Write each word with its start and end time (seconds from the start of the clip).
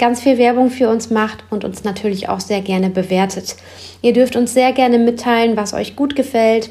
ganz 0.00 0.22
viel 0.22 0.38
Werbung 0.38 0.70
für 0.70 0.88
uns 0.88 1.10
macht 1.10 1.44
und 1.50 1.62
uns 1.62 1.84
natürlich 1.84 2.28
auch 2.28 2.40
sehr 2.40 2.62
gerne 2.62 2.88
bewertet. 2.88 3.54
Ihr 4.00 4.14
dürft 4.14 4.34
uns 4.34 4.54
sehr 4.54 4.72
gerne 4.72 4.98
mitteilen, 4.98 5.56
was 5.58 5.74
euch 5.74 5.94
gut 5.94 6.16
gefällt, 6.16 6.70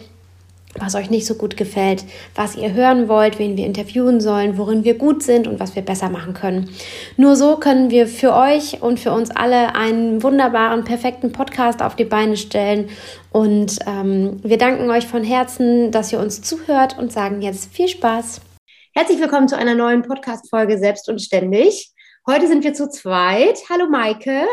was 0.80 0.95
euch 0.95 1.11
nicht 1.11 1.27
so 1.27 1.35
gut 1.35 1.55
gefällt, 1.55 2.05
was 2.33 2.55
ihr 2.55 2.73
hören 2.73 3.07
wollt, 3.07 3.38
wen 3.38 3.55
wir 3.55 3.67
interviewen 3.67 4.19
sollen, 4.19 4.57
worin 4.57 4.83
wir 4.83 4.95
gut 4.95 5.22
sind 5.22 5.47
und 5.47 5.59
was 5.59 5.75
wir 5.75 5.83
besser 5.83 6.09
machen 6.09 6.33
können. 6.33 6.72
Nur 7.17 7.35
so 7.35 7.57
können 7.57 7.91
wir 7.91 8.07
für 8.07 8.33
euch 8.33 8.81
und 8.81 9.00
für 9.00 9.11
uns 9.11 9.30
alle 9.30 9.75
einen 9.75 10.23
wunderbaren, 10.23 10.83
perfekten 10.83 11.31
Podcast 11.31 11.83
auf 11.83 11.95
die 11.95 12.05
Beine 12.05 12.35
stellen. 12.35 12.89
Und 13.31 13.77
ähm, 13.85 14.39
wir 14.41 14.57
danken 14.57 14.89
euch 14.89 15.05
von 15.05 15.23
Herzen, 15.23 15.91
dass 15.91 16.11
ihr 16.11 16.19
uns 16.19 16.41
zuhört 16.41 16.97
und 16.97 17.11
sagen 17.11 17.44
jetzt 17.44 17.72
viel 17.72 17.89
Spaß. 17.89 18.41
Herzlich 18.95 19.19
willkommen 19.19 19.47
zu 19.47 19.55
einer 19.55 19.75
neuen 19.75 20.02
Podcast-Folge 20.02 20.80
Selbst 20.80 21.07
und 21.09 21.22
Ständig. 21.22 21.94
Heute 22.30 22.47
sind 22.47 22.63
wir 22.63 22.75
zu 22.75 22.88
zweit. 22.88 23.58
Hallo 23.72 23.89
Maike. 23.89 24.45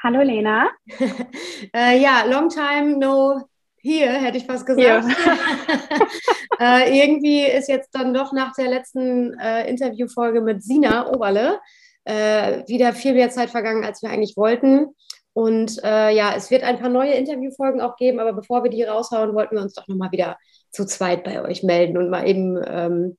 Hallo 0.00 0.22
Lena. 0.22 0.70
äh, 1.74 2.00
ja, 2.00 2.22
long 2.24 2.48
time 2.48 2.98
no 2.98 3.48
here, 3.82 4.12
hätte 4.12 4.38
ich 4.38 4.46
fast 4.46 4.64
gesagt. 4.64 5.08
äh, 6.60 7.02
irgendwie 7.02 7.42
ist 7.46 7.68
jetzt 7.68 7.92
dann 7.96 8.14
doch 8.14 8.32
nach 8.32 8.52
der 8.54 8.68
letzten 8.68 9.36
äh, 9.40 9.68
Interviewfolge 9.68 10.40
mit 10.40 10.62
Sina 10.62 11.10
Oberle 11.10 11.58
äh, 12.04 12.62
wieder 12.68 12.92
viel 12.92 13.14
mehr 13.14 13.30
Zeit 13.30 13.50
vergangen, 13.50 13.82
als 13.82 14.02
wir 14.02 14.10
eigentlich 14.10 14.36
wollten. 14.36 14.94
Und 15.32 15.82
äh, 15.82 16.14
ja, 16.14 16.32
es 16.36 16.52
wird 16.52 16.62
ein 16.62 16.78
paar 16.78 16.90
neue 16.90 17.14
Interviewfolgen 17.14 17.80
auch 17.80 17.96
geben, 17.96 18.20
aber 18.20 18.34
bevor 18.34 18.62
wir 18.62 18.70
die 18.70 18.84
raushauen, 18.84 19.34
wollten 19.34 19.56
wir 19.56 19.62
uns 19.62 19.74
doch 19.74 19.88
nochmal 19.88 20.12
wieder 20.12 20.38
zu 20.70 20.86
zweit 20.86 21.24
bei 21.24 21.42
euch 21.42 21.64
melden 21.64 21.98
und 21.98 22.08
mal 22.08 22.28
eben 22.28 22.56
ähm, 22.64 23.18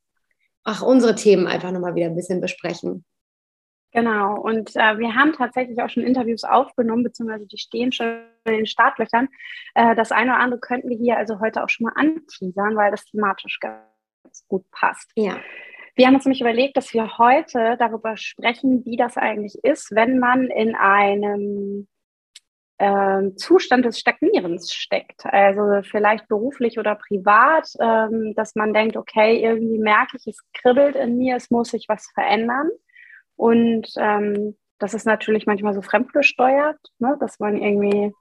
ach, 0.64 0.82
unsere 0.82 1.16
Themen 1.16 1.46
einfach 1.46 1.72
nochmal 1.72 1.96
wieder 1.96 2.06
ein 2.06 2.16
bisschen 2.16 2.40
besprechen. 2.40 3.04
Genau, 3.94 4.40
und 4.40 4.74
äh, 4.76 4.98
wir 5.00 5.16
haben 5.16 5.34
tatsächlich 5.34 5.82
auch 5.82 5.90
schon 5.90 6.04
Interviews 6.04 6.46
aufgenommen, 6.46 7.04
beziehungsweise 7.04 7.46
die 7.46 7.58
stehen 7.58 7.92
schon 7.92 8.22
in 8.46 8.54
den 8.54 8.66
Startlöchern. 8.66 9.28
Äh, 9.76 9.96
das 9.96 10.14
eine 10.14 10.32
oder 10.32 10.40
andere 10.40 10.60
könnten 10.62 10.90
wir 10.90 10.98
hier 10.98 11.18
also 11.18 11.42
heute 11.42 11.64
auch 11.64 11.70
schon 11.70 11.86
mal 11.86 11.94
anteasern, 11.96 12.78
weil 12.78 12.92
das 12.92 13.04
thematisch 13.06 13.60
ganz 13.60 14.48
gut 14.48 14.64
passt. 14.72 15.12
Ja. 15.16 15.38
Wir 15.96 16.08
haben 16.08 16.16
uns 16.16 16.24
nämlich 16.24 16.40
überlegt, 16.40 16.78
dass 16.78 16.94
wir 16.94 17.18
heute 17.18 17.76
darüber 17.78 18.16
sprechen, 18.16 18.86
wie 18.86 18.96
das 18.96 19.18
eigentlich 19.18 19.56
ist, 19.64 19.94
wenn 19.94 20.20
man 20.20 20.48
in 20.48 20.74
einem 20.74 21.88
äh, 22.78 23.36
Zustand 23.36 23.84
des 23.84 24.00
Stagnierens 24.00 24.74
steckt. 24.74 25.26
Also 25.26 25.82
vielleicht 25.84 26.30
beruflich 26.30 26.80
oder 26.80 26.96
privat, 26.96 27.68
ähm, 27.80 28.34
dass 28.36 28.56
man 28.56 28.74
denkt, 28.74 28.96
okay, 28.96 29.44
irgendwie 29.44 29.80
merke 29.80 30.16
ich, 30.18 30.28
es 30.28 30.40
kribbelt 30.54 30.96
in 30.96 31.18
mir, 31.18 31.36
es 31.36 31.52
muss 31.52 31.72
sich 31.72 31.86
was 31.90 32.10
verändern. 32.14 32.70
Und 33.36 33.88
ähm, 33.98 34.58
das 34.80 34.94
ist 34.94 35.06
natürlich 35.06 35.46
manchmal 35.46 35.74
so 35.74 35.82
fremdgesteuert, 35.82 36.80
ne? 37.00 37.18
dass 37.20 37.40
man 37.40 37.58
irgendwie 37.58 38.14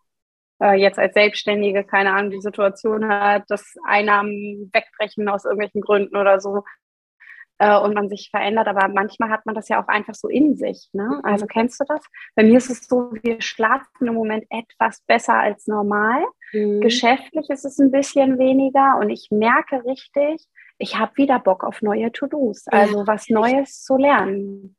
äh, 0.63 0.75
jetzt 0.75 0.99
als 0.99 1.15
Selbstständige, 1.15 1.85
keine 1.85 2.13
Ahnung, 2.13 2.31
die 2.31 2.41
Situation 2.41 3.09
hat, 3.09 3.45
dass 3.49 3.75
Einnahmen 3.85 4.71
wegbrechen 4.73 5.29
aus 5.29 5.45
irgendwelchen 5.45 5.81
Gründen 5.81 6.17
oder 6.17 6.41
so 6.41 6.65
äh, 7.59 7.79
und 7.79 7.95
man 7.95 8.09
sich 8.09 8.29
verändert. 8.31 8.69
Aber 8.69 8.89
manchmal 8.89 9.31
hat 9.31 9.47
man 9.47 9.55
das 9.55 9.69
ja 9.69 9.83
auch 9.83 9.89
einfach 9.89 10.15
so 10.15 10.29
in 10.29 10.57
sich. 10.57 10.89
Ne? 10.93 11.05
Mhm. 11.05 11.21
Also 11.25 11.47
kennst 11.47 11.81
du 11.81 11.85
das? 11.89 12.03
Bei 12.35 12.43
mir 12.43 12.59
ist 12.59 12.71
es 12.71 12.87
so, 12.87 13.11
wir 13.23 13.41
schlafen 13.41 14.07
im 14.07 14.15
Moment 14.15 14.45
etwas 14.51 15.03
besser 15.07 15.35
als 15.35 15.67
normal. 15.67 16.25
Mhm. 16.53 16.81
Geschäftlich 16.81 17.49
ist 17.49 17.65
es 17.65 17.79
ein 17.79 17.91
bisschen 17.91 18.39
weniger 18.39 18.99
und 19.01 19.11
ich 19.11 19.29
merke 19.31 19.85
richtig, 19.85 20.47
ich 20.79 20.99
habe 20.99 21.17
wieder 21.17 21.39
Bock 21.39 21.63
auf 21.63 21.83
neue 21.83 22.11
To-Dos, 22.11 22.67
also 22.69 23.01
ja. 23.01 23.07
was 23.07 23.29
Neues 23.29 23.83
zu 23.83 23.97
lernen. 23.97 24.77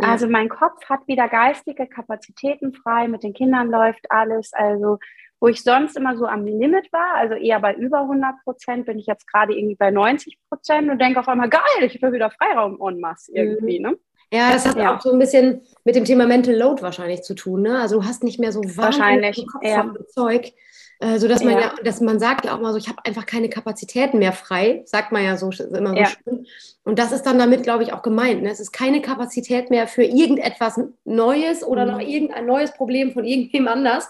Also 0.00 0.28
mein 0.28 0.48
Kopf 0.48 0.84
hat 0.88 1.06
wieder 1.06 1.28
geistige 1.28 1.86
Kapazitäten 1.86 2.72
frei, 2.72 3.08
mit 3.08 3.22
den 3.22 3.34
Kindern 3.34 3.70
läuft 3.70 4.10
alles. 4.10 4.52
Also 4.52 4.98
wo 5.40 5.46
ich 5.46 5.62
sonst 5.62 5.96
immer 5.96 6.16
so 6.16 6.26
am 6.26 6.44
Limit 6.44 6.92
war, 6.92 7.14
also 7.14 7.34
eher 7.34 7.60
bei 7.60 7.74
über 7.74 8.00
100 8.00 8.42
Prozent, 8.42 8.86
bin 8.86 8.98
ich 8.98 9.06
jetzt 9.06 9.26
gerade 9.30 9.56
irgendwie 9.56 9.76
bei 9.76 9.90
90 9.90 10.36
Prozent 10.48 10.90
und 10.90 11.00
denke 11.00 11.20
auf 11.20 11.28
einmal, 11.28 11.48
geil, 11.48 11.62
ich 11.82 12.00
will 12.02 12.12
wieder 12.12 12.30
Freiraum 12.30 12.80
en 12.80 13.00
masse 13.00 13.32
irgendwie. 13.32 13.78
Mhm. 13.78 13.86
Ne? 13.86 13.98
Ja, 14.32 14.52
das 14.52 14.66
hat 14.66 14.76
ja. 14.76 14.96
auch 14.96 15.00
so 15.00 15.12
ein 15.12 15.18
bisschen 15.18 15.62
mit 15.84 15.94
dem 15.94 16.04
Thema 16.04 16.26
Mental 16.26 16.54
Load 16.54 16.82
wahrscheinlich 16.82 17.22
zu 17.22 17.34
tun. 17.34 17.62
Ne? 17.62 17.78
Also 17.78 18.00
du 18.00 18.04
hast 18.04 18.24
nicht 18.24 18.38
mehr 18.38 18.52
so 18.52 18.60
wahrscheinlich 18.76 19.46
Kopf 19.46 19.64
ja. 19.64 19.94
Zeug. 20.08 20.52
Äh, 21.00 21.18
so 21.18 21.28
dass 21.28 21.44
man 21.44 21.54
ja. 21.54 21.60
ja. 21.60 21.74
dass 21.84 22.00
man 22.00 22.18
sagt 22.18 22.44
ja 22.44 22.54
auch 22.54 22.60
mal 22.60 22.72
so, 22.72 22.78
ich 22.78 22.88
habe 22.88 23.04
einfach 23.04 23.24
keine 23.24 23.48
Kapazitäten 23.48 24.18
mehr 24.18 24.32
frei, 24.32 24.82
sagt 24.84 25.12
man 25.12 25.24
ja 25.24 25.36
so 25.36 25.50
immer 25.50 25.90
so 25.90 25.96
ja. 25.96 26.06
schön. 26.06 26.46
Und 26.84 26.98
das 26.98 27.12
ist 27.12 27.22
dann 27.22 27.38
damit, 27.38 27.62
glaube 27.62 27.84
ich, 27.84 27.92
auch 27.92 28.02
gemeint. 28.02 28.42
Ne? 28.42 28.50
Es 28.50 28.58
ist 28.58 28.72
keine 28.72 29.00
Kapazität 29.00 29.70
mehr 29.70 29.86
für 29.86 30.02
irgendetwas 30.02 30.80
Neues 31.04 31.62
oder 31.62 31.84
mhm. 31.84 31.92
noch 31.92 32.00
irgendein 32.00 32.46
neues 32.46 32.72
Problem 32.72 33.12
von 33.12 33.24
irgendjemand 33.24 33.76
anders, 33.76 34.08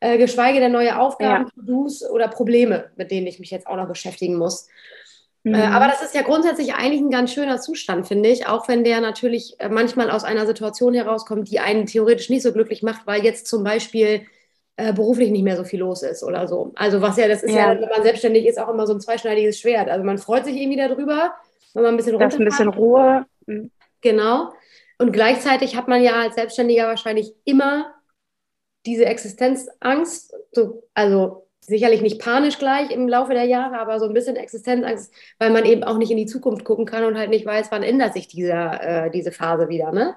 äh, 0.00 0.16
geschweige 0.16 0.60
denn 0.60 0.72
neue 0.72 0.98
Aufgaben, 0.98 1.44
ja. 1.44 1.50
To-Dos 1.50 2.08
oder 2.08 2.28
Probleme, 2.28 2.90
mit 2.96 3.10
denen 3.10 3.26
ich 3.26 3.38
mich 3.38 3.50
jetzt 3.50 3.66
auch 3.66 3.76
noch 3.76 3.88
beschäftigen 3.88 4.36
muss. 4.36 4.68
Äh, 5.44 5.48
mhm. 5.50 5.54
Äh, 5.56 5.62
aber 5.64 5.88
das 5.88 6.00
ist 6.00 6.14
ja 6.14 6.22
grundsätzlich 6.22 6.72
eigentlich 6.72 7.02
ein 7.02 7.10
ganz 7.10 7.34
schöner 7.34 7.60
Zustand, 7.60 8.08
finde 8.08 8.30
ich, 8.30 8.46
auch 8.46 8.66
wenn 8.66 8.82
der 8.82 9.02
natürlich 9.02 9.56
äh, 9.58 9.68
manchmal 9.68 10.10
aus 10.10 10.24
einer 10.24 10.46
Situation 10.46 10.94
herauskommt, 10.94 11.50
die 11.50 11.60
einen 11.60 11.84
theoretisch 11.84 12.30
nicht 12.30 12.42
so 12.42 12.52
glücklich 12.54 12.82
macht, 12.82 13.06
weil 13.06 13.24
jetzt 13.24 13.46
zum 13.46 13.62
Beispiel 13.62 14.22
äh, 14.80 14.92
beruflich 14.92 15.30
nicht 15.30 15.42
mehr 15.42 15.56
so 15.56 15.64
viel 15.64 15.80
los 15.80 16.02
ist 16.02 16.22
oder 16.22 16.48
so. 16.48 16.72
Also 16.74 17.02
was 17.02 17.16
ja, 17.16 17.28
das 17.28 17.42
ist 17.42 17.52
ja. 17.52 17.72
ja. 17.72 17.80
wenn 17.80 17.88
man 17.88 18.02
selbstständig 18.02 18.46
ist, 18.46 18.58
auch 18.58 18.68
immer 18.68 18.86
so 18.86 18.94
ein 18.94 19.00
zweischneidiges 19.00 19.58
Schwert. 19.58 19.88
Also 19.88 20.04
man 20.04 20.18
freut 20.18 20.44
sich 20.44 20.56
irgendwie 20.56 20.78
darüber, 20.78 21.34
wenn 21.74 21.82
man 21.82 21.94
ein 21.94 21.96
bisschen 21.96 22.18
Das 22.18 22.34
ein 22.34 22.44
bisschen 22.44 22.68
Ruhe. 22.68 23.26
Mhm. 23.46 23.70
Genau. 24.00 24.52
Und 24.98 25.12
gleichzeitig 25.12 25.76
hat 25.76 25.88
man 25.88 26.02
ja 26.02 26.20
als 26.20 26.34
Selbstständiger 26.34 26.86
wahrscheinlich 26.86 27.34
immer 27.44 27.94
diese 28.86 29.04
Existenzangst, 29.04 30.34
so, 30.52 30.82
also 30.94 31.46
sicherlich 31.60 32.00
nicht 32.00 32.20
panisch 32.20 32.58
gleich 32.58 32.90
im 32.90 33.08
Laufe 33.08 33.34
der 33.34 33.44
Jahre, 33.44 33.78
aber 33.78 34.00
so 34.00 34.06
ein 34.06 34.14
bisschen 34.14 34.36
Existenzangst, 34.36 35.12
weil 35.38 35.50
man 35.50 35.64
eben 35.64 35.84
auch 35.84 35.98
nicht 35.98 36.10
in 36.10 36.16
die 36.16 36.26
Zukunft 36.26 36.64
gucken 36.64 36.86
kann 36.86 37.04
und 37.04 37.18
halt 37.18 37.30
nicht 37.30 37.46
weiß, 37.46 37.70
wann 37.70 37.82
ändert 37.82 38.14
sich 38.14 38.28
dieser, 38.28 39.06
äh, 39.06 39.10
diese 39.10 39.32
Phase 39.32 39.68
wieder, 39.68 39.92
ne? 39.92 40.16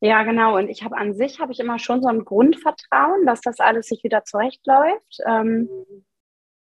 Ja, 0.00 0.22
genau. 0.22 0.56
Und 0.56 0.68
ich 0.68 0.84
habe 0.84 0.96
an 0.96 1.14
sich 1.14 1.40
habe 1.40 1.52
ich 1.52 1.60
immer 1.60 1.78
schon 1.78 2.02
so 2.02 2.08
ein 2.08 2.24
Grundvertrauen, 2.24 3.26
dass 3.26 3.40
das 3.40 3.58
alles 3.58 3.88
sich 3.88 4.04
wieder 4.04 4.24
zurechtläuft. 4.24 5.18
Ähm, 5.26 5.68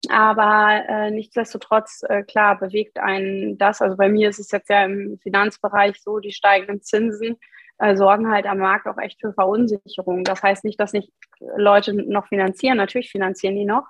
aber 0.09 0.83
äh, 0.87 1.11
nichtsdestotrotz, 1.11 2.03
äh, 2.07 2.23
klar, 2.23 2.57
bewegt 2.59 2.99
einen 2.99 3.57
das. 3.57 3.81
Also 3.81 3.97
bei 3.97 4.09
mir 4.09 4.29
ist 4.29 4.39
es 4.39 4.51
jetzt 4.51 4.69
ja 4.69 4.85
im 4.85 5.19
Finanzbereich 5.21 6.01
so, 6.01 6.19
die 6.19 6.31
steigenden 6.31 6.81
Zinsen 6.81 7.37
äh, 7.79 7.95
sorgen 7.95 8.31
halt 8.31 8.47
am 8.47 8.59
Markt 8.59 8.87
auch 8.87 8.97
echt 8.97 9.19
für 9.19 9.33
Verunsicherung. 9.33 10.23
Das 10.23 10.41
heißt 10.41 10.63
nicht, 10.63 10.79
dass 10.79 10.93
nicht 10.93 11.11
Leute 11.57 11.93
noch 11.93 12.27
finanzieren. 12.27 12.77
Natürlich 12.77 13.11
finanzieren 13.11 13.55
die 13.55 13.65
noch. 13.65 13.87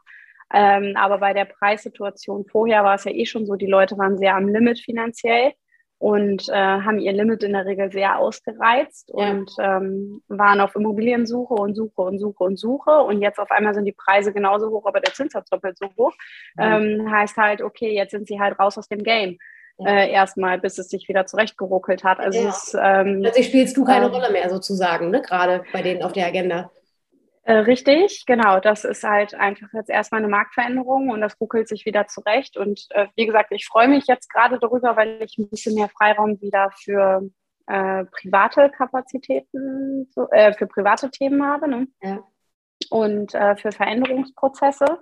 Ähm, 0.54 0.94
aber 0.96 1.20
bei 1.20 1.34
der 1.34 1.46
Preissituation 1.46 2.46
vorher 2.46 2.84
war 2.84 2.96
es 2.96 3.04
ja 3.04 3.12
eh 3.12 3.26
schon 3.26 3.46
so, 3.46 3.56
die 3.56 3.68
Leute 3.68 3.98
waren 3.98 4.18
sehr 4.18 4.36
am 4.36 4.48
Limit 4.48 4.80
finanziell 4.80 5.54
und 6.00 6.48
äh, 6.50 6.54
haben 6.54 7.00
ihr 7.00 7.12
Limit 7.12 7.44
in 7.44 7.54
der 7.54 7.66
Regel 7.66 7.92
sehr 7.92 8.20
ausgereizt 8.20 9.12
ja. 9.16 9.32
und 9.32 9.52
ähm, 9.60 10.22
waren 10.28 10.62
auf 10.62 10.76
Immobiliensuche 10.76 11.54
und 11.54 11.76
Suche 11.76 12.02
und 12.02 12.20
Suche 12.20 12.44
und 12.44 12.60
Suche. 12.60 13.02
Und 13.02 13.22
jetzt 13.22 13.40
auf 13.40 13.50
einmal 13.50 13.74
sind 13.74 13.86
die 13.86 13.94
Preise 13.94 14.32
genauso 14.32 14.70
hoch, 14.70 14.86
aber 14.86 15.00
der 15.00 15.14
Zinssatz 15.14 15.50
doppelt 15.50 15.78
so 15.78 15.88
hoch. 15.98 16.14
Ja. 16.58 16.78
Ähm, 16.78 17.12
heißt 17.12 17.38
halt, 17.38 17.62
okay, 17.62 17.96
jetzt 17.96 18.12
sind 18.12 18.28
sie 18.28 18.40
halt 18.40 18.60
raus 18.60 18.78
aus 18.78 18.88
dem 18.88 19.04
Game. 19.04 19.38
Ja. 19.80 19.90
Äh, 19.90 20.12
erstmal, 20.12 20.60
bis 20.60 20.78
es 20.78 20.90
sich 20.90 21.08
wieder 21.08 21.26
zurechtgeruckelt 21.26 22.04
hat. 22.04 22.20
Also, 22.20 22.42
ja. 22.42 22.50
es, 22.50 22.76
ähm, 22.80 23.22
Plötzlich 23.22 23.48
spielst 23.48 23.78
du 23.78 23.84
keine 23.84 24.06
ähm, 24.06 24.12
Rolle 24.12 24.32
mehr 24.32 24.50
sozusagen, 24.50 25.10
ne? 25.10 25.22
gerade 25.22 25.64
bei 25.74 25.82
denen 25.82 26.04
auf 26.04 26.14
der 26.14 26.28
Agenda. 26.28 26.72
Äh, 27.48 27.60
richtig, 27.60 28.26
genau. 28.26 28.60
Das 28.60 28.84
ist 28.84 29.06
halt 29.06 29.34
einfach 29.34 29.70
jetzt 29.72 29.90
erstmal 29.90 30.20
eine 30.20 30.28
Marktveränderung 30.28 31.10
und 31.10 31.22
das 31.22 31.40
ruckelt 31.40 31.70
sich 31.70 31.86
wieder 31.86 32.06
zurecht. 32.08 32.58
Und 32.58 32.88
äh, 32.90 33.08
wie 33.16 33.26
gesagt, 33.26 33.54
ich 33.54 33.66
freue 33.66 33.88
mich 33.88 34.06
jetzt 34.06 34.30
gerade 34.30 34.60
darüber, 34.60 34.98
weil 34.98 35.24
ich 35.24 35.38
ein 35.38 35.50
bisschen 35.50 35.74
mehr 35.76 35.88
Freiraum 35.88 36.42
wieder 36.42 36.72
für 36.72 37.22
äh, 37.68 38.04
private 38.04 38.70
Kapazitäten, 38.70 40.10
so, 40.12 40.30
äh, 40.32 40.52
für 40.56 40.68
private 40.68 41.10
Themen 41.10 41.42
habe 41.42 41.70
ne? 41.70 41.88
ja. 42.02 42.20
und 42.90 43.34
äh, 43.34 43.56
für 43.56 43.72
Veränderungsprozesse, 43.72 45.00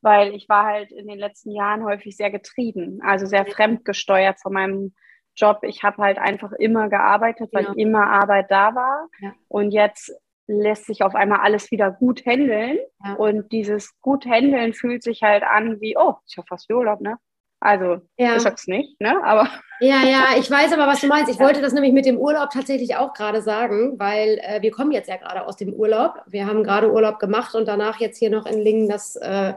weil 0.00 0.34
ich 0.34 0.48
war 0.48 0.64
halt 0.64 0.92
in 0.92 1.06
den 1.06 1.18
letzten 1.18 1.50
Jahren 1.50 1.84
häufig 1.84 2.16
sehr 2.16 2.30
getrieben, 2.30 3.00
also 3.02 3.26
sehr 3.26 3.44
fremdgesteuert 3.44 4.40
von 4.40 4.54
meinem 4.54 4.94
Job. 5.36 5.58
Ich 5.60 5.82
habe 5.82 6.02
halt 6.02 6.16
einfach 6.16 6.52
immer 6.52 6.88
gearbeitet, 6.88 7.50
weil 7.52 7.64
genau. 7.64 7.76
immer 7.76 8.06
Arbeit 8.06 8.50
da 8.50 8.74
war. 8.74 9.10
Ja. 9.20 9.34
Und 9.48 9.72
jetzt 9.72 10.10
lässt 10.46 10.86
sich 10.86 11.02
auf 11.02 11.14
einmal 11.14 11.40
alles 11.40 11.70
wieder 11.70 11.90
gut 11.90 12.24
handeln. 12.26 12.78
Ja. 13.04 13.14
Und 13.14 13.52
dieses 13.52 13.98
gut 14.00 14.26
handeln 14.26 14.74
fühlt 14.74 15.02
sich 15.02 15.22
halt 15.22 15.42
an 15.42 15.80
wie, 15.80 15.96
oh, 15.96 16.14
ist 16.26 16.36
ja 16.36 16.42
fast 16.48 16.70
Urlaub, 16.70 17.00
ne? 17.00 17.16
Also, 17.60 18.00
ja. 18.18 18.36
ich 18.36 18.44
hab's 18.44 18.66
nicht, 18.66 19.00
ne? 19.00 19.22
Aber. 19.24 19.48
Ja, 19.80 20.04
ja, 20.04 20.24
ich 20.38 20.48
weiß 20.48 20.72
aber, 20.74 20.86
was 20.86 21.00
du 21.00 21.08
meinst. 21.08 21.28
Ich 21.28 21.40
wollte 21.40 21.60
das 21.60 21.72
nämlich 21.72 21.92
mit 21.92 22.06
dem 22.06 22.16
Urlaub 22.16 22.50
tatsächlich 22.50 22.94
auch 22.94 23.14
gerade 23.14 23.42
sagen, 23.42 23.98
weil 23.98 24.38
äh, 24.40 24.62
wir 24.62 24.70
kommen 24.70 24.92
jetzt 24.92 25.08
ja 25.08 25.16
gerade 25.16 25.44
aus 25.44 25.56
dem 25.56 25.72
Urlaub. 25.72 26.22
Wir 26.28 26.46
haben 26.46 26.62
gerade 26.62 26.92
Urlaub 26.92 27.18
gemacht 27.18 27.56
und 27.56 27.66
danach 27.66 27.98
jetzt 27.98 28.18
hier 28.18 28.30
noch 28.30 28.46
in 28.46 28.60
Lingen 28.60 28.88
das 28.88 29.16
äh, 29.16 29.54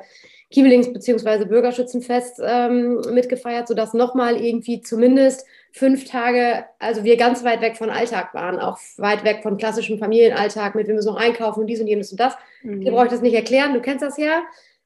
Kiebelings- 0.56 0.94
bzw. 0.94 1.44
Bürgerschützenfest 1.46 2.40
ähm, 2.42 3.02
mitgefeiert, 3.12 3.68
sodass 3.68 3.94
nochmal 3.94 4.40
irgendwie 4.42 4.82
zumindest 4.82 5.46
fünf 5.74 6.06
Tage, 6.06 6.64
also 6.80 7.04
wir 7.04 7.18
ganz 7.18 7.44
weit 7.44 7.60
weg 7.60 7.76
von 7.76 7.90
Alltag 7.90 8.34
waren, 8.34 8.60
auch 8.60 8.78
weit 8.96 9.26
weg 9.26 9.42
von 9.44 9.58
klassischem 9.58 10.00
Familienalltag 10.00 10.74
mit, 10.74 10.88
wir 10.88 10.94
müssen 10.94 11.10
noch 11.10 11.20
einkaufen 11.20 11.60
und 11.60 11.68
dies 11.68 11.82
und 11.82 11.88
jenes 11.88 12.12
und 12.12 12.22
das. 12.22 12.36
Mhm. 12.64 12.82
Hier 12.82 12.94
brauche 12.94 13.06
ich 13.06 13.12
das 13.12 13.22
nicht 13.22 13.34
erklären, 13.34 13.74
du 13.74 13.82
kennst 13.82 14.02
das 14.02 14.18
ja. 14.18 14.44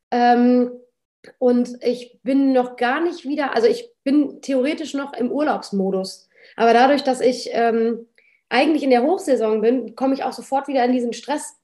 Ähm, 0.10 0.72
und 1.38 1.78
ich 1.84 2.18
bin 2.24 2.52
noch 2.52 2.76
gar 2.76 3.00
nicht 3.02 3.26
wieder, 3.26 3.54
also 3.54 3.68
ich 3.68 3.92
bin 4.04 4.42
theoretisch 4.42 4.96
noch 4.96 5.14
im 5.14 5.32
Urlaubsmodus. 5.32 6.30
Aber 6.56 6.74
dadurch, 6.74 7.04
dass 7.04 7.22
ich 7.22 7.52
ähm, 7.54 8.08
eigentlich 8.50 8.82
in 8.82 8.90
der 8.90 9.04
Hochsaison 9.04 9.62
bin, 9.62 9.96
komme 9.96 10.16
ich 10.16 10.24
auch 10.24 10.34
sofort 10.34 10.68
wieder 10.68 10.84
in 10.84 10.94
diesen 10.94 11.14
Stress, 11.14 11.58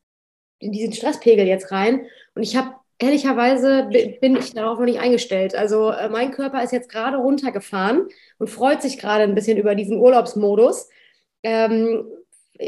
in 0.59 0.71
diesen 0.71 0.93
Stresspegel 0.93 1.47
jetzt 1.47 1.71
rein. 1.71 2.05
Und 2.35 2.43
ich 2.43 2.55
habe 2.55 2.75
ehrlicherweise 3.00 3.89
bin 4.21 4.36
ich 4.38 4.53
darauf 4.53 4.80
noch 4.80 4.86
nicht 4.86 5.00
eingestellt. 5.00 5.56
Also 5.56 5.92
äh, 5.92 6.09
mein 6.09 6.31
Körper 6.31 6.63
ist 6.63 6.71
jetzt 6.71 6.89
gerade 6.89 7.18
runtergefahren 7.18 8.07
und 8.38 8.50
freut 8.50 8.81
sich 8.81 8.97
gerade 8.97 9.24
ein 9.24 9.36
bisschen 9.36 9.57
über 9.57 9.75
diesen 9.75 9.97
Urlaubsmodus. 10.00 10.89
Ähm, 11.44 12.06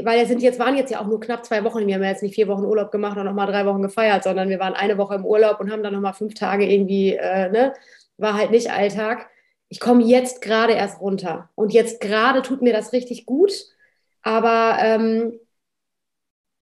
weil 0.04 0.20
es 0.20 0.28
sind 0.28 0.42
jetzt 0.42 0.60
waren 0.60 0.76
jetzt 0.76 0.92
ja 0.92 1.00
auch 1.02 1.08
nur 1.08 1.20
knapp 1.20 1.46
zwei 1.46 1.64
Wochen. 1.64 1.88
Wir 1.88 1.96
haben 1.96 2.04
ja 2.04 2.10
jetzt 2.10 2.24
nicht 2.24 2.36
vier 2.36 2.48
Wochen 2.48 2.66
Urlaub 2.66 2.92
gemacht 2.92 3.18
und 3.18 3.26
nochmal 3.26 3.48
drei 3.48 3.66
Wochen 3.66 3.82
gefeiert, 3.82 4.24
sondern 4.24 4.50
wir 4.50 4.60
waren 4.60 4.74
eine 4.74 4.98
Woche 4.98 5.16
im 5.16 5.26
Urlaub 5.26 5.60
und 5.60 5.72
haben 5.72 5.84
dann 5.84 5.94
nochmal 5.94 6.14
fünf 6.14 6.34
Tage 6.34 6.66
irgendwie, 6.70 7.14
äh, 7.16 7.50
ne, 7.50 7.74
war 8.18 8.34
halt 8.34 8.52
nicht 8.52 8.72
Alltag. 8.72 9.30
Ich 9.70 9.80
komme 9.80 10.04
jetzt 10.04 10.42
gerade 10.42 10.74
erst 10.74 11.02
runter 11.02 11.50
und 11.56 11.74
jetzt 11.74 12.02
gerade 12.02 12.42
tut 12.42 12.62
mir 12.62 12.74
das 12.74 12.94
richtig 12.94 13.26
gut. 13.26 13.52
Aber 14.24 14.78
ähm, 14.82 15.40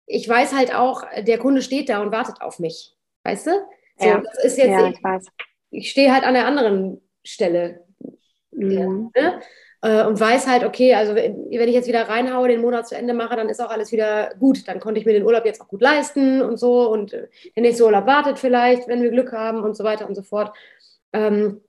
ich 0.07 0.29
weiß 0.29 0.55
halt 0.55 0.75
auch, 0.75 1.05
der 1.19 1.39
Kunde 1.39 1.63
steht 1.63 1.89
da 1.89 2.03
und 2.03 2.13
wartet 2.13 2.41
auf 2.41 2.59
mich. 2.59 2.92
Weißt 3.25 3.47
du? 3.47 3.51
So, 3.99 4.09
ja. 4.09 4.21
das 4.21 4.45
ist 4.45 4.59
jetzt, 4.59 4.69
ja, 4.69 4.89
ich, 4.89 4.99
ich, 4.99 5.29
ich 5.71 5.91
stehe 5.91 6.13
halt 6.13 6.25
an 6.25 6.35
der 6.35 6.47
anderen 6.47 7.01
Stelle. 7.25 7.85
Mhm. 8.51 9.11
Ne? 9.15 9.41
Äh, 9.83 10.05
und 10.05 10.19
weiß 10.19 10.47
halt, 10.47 10.65
okay, 10.65 10.95
also 10.95 11.15
wenn 11.15 11.69
ich 11.69 11.75
jetzt 11.75 11.89
wieder 11.89 12.09
reinhaue, 12.09 12.49
den 12.49 12.61
Monat 12.61 12.87
zu 12.87 12.95
Ende 12.95 13.15
mache, 13.15 13.37
dann 13.37 13.49
ist 13.49 13.61
auch 13.61 13.71
alles 13.71 13.91
wieder 13.91 14.33
gut. 14.39 14.69
Dann 14.69 14.81
konnte 14.81 15.01
ich 15.01 15.07
mir 15.07 15.13
den 15.13 15.25
Urlaub 15.25 15.45
jetzt 15.45 15.61
auch 15.61 15.69
gut 15.69 15.83
leisten 15.83 16.41
und 16.41 16.57
so. 16.57 16.89
Und 16.89 17.13
äh, 17.13 17.29
der 17.57 17.63
nächste 17.63 17.85
Urlaub 17.85 18.07
wartet 18.07 18.39
vielleicht, 18.39 18.87
wenn 18.89 19.03
wir 19.03 19.11
Glück 19.11 19.33
haben 19.33 19.63
und 19.63 19.77
so 19.77 19.83
weiter 19.83 20.07
und 20.07 20.15
so 20.15 20.23
fort. 20.23 20.57
Ähm, 21.13 21.61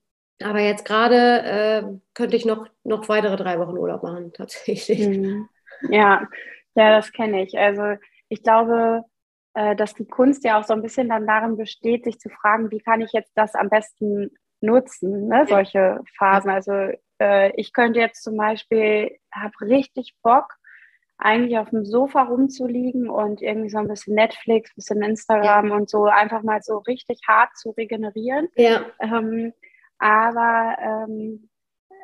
aber 0.41 0.59
jetzt 0.59 0.85
gerade 0.85 1.15
äh, 1.43 1.83
könnte 2.13 2.35
ich 2.35 2.45
noch, 2.45 2.67
noch 2.83 3.07
weitere 3.09 3.35
drei 3.35 3.59
Wochen 3.59 3.77
Urlaub 3.77 4.03
machen, 4.03 4.31
tatsächlich. 4.37 5.07
Mhm. 5.07 5.49
Ja, 5.89 6.27
ja, 6.75 6.95
das 6.95 7.11
kenne 7.11 7.43
ich. 7.43 7.57
Also 7.57 7.97
ich 8.29 8.43
glaube, 8.43 9.03
dass 9.53 9.93
die 9.93 10.07
Kunst 10.07 10.43
ja 10.43 10.59
auch 10.59 10.63
so 10.63 10.73
ein 10.73 10.81
bisschen 10.81 11.09
dann 11.09 11.27
darin 11.27 11.57
besteht, 11.57 12.05
sich 12.05 12.19
zu 12.19 12.29
fragen, 12.29 12.71
wie 12.71 12.79
kann 12.79 13.01
ich 13.01 13.11
jetzt 13.11 13.31
das 13.35 13.55
am 13.55 13.69
besten 13.69 14.31
nutzen, 14.61 15.27
ne? 15.27 15.45
solche 15.47 15.99
Phasen. 16.17 16.49
Also 16.49 16.71
äh, 17.19 17.51
ich 17.55 17.73
könnte 17.73 17.99
jetzt 17.99 18.23
zum 18.23 18.37
Beispiel, 18.37 19.17
habe 19.31 19.53
richtig 19.61 20.15
Bock, 20.23 20.53
eigentlich 21.17 21.57
auf 21.57 21.69
dem 21.69 21.85
Sofa 21.85 22.23
rumzuliegen 22.23 23.09
und 23.09 23.41
irgendwie 23.41 23.69
so 23.69 23.77
ein 23.77 23.87
bisschen 23.87 24.15
Netflix, 24.15 24.71
ein 24.71 24.75
bisschen 24.75 25.03
Instagram 25.03 25.67
ja. 25.67 25.75
und 25.75 25.89
so 25.89 26.05
einfach 26.05 26.43
mal 26.43 26.61
so 26.61 26.77
richtig 26.79 27.19
hart 27.27 27.55
zu 27.55 27.71
regenerieren. 27.71 28.49
Ja. 28.55 28.85
Ähm, 28.99 29.53
aber 29.99 30.77
ähm, 30.81 31.49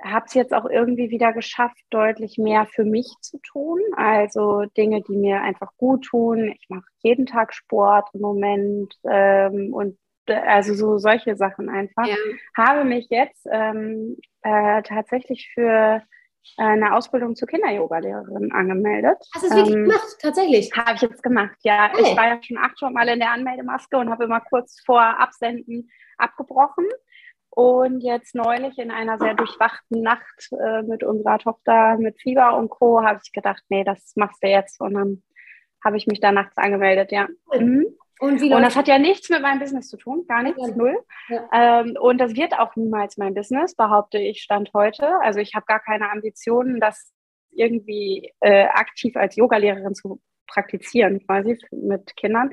habe 0.04 0.26
es 0.28 0.34
jetzt 0.34 0.54
auch 0.54 0.66
irgendwie 0.66 1.10
wieder 1.10 1.34
geschafft, 1.34 1.78
deutlich 1.90 2.38
mehr 2.38 2.66
für 2.66 2.84
mich 2.84 3.08
zu 3.22 3.40
tun. 3.40 3.80
Also 3.96 4.64
Dinge, 4.78 5.02
die 5.02 5.18
mir 5.18 5.42
einfach 5.42 5.72
gut 5.78 6.06
tun. 6.06 6.54
Ich 6.60 6.70
mache 6.70 6.86
jeden 7.00 7.26
Tag 7.26 7.54
Sport 7.54 8.10
im 8.14 8.22
Moment 8.22 8.94
ähm, 9.04 9.74
und 9.74 9.98
äh, 10.28 10.36
also 10.36 10.74
so 10.74 10.98
solche 10.98 11.36
Sachen 11.36 11.70
einfach. 11.70 12.06
Ja. 12.08 12.16
Habe 12.58 12.86
mich 12.86 13.08
jetzt 13.10 13.46
ähm, 13.52 14.18
äh, 14.42 14.82
tatsächlich 14.84 15.52
für 15.54 16.02
eine 16.58 16.96
Ausbildung 16.96 17.36
zur 17.36 17.48
Kinder-Yoga-Lehrerin 17.48 18.52
angemeldet. 18.52 19.18
Hast 19.36 19.44
du 19.44 19.48
es 19.48 19.56
wirklich 19.56 19.76
ähm, 19.76 19.84
gemacht, 19.84 20.18
tatsächlich? 20.22 20.72
Habe 20.76 20.94
ich 20.96 21.02
jetzt 21.02 21.22
gemacht, 21.22 21.58
ja. 21.62 21.92
Hey. 21.94 22.02
Ich 22.04 22.18
war 22.18 22.28
ja 22.28 22.40
schon 22.42 22.58
acht 22.58 22.82
Mal 22.82 23.10
in 23.10 23.20
der 23.20 23.32
Anmeldemaske 23.32 23.98
und 23.98 24.10
habe 24.10 24.24
immer 24.24 24.42
kurz 24.42 24.82
vor 24.86 25.02
Absenden 25.02 25.90
abgebrochen. 26.18 26.86
Und 27.60 28.00
jetzt 28.00 28.36
neulich 28.36 28.78
in 28.78 28.90
einer 28.90 29.20
sehr 29.20 29.34
durchwachten 29.34 30.02
Nacht 30.02 30.50
äh, 30.54 30.82
mit 30.84 31.04
unserer 31.04 31.40
Tochter 31.40 31.98
mit 31.98 32.18
Fieber 32.22 32.58
und 32.58 32.70
Co. 32.70 33.04
habe 33.04 33.20
ich 33.22 33.34
gedacht, 33.34 33.62
nee, 33.68 33.84
das 33.84 34.14
machst 34.16 34.42
du 34.42 34.48
jetzt. 34.48 34.80
Und 34.80 34.94
dann 34.94 35.24
habe 35.84 35.98
ich 35.98 36.08
mich 36.08 36.22
da 36.22 36.32
nachts 36.32 36.56
angemeldet, 36.56 37.12
ja. 37.12 37.28
Mhm. 37.54 37.86
Und, 38.22 38.42
und, 38.42 38.62
das 38.62 38.78
hat 38.78 38.88
ja 38.88 38.98
nichts 38.98 39.30
mit 39.30 39.42
meinem 39.42 39.60
Business 39.60 39.90
zu 39.90 39.98
tun, 39.98 40.24
gar 40.26 40.42
nichts, 40.42 40.66
ja. 40.66 40.74
null. 40.74 41.04
Ja. 41.28 41.50
Ähm, 41.82 41.98
und 42.00 42.18
das 42.20 42.34
wird 42.38 42.58
auch 42.58 42.78
niemals 42.78 43.18
mein 43.18 43.34
Business, 43.34 43.76
behaupte 43.76 44.20
ich, 44.20 44.42
Stand 44.42 44.72
heute. 44.74 45.20
Also 45.22 45.42
ich 45.42 45.54
habe 45.54 45.66
gar 45.66 45.82
keine 45.82 46.10
Ambitionen, 46.10 46.80
das 46.80 47.12
irgendwie 47.52 48.32
äh, 48.40 48.68
aktiv 48.68 49.18
als 49.18 49.36
Yogalehrerin 49.36 49.96
zu 49.96 50.22
praktizieren, 50.48 51.26
quasi 51.26 51.58
mit 51.72 52.16
Kindern. 52.16 52.52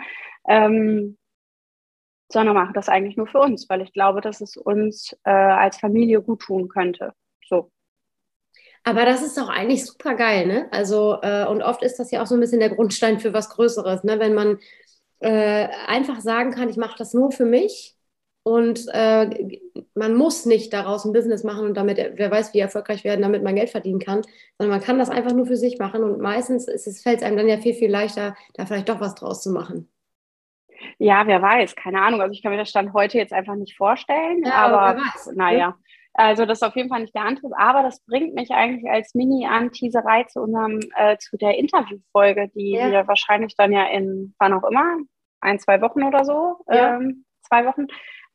Ähm, 0.48 1.16
sondern 2.30 2.54
mache 2.54 2.72
das 2.72 2.88
eigentlich 2.88 3.16
nur 3.16 3.26
für 3.26 3.40
uns, 3.40 3.68
weil 3.68 3.82
ich 3.82 3.92
glaube, 3.92 4.20
dass 4.20 4.40
es 4.40 4.56
uns 4.56 5.16
äh, 5.24 5.30
als 5.30 5.78
Familie 5.78 6.22
gut 6.22 6.40
tun 6.40 6.68
könnte. 6.68 7.12
So. 7.48 7.70
Aber 8.84 9.04
das 9.04 9.22
ist 9.22 9.36
doch 9.36 9.48
eigentlich 9.48 9.84
super 9.84 10.14
geil, 10.14 10.46
ne? 10.46 10.68
Also, 10.70 11.18
äh, 11.22 11.46
und 11.46 11.62
oft 11.62 11.82
ist 11.82 11.98
das 11.98 12.10
ja 12.10 12.22
auch 12.22 12.26
so 12.26 12.34
ein 12.34 12.40
bisschen 12.40 12.60
der 12.60 12.70
Grundstein 12.70 13.18
für 13.20 13.32
was 13.32 13.50
Größeres, 13.50 14.04
ne? 14.04 14.20
Wenn 14.20 14.34
man 14.34 14.58
äh, 15.20 15.68
einfach 15.86 16.20
sagen 16.20 16.52
kann, 16.52 16.68
ich 16.68 16.76
mache 16.76 16.96
das 16.98 17.14
nur 17.14 17.32
für 17.32 17.46
mich 17.46 17.96
und 18.42 18.86
äh, 18.92 19.58
man 19.94 20.14
muss 20.14 20.46
nicht 20.46 20.72
daraus 20.72 21.04
ein 21.04 21.12
Business 21.12 21.42
machen 21.42 21.66
und 21.66 21.74
damit, 21.76 21.98
wer 21.98 22.30
weiß, 22.30 22.54
wie 22.54 22.60
erfolgreich 22.60 23.02
werden, 23.02 23.22
damit 23.22 23.42
man 23.42 23.56
Geld 23.56 23.70
verdienen 23.70 23.98
kann, 23.98 24.22
sondern 24.56 24.78
man 24.78 24.86
kann 24.86 24.98
das 24.98 25.10
einfach 25.10 25.32
nur 25.32 25.46
für 25.46 25.56
sich 25.56 25.78
machen 25.78 26.04
und 26.04 26.20
meistens 26.20 26.66
fällt 27.02 27.18
es 27.18 27.22
einem 27.24 27.36
dann 27.36 27.48
ja 27.48 27.58
viel, 27.58 27.74
viel 27.74 27.90
leichter, 27.90 28.36
da 28.54 28.66
vielleicht 28.66 28.88
doch 28.88 29.00
was 29.00 29.16
draus 29.16 29.42
zu 29.42 29.50
machen. 29.50 29.88
Ja, 30.98 31.26
wer 31.26 31.42
weiß, 31.42 31.76
keine 31.76 32.02
Ahnung. 32.02 32.20
Also 32.20 32.32
ich 32.32 32.42
kann 32.42 32.52
mir 32.52 32.58
das 32.58 32.70
Stand 32.70 32.92
heute 32.92 33.18
jetzt 33.18 33.32
einfach 33.32 33.54
nicht 33.54 33.76
vorstellen, 33.76 34.42
ja, 34.44 34.54
aber, 34.54 34.80
aber 34.80 35.02
naja. 35.34 35.76
Also 36.18 36.46
das 36.46 36.58
ist 36.58 36.62
auf 36.62 36.74
jeden 36.76 36.88
Fall 36.88 37.00
nicht 37.00 37.14
der 37.14 37.26
Antrieb, 37.26 37.52
aber 37.58 37.82
das 37.82 38.00
bringt 38.00 38.34
mich 38.34 38.50
eigentlich 38.50 38.90
als 38.90 39.14
Mini-Anteaserei 39.14 40.24
zu 40.24 40.40
unserem, 40.40 40.80
äh, 40.96 41.18
zu 41.18 41.36
der 41.36 41.58
Interviewfolge, 41.58 42.48
die 42.54 42.70
ja. 42.70 42.90
wir 42.90 43.06
wahrscheinlich 43.06 43.54
dann 43.54 43.70
ja 43.70 43.84
in, 43.88 44.34
wann 44.38 44.54
auch 44.54 44.64
immer, 44.64 44.96
ein, 45.42 45.58
zwei 45.58 45.82
Wochen 45.82 46.02
oder 46.02 46.24
so, 46.24 46.56
ja. 46.68 46.96
ähm, 46.96 47.26
zwei 47.42 47.66
Wochen, 47.66 47.86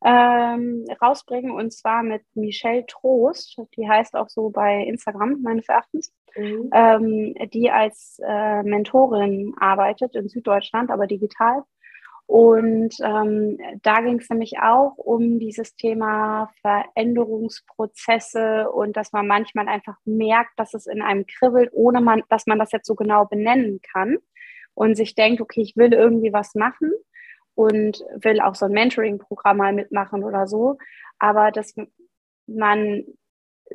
ähm, 0.04 0.84
rausbringen 1.00 1.50
und 1.50 1.72
zwar 1.72 2.04
mit 2.04 2.22
Michelle 2.34 2.86
Trost, 2.86 3.60
die 3.76 3.88
heißt 3.88 4.14
auch 4.14 4.28
so 4.28 4.50
bei 4.50 4.84
Instagram 4.84 5.42
meines 5.42 5.68
Erachtens, 5.68 6.12
mhm. 6.36 6.70
ähm, 6.72 7.34
die 7.52 7.70
als 7.70 8.20
äh, 8.24 8.62
Mentorin 8.62 9.54
arbeitet 9.58 10.14
in 10.14 10.28
Süddeutschland, 10.28 10.90
aber 10.90 11.08
digital 11.08 11.64
und 12.32 12.94
ähm, 13.04 13.58
da 13.82 14.00
ging 14.00 14.18
es 14.18 14.30
nämlich 14.30 14.58
auch 14.58 14.96
um 14.96 15.38
dieses 15.38 15.76
Thema 15.76 16.50
Veränderungsprozesse 16.62 18.70
und 18.70 18.96
dass 18.96 19.12
man 19.12 19.26
manchmal 19.26 19.68
einfach 19.68 19.98
merkt, 20.06 20.52
dass 20.56 20.72
es 20.72 20.86
in 20.86 21.02
einem 21.02 21.26
kribbelt, 21.26 21.68
ohne 21.74 22.00
man, 22.00 22.22
dass 22.30 22.46
man 22.46 22.58
das 22.58 22.72
jetzt 22.72 22.86
so 22.86 22.94
genau 22.94 23.26
benennen 23.26 23.80
kann 23.82 24.16
und 24.72 24.96
sich 24.96 25.14
denkt, 25.14 25.42
okay, 25.42 25.60
ich 25.60 25.76
will 25.76 25.92
irgendwie 25.92 26.32
was 26.32 26.54
machen 26.54 26.90
und 27.54 28.02
will 28.14 28.40
auch 28.40 28.54
so 28.54 28.64
ein 28.64 28.72
Mentoring-Programm 28.72 29.58
mal 29.58 29.74
mitmachen 29.74 30.24
oder 30.24 30.46
so, 30.46 30.78
aber 31.18 31.50
dass 31.50 31.74
man 32.46 33.04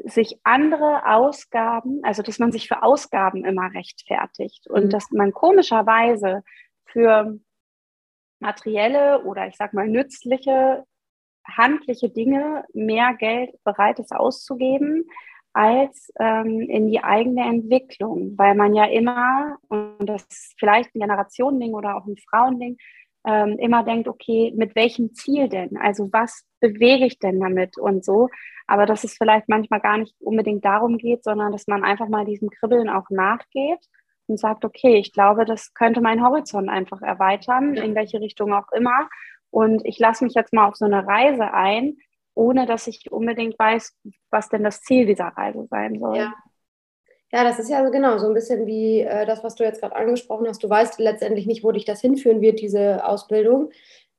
sich 0.04 0.40
andere 0.42 1.06
Ausgaben, 1.06 2.00
also 2.02 2.24
dass 2.24 2.40
man 2.40 2.52
sich 2.52 2.68
für 2.68 2.82
Ausgaben 2.82 3.46
immer 3.46 3.72
rechtfertigt 3.76 4.68
und 4.68 4.86
mhm. 4.86 4.90
dass 4.90 5.12
man 5.12 5.32
komischerweise 5.32 6.42
für 6.86 7.38
materielle 8.40 9.24
oder 9.24 9.48
ich 9.48 9.56
sag 9.56 9.74
mal 9.74 9.88
nützliche, 9.88 10.86
handliche 11.46 12.10
Dinge 12.10 12.66
mehr 12.74 13.14
Geld 13.14 13.52
bereit 13.64 14.00
ist 14.00 14.12
auszugeben, 14.12 15.06
als 15.54 16.12
ähm, 16.20 16.62
in 16.62 16.88
die 16.88 17.04
eigene 17.04 17.44
Entwicklung, 17.46 18.38
weil 18.38 18.54
man 18.54 18.76
ja 18.76 18.86
immer, 18.86 19.58
und 19.70 20.06
das 20.06 20.24
ist 20.24 20.56
vielleicht 20.60 20.94
ein 20.94 21.00
Generationending 21.00 21.74
oder 21.74 21.96
auch 21.96 22.06
ein 22.06 22.18
Frauending, 22.30 22.78
ähm, 23.26 23.58
immer 23.60 23.84
denkt, 23.84 24.08
okay, 24.08 24.54
mit 24.56 24.76
welchem 24.76 25.14
Ziel 25.14 25.50
denn? 25.50 25.78
Also 25.78 26.10
was 26.12 26.46
bewege 26.60 27.06
ich 27.06 27.18
denn 27.20 27.40
damit 27.40 27.78
und 27.78 28.06
so? 28.06 28.30
Aber 28.68 28.86
dass 28.86 29.04
es 29.04 29.16
vielleicht 29.18 29.50
manchmal 29.50 29.82
gar 29.82 29.98
nicht 29.98 30.16
unbedingt 30.20 30.64
darum 30.64 30.98
geht, 30.98 31.24
sondern 31.24 31.52
dass 31.52 31.68
man 31.68 31.84
einfach 31.84 32.08
mal 32.08 32.26
diesem 32.26 32.50
Kribbeln 32.50 32.90
auch 32.90 33.10
nachgeht 33.10 33.80
und 34.28 34.40
sagt, 34.40 34.66
okay, 34.66 34.98
ich 34.98 35.14
glaube, 35.14 35.46
das 35.46 35.74
könnte 35.74 36.02
meinen 36.02 36.24
Horizont 36.24 36.70
einfach 36.70 37.02
erweitern, 37.02 37.76
in 37.76 37.96
welche 37.96 38.20
Richtung 38.20 38.54
auch 38.54 38.72
immer. 38.72 39.10
Und 39.50 39.86
ich 39.86 40.00
lasse 40.00 40.24
mich 40.24 40.34
jetzt 40.34 40.54
mal 40.54 40.68
auf 40.68 40.76
so 40.76 40.86
eine 40.86 41.08
Reise 41.08 41.54
ein, 41.54 41.98
ohne 42.34 42.66
dass 42.66 42.88
ich 42.88 43.12
unbedingt 43.12 43.58
weiß, 43.58 43.96
was 44.30 44.50
denn 44.50 44.64
das 44.64 44.82
Ziel 44.82 45.06
dieser 45.06 45.28
Reise 45.28 45.66
sein 45.70 46.00
soll. 46.00 46.18
Ja. 46.18 46.34
Ja, 47.32 47.44
das 47.44 47.60
ist 47.60 47.70
ja 47.70 47.84
so 47.84 47.92
genau 47.92 48.18
so 48.20 48.28
ein 48.28 48.34
bisschen 48.34 48.66
wie 48.68 49.02
äh, 49.02 49.26
das, 49.26 49.44
was 49.44 49.56
du 49.56 49.64
jetzt 49.66 49.82
gerade 49.82 49.96
angesprochen 49.96 50.48
hast. 50.48 50.64
Du 50.64 50.70
weißt 50.70 50.98
letztendlich 51.00 51.46
nicht, 51.46 51.64
wo 51.64 51.72
dich 51.72 51.84
das 51.84 52.00
hinführen 52.00 52.40
wird, 52.40 52.62
diese 52.62 53.06
Ausbildung. 53.06 53.72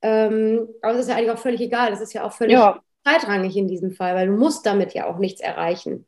Ähm, 0.03 0.69
aber 0.83 0.95
es 0.95 1.01
ist 1.01 1.09
ja 1.09 1.17
eigentlich 1.17 1.31
auch 1.31 1.39
völlig 1.39 1.61
egal. 1.61 1.91
Das 1.91 2.03
ist 2.03 2.13
ja 2.13 2.25
auch 2.25 2.33
völlig 2.33 2.53
ja. 2.53 2.83
zeitrangig 3.05 3.57
in 3.57 3.67
diesem 3.67 3.93
Fall, 3.93 4.15
weil 4.15 4.27
du 4.27 4.35
musst 4.35 4.67
damit 4.67 4.93
ja 4.93 5.07
auch 5.07 5.17
nichts 5.17 5.41
erreichen. 5.41 6.07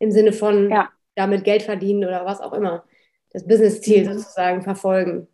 Im 0.00 0.10
Sinne 0.10 0.32
von 0.32 0.68
ja. 0.68 0.88
damit 1.14 1.44
Geld 1.44 1.62
verdienen 1.62 2.04
oder 2.04 2.24
was 2.24 2.40
auch 2.40 2.52
immer. 2.52 2.84
Das 3.32 3.46
Business-Ziel 3.46 4.08
mhm. 4.08 4.18
sozusagen 4.18 4.62
verfolgen. 4.62 5.28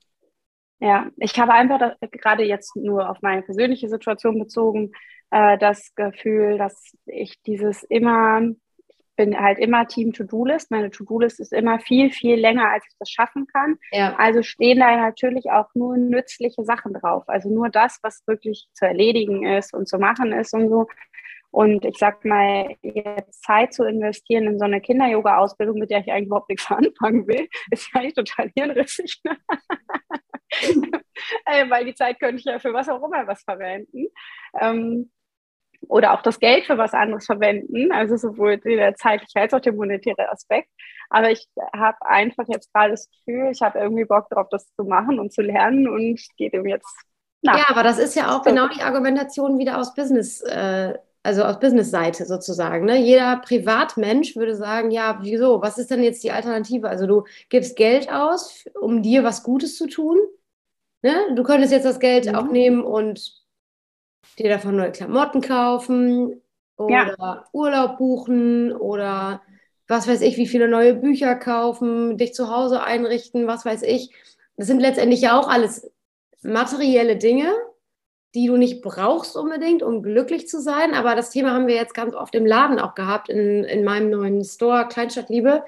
Ja, 0.80 1.08
ich 1.16 1.38
habe 1.38 1.52
einfach 1.52 1.78
das, 1.78 2.10
gerade 2.12 2.44
jetzt 2.44 2.76
nur 2.76 3.10
auf 3.10 3.18
meine 3.20 3.42
persönliche 3.42 3.88
Situation 3.88 4.38
bezogen, 4.38 4.92
äh, 5.30 5.58
das 5.58 5.94
Gefühl, 5.96 6.56
dass 6.56 6.92
ich 7.06 7.42
dieses 7.42 7.82
immer, 7.82 8.42
ich 8.86 9.16
bin 9.16 9.38
halt 9.38 9.58
immer 9.58 9.88
Team 9.88 10.12
To-Do-List. 10.12 10.70
Meine 10.70 10.90
To-Do-List 10.90 11.40
ist 11.40 11.52
immer 11.52 11.80
viel, 11.80 12.10
viel 12.10 12.36
länger, 12.36 12.70
als 12.70 12.84
ich 12.88 12.94
das 13.00 13.10
schaffen 13.10 13.48
kann. 13.48 13.76
Ja. 13.90 14.14
Also 14.16 14.42
stehen 14.42 14.78
da 14.78 14.96
natürlich 14.96 15.50
auch 15.50 15.66
nur 15.74 15.96
nützliche 15.96 16.62
Sachen 16.64 16.94
drauf. 16.94 17.24
Also 17.26 17.48
nur 17.48 17.68
das, 17.70 17.98
was 18.02 18.22
wirklich 18.26 18.68
zu 18.74 18.86
erledigen 18.86 19.44
ist 19.44 19.74
und 19.74 19.88
zu 19.88 19.98
machen 19.98 20.32
ist 20.32 20.54
und 20.54 20.68
so. 20.68 20.86
Und 21.50 21.84
ich 21.84 21.96
sag 21.98 22.24
mal, 22.24 22.76
jetzt 22.82 23.42
Zeit 23.42 23.72
zu 23.72 23.84
investieren 23.84 24.46
in 24.46 24.58
so 24.58 24.64
eine 24.64 24.80
Kinder-Yoga-Ausbildung, 24.80 25.78
mit 25.78 25.90
der 25.90 26.00
ich 26.00 26.12
eigentlich 26.12 26.26
überhaupt 26.26 26.50
nichts 26.50 26.70
anfangen 26.70 27.26
will, 27.26 27.48
ist 27.70 27.90
ja 27.92 28.00
eigentlich 28.00 28.14
total 28.14 28.50
hirnrissig. 28.54 29.20
äh, 31.46 31.70
weil 31.70 31.84
die 31.86 31.94
Zeit 31.94 32.20
könnte 32.20 32.36
ich 32.36 32.44
ja 32.44 32.58
für 32.58 32.72
was 32.72 32.88
auch 32.88 33.02
immer 33.02 33.26
was 33.26 33.42
verwenden. 33.42 34.08
Ähm, 34.60 35.10
oder 35.86 36.12
auch 36.12 36.22
das 36.22 36.40
Geld 36.40 36.64
für 36.64 36.76
was 36.76 36.92
anderes 36.92 37.26
verwenden, 37.26 37.92
also 37.92 38.16
sowohl 38.16 38.58
der 38.58 38.96
zeitliche 38.96 39.40
als 39.40 39.54
auch 39.54 39.60
der 39.60 39.72
monetäre 39.72 40.28
Aspekt. 40.30 40.68
Aber 41.08 41.30
ich 41.30 41.46
habe 41.74 41.96
einfach 42.02 42.44
jetzt 42.48 42.72
gerade 42.72 42.90
das 42.90 43.08
Gefühl, 43.10 43.50
ich 43.52 43.62
habe 43.62 43.78
irgendwie 43.78 44.04
Bock 44.04 44.26
darauf, 44.28 44.48
das 44.50 44.72
zu 44.74 44.84
machen 44.84 45.18
und 45.18 45.32
zu 45.32 45.42
lernen 45.42 45.88
und 45.88 46.20
geht 46.36 46.52
ihm 46.52 46.66
jetzt 46.66 46.94
nach. 47.42 47.56
Ja, 47.56 47.64
aber 47.68 47.82
das 47.82 47.98
ist 47.98 48.14
ja 48.16 48.34
auch 48.34 48.44
so. 48.44 48.50
genau 48.50 48.68
die 48.68 48.82
Argumentation 48.82 49.58
wieder 49.58 49.78
aus 49.78 49.94
Business, 49.94 50.42
äh, 50.42 50.98
also 51.22 51.42
aus 51.42 51.60
Business-Seite 51.60 52.24
sozusagen. 52.26 52.86
Ne? 52.86 52.98
Jeder 52.98 53.36
Privatmensch 53.38 54.36
würde 54.36 54.56
sagen, 54.56 54.90
ja, 54.90 55.18
wieso, 55.22 55.60
was 55.60 55.78
ist 55.78 55.90
denn 55.90 56.02
jetzt 56.02 56.22
die 56.24 56.30
Alternative? 56.30 56.88
Also 56.88 57.06
du 57.06 57.24
gibst 57.48 57.76
Geld 57.76 58.10
aus, 58.10 58.64
um 58.80 59.02
dir 59.02 59.24
was 59.24 59.42
Gutes 59.42 59.76
zu 59.76 59.88
tun. 59.88 60.18
Ne? 61.02 61.14
Du 61.34 61.42
könntest 61.42 61.72
jetzt 61.72 61.84
das 61.84 62.00
Geld 62.00 62.26
mhm. 62.26 62.34
auch 62.34 62.50
nehmen 62.50 62.82
und 62.82 63.32
dir 64.38 64.48
davon 64.48 64.76
neue 64.76 64.92
Klamotten 64.92 65.40
kaufen 65.40 66.40
oder 66.76 67.14
ja. 67.18 67.44
Urlaub 67.52 67.98
buchen 67.98 68.72
oder 68.72 69.42
was 69.88 70.06
weiß 70.06 70.20
ich, 70.20 70.36
wie 70.36 70.46
viele 70.46 70.68
neue 70.68 70.94
Bücher 70.94 71.34
kaufen, 71.34 72.18
dich 72.18 72.34
zu 72.34 72.50
Hause 72.54 72.82
einrichten, 72.82 73.46
was 73.46 73.64
weiß 73.64 73.82
ich. 73.82 74.14
Das 74.56 74.66
sind 74.66 74.80
letztendlich 74.80 75.22
ja 75.22 75.38
auch 75.38 75.48
alles 75.48 75.90
materielle 76.42 77.16
Dinge, 77.16 77.52
die 78.34 78.46
du 78.46 78.56
nicht 78.56 78.82
brauchst 78.82 79.36
unbedingt, 79.36 79.82
um 79.82 80.02
glücklich 80.02 80.48
zu 80.48 80.60
sein. 80.60 80.94
Aber 80.94 81.14
das 81.14 81.30
Thema 81.30 81.52
haben 81.52 81.66
wir 81.66 81.74
jetzt 81.74 81.94
ganz 81.94 82.14
oft 82.14 82.34
im 82.34 82.46
Laden 82.46 82.78
auch 82.78 82.94
gehabt, 82.94 83.28
in, 83.28 83.64
in 83.64 83.84
meinem 83.84 84.10
neuen 84.10 84.44
Store 84.44 84.86
Kleinstadtliebe 84.88 85.64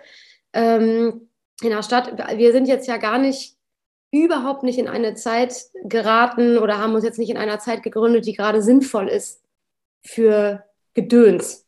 ähm, 0.53 1.29
in 1.63 1.71
der 1.71 1.83
Stadt. 1.83 2.13
Wir 2.37 2.53
sind 2.53 2.69
jetzt 2.69 2.87
ja 2.87 2.99
gar 2.99 3.19
nicht 3.19 3.57
überhaupt 4.13 4.63
nicht 4.63 4.79
in 4.79 4.89
eine 4.89 5.15
Zeit 5.15 5.55
geraten 5.85 6.59
oder 6.59 6.79
haben 6.79 6.95
uns 6.95 7.05
jetzt 7.05 7.19
nicht 7.19 7.31
in 7.31 7.37
einer 7.37 7.61
Zeit 7.61 7.83
gegründet, 7.83 8.27
die 8.27 8.35
gerade 8.35 8.61
sinnvoll 8.61 9.09
ist 9.09 9.43
für 10.05 10.65
Gedöns. 10.95 11.67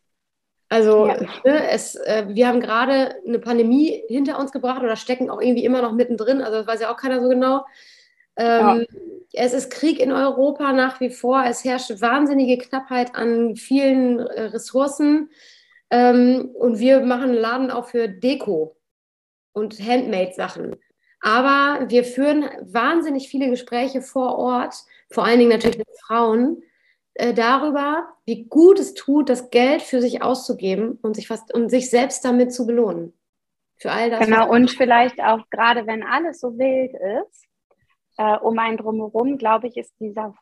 Also 0.69 1.07
ja. 1.07 1.21
ne, 1.45 1.71
es, 1.71 1.97
äh, 1.97 2.25
wir 2.29 2.49
haben 2.49 2.61
gerade 2.61 3.15
eine 3.27 3.39
Pandemie 3.39 4.03
hinter 4.09 4.39
uns 4.39 4.53
gebracht 4.53 4.83
oder 4.83 4.97
stecken 4.97 5.29
auch 5.29 5.41
irgendwie 5.41 5.65
immer 5.65 5.83
noch 5.83 5.93
mittendrin. 5.93 6.41
Also 6.41 6.59
das 6.59 6.67
weiß 6.67 6.81
ja 6.81 6.93
auch 6.93 6.97
keiner 6.97 7.21
so 7.21 7.29
genau. 7.29 7.65
Ähm, 8.37 8.87
ja. 8.91 8.99
Es 9.35 9.55
ist 9.55 9.71
Krieg 9.71 9.99
in 9.99 10.13
Europa 10.13 10.73
nach 10.73 11.01
wie 11.01 11.11
vor. 11.11 11.45
Es 11.47 11.65
herrscht 11.65 12.01
wahnsinnige 12.01 12.59
Knappheit 12.59 13.15
an 13.15 13.57
vielen 13.57 14.19
äh, 14.19 14.43
Ressourcen. 14.43 15.31
Ähm, 15.91 16.51
und 16.55 16.79
wir 16.79 17.01
machen 17.01 17.31
einen 17.31 17.35
Laden 17.35 17.71
auch 17.71 17.87
für 17.87 18.09
Deko 18.09 18.77
und 19.53 19.79
Handmade-Sachen. 19.81 20.77
Aber 21.21 21.89
wir 21.89 22.05
führen 22.05 22.45
wahnsinnig 22.63 23.29
viele 23.29 23.49
Gespräche 23.49 24.03
vor 24.03 24.39
Ort, 24.39 24.75
vor 25.11 25.25
allen 25.25 25.39
Dingen 25.39 25.53
natürlich 25.53 25.79
mit 25.79 25.89
Frauen, 26.05 26.63
äh, 27.15 27.35
darüber, 27.35 28.09
wie 28.25 28.45
gut 28.45 28.79
es 28.79 28.95
tut, 28.95 29.29
das 29.29 29.51
Geld 29.51 29.83
für 29.83 30.01
sich 30.01 30.23
auszugeben 30.23 30.99
und 31.03 31.15
sich, 31.15 31.29
fast, 31.29 31.53
und 31.55 31.69
sich 31.69 31.91
selbst 31.91 32.25
damit 32.25 32.53
zu 32.53 32.67
belohnen. 32.67 33.13
Für 33.77 33.93
all 33.93 34.11
das. 34.11 34.21
Genau, 34.21 34.51
und 34.51 34.71
vielleicht 34.71 35.21
auch 35.21 35.49
gerade, 35.51 35.87
wenn 35.87 36.03
alles 36.03 36.41
so 36.41 36.57
wild 36.57 36.93
ist, 36.93 37.45
äh, 38.19 38.37
um 38.39 38.59
einen 38.59 38.77
drumherum, 38.77 39.39
glaube 39.39 39.69
ich, 39.69 39.77
ist 39.77 39.95
dieser 40.01 40.35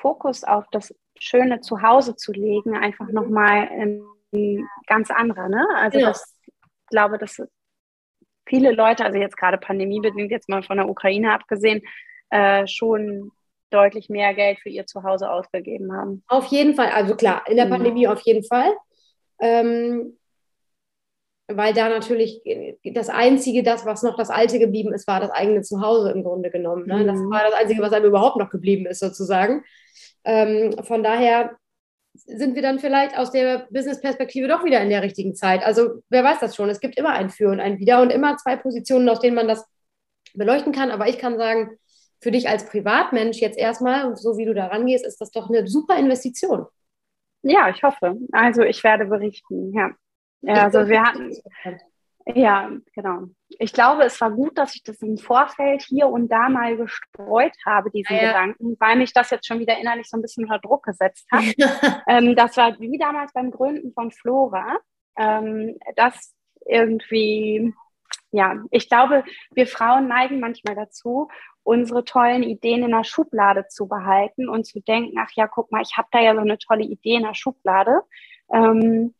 Fokus 0.00 0.44
auf 0.44 0.64
das 0.70 0.94
schöne 1.18 1.60
Zuhause 1.60 2.16
zu 2.16 2.32
legen 2.32 2.76
einfach 2.76 3.08
nochmal 3.08 3.68
ein 3.68 4.02
ganz 4.86 5.10
anderer. 5.10 5.48
Ne? 5.48 5.66
Also 5.76 5.98
ja. 5.98 6.08
das, 6.08 6.34
ich 6.46 6.86
glaube, 6.88 7.18
das 7.18 7.42
viele 8.46 8.72
Leute, 8.72 9.04
also 9.04 9.18
jetzt 9.18 9.36
gerade 9.36 9.58
pandemiebedingt, 9.58 10.30
jetzt 10.30 10.48
mal 10.48 10.62
von 10.62 10.78
der 10.78 10.88
Ukraine 10.88 11.32
abgesehen, 11.32 11.82
äh, 12.30 12.66
schon 12.66 13.30
deutlich 13.70 14.08
mehr 14.08 14.34
Geld 14.34 14.58
für 14.58 14.68
ihr 14.68 14.86
Zuhause 14.86 15.30
ausgegeben 15.30 15.92
haben. 15.92 16.24
Auf 16.26 16.46
jeden 16.46 16.74
Fall, 16.74 16.88
also 16.88 17.14
klar, 17.14 17.44
in 17.46 17.56
der 17.56 17.66
mhm. 17.66 17.70
Pandemie 17.70 18.08
auf 18.08 18.20
jeden 18.22 18.44
Fall. 18.44 18.72
Ähm, 19.40 20.18
weil 21.56 21.74
da 21.74 21.88
natürlich 21.88 22.42
das 22.84 23.08
Einzige, 23.08 23.62
das, 23.62 23.84
was 23.86 24.02
noch 24.02 24.16
das 24.16 24.30
Alte 24.30 24.58
geblieben 24.58 24.92
ist, 24.92 25.06
war 25.06 25.20
das 25.20 25.30
eigene 25.30 25.62
Zuhause 25.62 26.10
im 26.10 26.22
Grunde 26.22 26.50
genommen. 26.50 26.86
Ne? 26.86 26.98
Mhm. 26.98 27.06
Das 27.06 27.18
war 27.18 27.42
das 27.42 27.54
Einzige, 27.54 27.82
was 27.82 27.92
einem 27.92 28.06
überhaupt 28.06 28.36
noch 28.36 28.50
geblieben 28.50 28.86
ist, 28.86 29.00
sozusagen. 29.00 29.64
Ähm, 30.24 30.74
von 30.82 31.02
daher 31.02 31.56
sind 32.14 32.54
wir 32.54 32.62
dann 32.62 32.78
vielleicht 32.78 33.16
aus 33.16 33.30
der 33.30 33.68
Business-Perspektive 33.70 34.48
doch 34.48 34.64
wieder 34.64 34.80
in 34.80 34.90
der 34.90 35.02
richtigen 35.02 35.34
Zeit. 35.34 35.64
Also 35.64 36.02
wer 36.08 36.24
weiß 36.24 36.40
das 36.40 36.56
schon. 36.56 36.68
Es 36.68 36.80
gibt 36.80 36.98
immer 36.98 37.10
ein 37.10 37.30
Für 37.30 37.50
und 37.50 37.60
ein 37.60 37.78
Wider 37.78 38.02
und 38.02 38.10
immer 38.10 38.36
zwei 38.36 38.56
Positionen, 38.56 39.08
aus 39.08 39.20
denen 39.20 39.36
man 39.36 39.48
das 39.48 39.64
beleuchten 40.34 40.72
kann. 40.72 40.90
Aber 40.90 41.08
ich 41.08 41.18
kann 41.18 41.38
sagen, 41.38 41.78
für 42.20 42.30
dich 42.30 42.48
als 42.48 42.66
Privatmensch 42.66 43.38
jetzt 43.38 43.58
erstmal, 43.58 44.16
so 44.16 44.36
wie 44.36 44.44
du 44.44 44.54
da 44.54 44.66
rangehst, 44.66 45.06
ist 45.06 45.20
das 45.20 45.30
doch 45.30 45.48
eine 45.48 45.66
super 45.66 45.96
Investition. 45.96 46.66
Ja, 47.42 47.70
ich 47.70 47.82
hoffe. 47.82 48.16
Also 48.32 48.62
ich 48.62 48.84
werde 48.84 49.06
berichten, 49.06 49.72
ja. 49.72 49.90
Ja 50.42 50.64
also 50.64 50.88
wir 50.88 51.02
hatten, 51.02 51.32
ja, 52.34 52.70
genau. 52.94 53.24
Ich 53.48 53.72
glaube, 53.72 54.04
es 54.04 54.20
war 54.20 54.30
gut, 54.30 54.56
dass 54.58 54.74
ich 54.74 54.82
das 54.82 55.00
im 55.02 55.18
Vorfeld 55.18 55.82
hier 55.82 56.08
und 56.08 56.28
da 56.28 56.48
mal 56.48 56.76
gestreut 56.76 57.54
habe, 57.64 57.90
diesen 57.90 58.16
ja, 58.16 58.28
Gedanken, 58.28 58.76
weil 58.78 58.96
mich 58.96 59.12
das 59.12 59.30
jetzt 59.30 59.46
schon 59.46 59.58
wieder 59.58 59.78
innerlich 59.78 60.08
so 60.08 60.16
ein 60.16 60.22
bisschen 60.22 60.44
unter 60.44 60.58
Druck 60.58 60.84
gesetzt 60.84 61.26
hat. 61.30 61.44
ähm, 62.08 62.36
das 62.36 62.56
war 62.56 62.78
wie 62.78 62.98
damals 62.98 63.32
beim 63.32 63.50
Gründen 63.50 63.92
von 63.92 64.10
Flora. 64.10 64.78
Ähm, 65.16 65.78
das 65.96 66.34
irgendwie, 66.66 67.72
ja, 68.30 68.56
ich 68.70 68.88
glaube, 68.88 69.24
wir 69.52 69.66
Frauen 69.66 70.08
neigen 70.08 70.40
manchmal 70.40 70.74
dazu, 70.74 71.28
unsere 71.62 72.04
tollen 72.04 72.42
Ideen 72.42 72.84
in 72.84 72.90
der 72.90 73.04
Schublade 73.04 73.66
zu 73.68 73.88
behalten 73.88 74.48
und 74.48 74.66
zu 74.66 74.80
denken, 74.80 75.16
ach 75.18 75.30
ja, 75.34 75.46
guck 75.46 75.70
mal, 75.72 75.82
ich 75.82 75.96
habe 75.96 76.08
da 76.10 76.20
ja 76.20 76.34
so 76.34 76.40
eine 76.40 76.58
tolle 76.58 76.84
Idee 76.84 77.16
in 77.16 77.22
der 77.22 77.34
Schublade. 77.34 78.02
Ähm, 78.52 79.14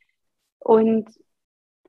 und 0.61 1.11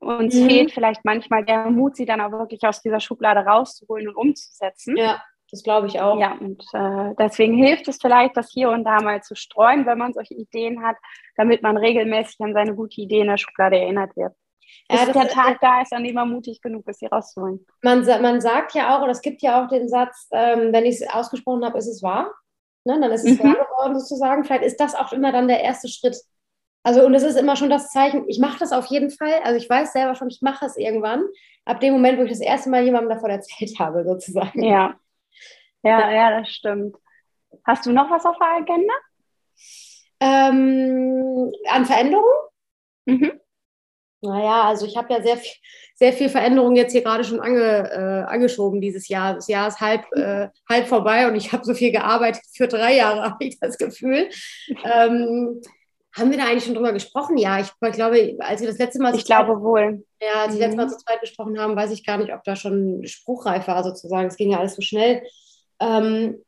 uns 0.00 0.34
mhm. 0.34 0.48
fehlt 0.48 0.72
vielleicht 0.72 1.04
manchmal 1.04 1.44
der 1.44 1.70
Mut, 1.70 1.96
sie 1.96 2.06
dann 2.06 2.20
auch 2.20 2.32
wirklich 2.32 2.62
aus 2.64 2.82
dieser 2.82 3.00
Schublade 3.00 3.40
rauszuholen 3.40 4.08
und 4.08 4.16
umzusetzen. 4.16 4.96
Ja, 4.96 5.22
das 5.50 5.62
glaube 5.62 5.86
ich 5.86 6.00
auch. 6.00 6.18
Ja, 6.18 6.32
und 6.32 6.62
äh, 6.72 7.14
deswegen 7.18 7.54
hilft 7.54 7.86
es 7.86 7.98
vielleicht, 8.00 8.36
das 8.36 8.50
hier 8.50 8.70
und 8.70 8.84
da 8.84 9.00
mal 9.00 9.22
zu 9.22 9.36
streuen, 9.36 9.86
wenn 9.86 9.98
man 9.98 10.12
solche 10.12 10.34
Ideen 10.34 10.82
hat, 10.82 10.96
damit 11.36 11.62
man 11.62 11.76
regelmäßig 11.76 12.40
an 12.40 12.54
seine 12.54 12.74
gute 12.74 13.00
Idee 13.00 13.20
in 13.20 13.28
der 13.28 13.36
Schublade 13.36 13.78
erinnert 13.78 14.16
wird. 14.16 14.34
Bis 14.88 15.06
ja, 15.06 15.12
der 15.12 15.28
Tag 15.28 15.58
da 15.60 15.82
ist, 15.82 15.92
an 15.92 16.04
dem 16.04 16.14
man 16.14 16.30
mutig 16.30 16.60
genug 16.60 16.88
ist, 16.88 17.00
sie 17.00 17.06
rauszuholen. 17.06 17.64
Man, 17.82 18.04
man 18.22 18.40
sagt 18.40 18.74
ja 18.74 18.96
auch, 18.96 19.02
oder 19.02 19.12
es 19.12 19.22
gibt 19.22 19.42
ja 19.42 19.62
auch 19.62 19.68
den 19.68 19.88
Satz, 19.88 20.28
ähm, 20.32 20.72
wenn 20.72 20.84
ich 20.84 21.00
es 21.00 21.08
ausgesprochen 21.08 21.64
habe, 21.64 21.78
ist 21.78 21.86
es 21.86 22.02
wahr. 22.02 22.32
Ne? 22.84 22.98
Dann 23.00 23.12
ist 23.12 23.24
es 23.24 23.38
mhm. 23.38 23.52
geworden 23.52 23.98
sozusagen. 23.98 24.44
Vielleicht 24.44 24.64
ist 24.64 24.80
das 24.80 24.94
auch 24.94 25.12
immer 25.12 25.32
dann 25.32 25.48
der 25.48 25.60
erste 25.62 25.88
Schritt. 25.88 26.16
Also, 26.84 27.04
und 27.06 27.14
es 27.14 27.22
ist 27.22 27.36
immer 27.36 27.56
schon 27.56 27.70
das 27.70 27.90
Zeichen, 27.90 28.28
ich 28.28 28.38
mache 28.38 28.58
das 28.58 28.72
auf 28.72 28.86
jeden 28.86 29.10
Fall. 29.10 29.34
Also, 29.44 29.56
ich 29.56 29.68
weiß 29.68 29.92
selber 29.92 30.14
schon, 30.14 30.28
ich 30.28 30.42
mache 30.42 30.66
es 30.66 30.76
irgendwann. 30.76 31.24
Ab 31.64 31.80
dem 31.80 31.92
Moment, 31.92 32.18
wo 32.18 32.22
ich 32.24 32.30
das 32.30 32.40
erste 32.40 32.70
Mal 32.70 32.84
jemandem 32.84 33.10
davon 33.10 33.30
erzählt 33.30 33.78
habe, 33.78 34.04
sozusagen. 34.04 34.62
Ja. 34.62 34.94
Ja, 35.84 36.10
ja, 36.12 36.40
das 36.40 36.50
stimmt. 36.50 36.96
Hast 37.64 37.86
du 37.86 37.92
noch 37.92 38.10
was 38.10 38.24
auf 38.24 38.36
der 38.38 38.48
Agenda? 38.48 38.94
Ähm, 40.20 41.52
an 41.68 41.84
Veränderungen? 41.84 42.48
Mhm. 43.06 43.32
Naja, 44.24 44.62
also 44.68 44.86
ich 44.86 44.96
habe 44.96 45.12
ja 45.12 45.20
sehr 45.20 45.36
viel, 45.36 45.52
sehr 45.96 46.12
viel 46.12 46.28
Veränderung 46.28 46.76
jetzt 46.76 46.92
hier 46.92 47.02
gerade 47.02 47.24
schon 47.24 47.40
ange, 47.40 47.90
äh, 47.90 48.32
angeschoben 48.32 48.80
dieses 48.80 49.08
Jahr. 49.08 49.34
Das 49.34 49.48
Jahr 49.48 49.66
ist 49.66 49.80
halb, 49.80 50.04
äh, 50.12 50.48
halb 50.68 50.86
vorbei 50.86 51.26
und 51.26 51.34
ich 51.34 51.52
habe 51.52 51.64
so 51.64 51.74
viel 51.74 51.90
gearbeitet 51.90 52.42
für 52.54 52.68
drei 52.68 52.94
Jahre, 52.94 53.22
habe 53.32 53.44
ich 53.44 53.58
das 53.58 53.76
Gefühl. 53.78 54.30
Ähm, 54.84 55.60
haben 56.14 56.30
wir 56.30 56.38
da 56.38 56.44
eigentlich 56.44 56.64
schon 56.64 56.74
drüber 56.74 56.92
gesprochen? 56.92 57.38
Ja, 57.38 57.58
ich, 57.60 57.68
ich 57.80 57.92
glaube, 57.92 58.36
als 58.40 58.60
wir 58.60 58.68
das 58.68 58.78
letzte 58.78 59.00
Mal. 59.00 59.14
Ich 59.14 59.24
glaube 59.24 59.52
zweit, 59.52 59.62
wohl. 59.62 60.04
Ja, 60.20 60.42
als 60.42 60.52
wir 60.52 60.56
mhm. 60.56 60.60
letzte 60.60 60.76
Mal 60.76 60.88
zu 60.88 60.98
zweit 60.98 61.20
gesprochen 61.20 61.58
haben, 61.58 61.76
weiß 61.76 61.90
ich 61.90 62.04
gar 62.04 62.18
nicht, 62.18 62.32
ob 62.32 62.44
da 62.44 62.54
schon 62.54 63.06
spruchreif 63.06 63.66
war, 63.66 63.82
sozusagen. 63.82 64.28
Es 64.28 64.36
ging 64.36 64.50
ja 64.50 64.58
alles 64.58 64.74
so 64.74 64.82
schnell. 64.82 65.22
Ähm, 65.80 66.42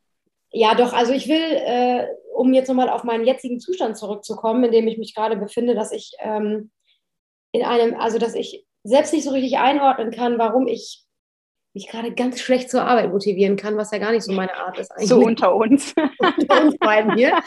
ja, 0.50 0.74
doch, 0.74 0.92
also 0.92 1.12
ich 1.12 1.28
will, 1.28 1.40
äh, 1.40 2.06
um 2.34 2.52
jetzt 2.52 2.68
nochmal 2.68 2.88
auf 2.88 3.04
meinen 3.04 3.26
jetzigen 3.26 3.58
Zustand 3.58 3.96
zurückzukommen, 3.96 4.64
in 4.64 4.72
dem 4.72 4.86
ich 4.86 4.98
mich 4.98 5.14
gerade 5.14 5.36
befinde, 5.36 5.74
dass 5.74 5.92
ich 5.92 6.12
ähm, 6.20 6.70
in 7.52 7.64
einem, 7.64 7.98
also 7.98 8.18
dass 8.18 8.34
ich 8.34 8.66
selbst 8.82 9.12
nicht 9.12 9.24
so 9.24 9.30
richtig 9.30 9.56
einordnen 9.58 10.10
kann, 10.10 10.38
warum 10.38 10.66
ich 10.66 11.03
mich 11.74 11.88
gerade 11.88 12.14
ganz 12.14 12.40
schlecht 12.40 12.70
zur 12.70 12.82
Arbeit 12.82 13.10
motivieren 13.10 13.56
kann, 13.56 13.76
was 13.76 13.90
ja 13.90 13.98
gar 13.98 14.12
nicht 14.12 14.22
so 14.22 14.32
meine 14.32 14.54
Art 14.54 14.78
ist. 14.78 14.92
Eigentlich. 14.92 15.08
So 15.08 15.20
unter 15.20 15.54
uns. 15.54 15.92
unter 16.38 16.64
uns 16.64 16.78
beiden 16.78 17.16
hier. 17.16 17.42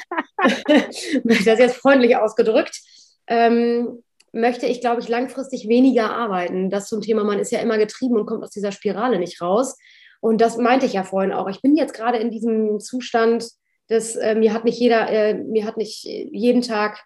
das 1.24 1.38
ist 1.38 1.46
jetzt 1.46 1.78
freundlich 1.78 2.18
ausgedrückt. 2.18 2.82
Ähm, 3.28 4.04
möchte 4.34 4.66
ich, 4.66 4.82
glaube 4.82 5.02
ich, 5.02 5.08
langfristig 5.08 5.70
weniger 5.70 6.14
arbeiten. 6.14 6.70
Das 6.70 6.90
zum 6.90 7.02
Thema, 7.02 7.24
man 7.24 7.40
ist 7.40 7.52
ja 7.52 7.60
immer 7.60 7.78
getrieben 7.78 8.18
und 8.18 8.26
kommt 8.26 8.44
aus 8.44 8.52
dieser 8.52 8.74
Spirale 8.74 9.18
nicht 9.18 9.42
raus. 9.42 9.78
Und 10.20 10.42
das 10.42 10.58
meinte 10.58 10.86
ich 10.86 10.94
ja 10.94 11.04
vorhin 11.04 11.32
auch. 11.32 11.48
Ich 11.48 11.62
bin 11.62 11.78
jetzt 11.78 11.94
gerade 11.94 12.18
in 12.18 12.30
diesem 12.30 12.80
Zustand, 12.82 13.50
dass 13.88 14.16
äh, 14.18 14.36
mir 14.36 14.54
hat 14.54 14.66
nicht 14.66 14.80
jeder, 14.80 15.10
äh, 15.10 15.36
mir 15.36 15.66
hat 15.66 15.78
nicht 15.78 16.04
jeden 16.04 16.62
Tag, 16.62 17.06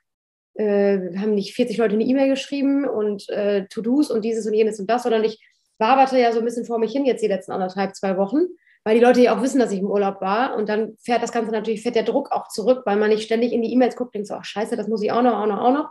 äh, 0.56 0.98
haben 1.18 1.36
nicht 1.36 1.54
40 1.54 1.78
Leute 1.78 1.94
eine 1.94 2.04
E-Mail 2.04 2.30
geschrieben 2.30 2.88
und 2.88 3.30
äh, 3.30 3.68
To-Dos 3.68 4.10
und 4.10 4.26
dieses 4.26 4.48
und 4.48 4.54
jenes 4.54 4.80
und 4.80 4.90
das, 4.90 5.04
sondern 5.04 5.24
ich 5.24 5.40
waberte 5.82 6.18
ja 6.18 6.32
so 6.32 6.40
ein 6.40 6.46
bisschen 6.46 6.66
vor 6.66 6.80
mich 6.80 6.94
hin 6.94 7.06
jetzt 7.06 7.22
die 7.22 7.28
letzten 7.28 7.52
anderthalb, 7.52 7.96
zwei 7.96 8.16
Wochen, 8.16 8.46
weil 8.86 8.96
die 8.96 9.04
Leute 9.04 9.22
ja 9.22 9.36
auch 9.36 9.42
wissen, 9.42 9.60
dass 9.60 9.72
ich 9.72 9.80
im 9.80 9.92
Urlaub 9.92 10.22
war. 10.22 10.56
Und 10.56 10.70
dann 10.70 10.96
fährt 11.04 11.22
das 11.22 11.34
Ganze 11.34 11.52
natürlich, 11.52 11.82
fährt 11.82 11.96
der 11.96 12.04
Druck 12.04 12.32
auch 12.32 12.48
zurück, 12.48 12.84
weil 12.86 12.96
man 12.96 13.10
nicht 13.10 13.24
ständig 13.24 13.52
in 13.52 13.62
die 13.62 13.74
E-Mails 13.74 13.98
guckt, 13.98 14.16
denkt 14.16 14.28
so, 14.28 14.36
ach 14.36 14.46
scheiße, 14.46 14.78
das 14.78 14.88
muss 14.88 15.04
ich 15.04 15.12
auch 15.12 15.24
noch, 15.24 15.34
auch 15.34 15.48
noch, 15.48 15.60
auch 15.60 15.74
noch. 15.74 15.90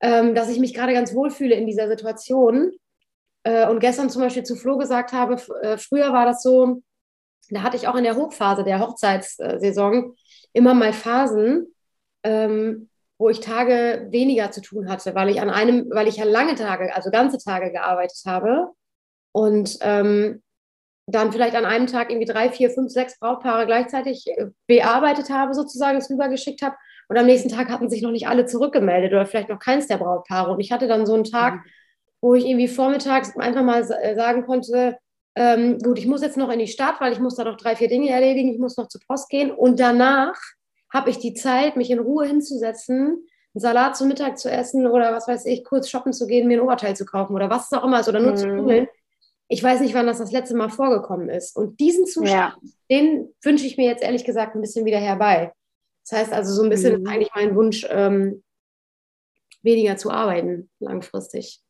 Ähm, 0.00 0.34
dass 0.34 0.48
ich 0.48 0.58
mich 0.58 0.72
gerade 0.72 0.94
ganz 0.94 1.14
wohl 1.14 1.30
fühle 1.30 1.56
in 1.56 1.66
dieser 1.66 1.88
Situation 1.88 2.72
äh, 3.42 3.68
und 3.68 3.80
gestern 3.80 4.08
zum 4.08 4.22
Beispiel 4.22 4.44
zu 4.44 4.56
Flo 4.56 4.78
gesagt 4.78 5.12
habe, 5.12 5.36
äh, 5.60 5.76
früher 5.76 6.12
war 6.12 6.24
das 6.24 6.42
so, 6.42 6.82
da 7.50 7.62
hatte 7.62 7.76
ich 7.76 7.86
auch 7.86 7.96
in 7.96 8.04
der 8.04 8.16
Hochphase 8.16 8.64
der 8.64 8.80
Hochzeitssaison 8.80 10.14
immer 10.54 10.72
mal 10.72 10.94
Phasen, 10.94 11.74
ähm, 12.22 12.88
wo 13.18 13.28
ich 13.28 13.40
Tage 13.40 14.06
weniger 14.10 14.50
zu 14.50 14.62
tun 14.62 14.88
hatte, 14.88 15.14
weil 15.14 15.28
ich 15.28 15.42
an 15.42 15.50
einem, 15.50 15.90
weil 15.90 16.08
ich 16.08 16.16
ja 16.16 16.24
lange 16.24 16.54
Tage, 16.54 16.94
also 16.94 17.10
ganze 17.10 17.36
Tage 17.36 17.70
gearbeitet 17.70 18.22
habe 18.24 18.70
und 19.32 19.78
ähm, 19.80 20.42
dann 21.06 21.32
vielleicht 21.32 21.56
an 21.56 21.64
einem 21.64 21.86
Tag 21.86 22.10
irgendwie 22.10 22.30
drei, 22.30 22.50
vier, 22.50 22.70
fünf, 22.70 22.92
sechs 22.92 23.18
Brautpaare 23.18 23.66
gleichzeitig 23.66 24.26
äh, 24.28 24.46
bearbeitet 24.66 25.30
habe, 25.30 25.54
sozusagen 25.54 25.98
es 25.98 26.10
rübergeschickt 26.10 26.62
habe. 26.62 26.76
Und 27.08 27.16
am 27.16 27.26
nächsten 27.26 27.48
Tag 27.48 27.68
hatten 27.68 27.90
sich 27.90 28.02
noch 28.02 28.12
nicht 28.12 28.28
alle 28.28 28.46
zurückgemeldet 28.46 29.12
oder 29.12 29.26
vielleicht 29.26 29.48
noch 29.48 29.58
keins 29.58 29.88
der 29.88 29.98
Brautpaare. 29.98 30.52
Und 30.52 30.60
ich 30.60 30.70
hatte 30.70 30.86
dann 30.86 31.06
so 31.06 31.14
einen 31.14 31.24
Tag, 31.24 31.54
mhm 31.54 31.64
wo 32.20 32.34
ich 32.34 32.46
irgendwie 32.46 32.68
vormittags 32.68 33.36
einfach 33.36 33.62
mal 33.62 33.82
äh, 33.82 34.14
sagen 34.14 34.44
konnte, 34.44 34.98
ähm, 35.36 35.78
gut, 35.78 35.98
ich 35.98 36.06
muss 36.06 36.22
jetzt 36.22 36.36
noch 36.36 36.50
in 36.50 36.58
die 36.58 36.66
Stadt, 36.66 37.00
weil 37.00 37.12
ich 37.12 37.20
muss 37.20 37.36
da 37.36 37.44
noch 37.44 37.56
drei, 37.56 37.76
vier 37.76 37.88
Dinge 37.88 38.10
erledigen, 38.10 38.52
ich 38.52 38.58
muss 38.58 38.76
noch 38.76 38.88
zur 38.88 39.00
Post 39.06 39.28
gehen 39.28 39.50
und 39.50 39.80
danach 39.80 40.36
habe 40.92 41.10
ich 41.10 41.18
die 41.18 41.34
Zeit, 41.34 41.76
mich 41.76 41.90
in 41.90 42.00
Ruhe 42.00 42.26
hinzusetzen, 42.26 43.24
einen 43.54 43.60
Salat 43.60 43.96
zum 43.96 44.08
Mittag 44.08 44.38
zu 44.38 44.50
essen 44.50 44.86
oder 44.86 45.12
was 45.12 45.28
weiß 45.28 45.46
ich, 45.46 45.64
kurz 45.64 45.88
shoppen 45.88 46.12
zu 46.12 46.26
gehen, 46.26 46.48
mir 46.48 46.58
ein 46.58 46.64
Oberteil 46.64 46.96
zu 46.96 47.04
kaufen 47.04 47.34
oder 47.34 47.48
was 47.48 47.70
es 47.70 47.78
auch 47.78 47.84
immer 47.84 48.00
ist 48.00 48.08
oder 48.08 48.20
nur 48.20 48.32
mhm. 48.32 48.36
zu 48.36 48.48
googeln. 48.48 48.88
Ich 49.52 49.62
weiß 49.62 49.80
nicht, 49.80 49.94
wann 49.94 50.06
das 50.06 50.18
das 50.18 50.30
letzte 50.30 50.56
Mal 50.56 50.70
vorgekommen 50.70 51.28
ist. 51.28 51.56
Und 51.56 51.80
diesen 51.80 52.06
Zustand, 52.06 52.30
ja. 52.30 52.56
den 52.88 53.34
wünsche 53.42 53.66
ich 53.66 53.76
mir 53.76 53.86
jetzt 53.86 54.02
ehrlich 54.02 54.24
gesagt 54.24 54.54
ein 54.54 54.60
bisschen 54.60 54.84
wieder 54.84 54.98
herbei. 54.98 55.52
Das 56.08 56.20
heißt 56.20 56.32
also, 56.32 56.54
so 56.54 56.62
ein 56.62 56.70
bisschen 56.70 57.00
mhm. 57.00 57.06
ist 57.06 57.12
eigentlich 57.12 57.30
mein 57.34 57.56
Wunsch, 57.56 57.84
ähm, 57.90 58.44
weniger 59.62 59.96
zu 59.96 60.10
arbeiten 60.10 60.70
langfristig. 60.78 61.60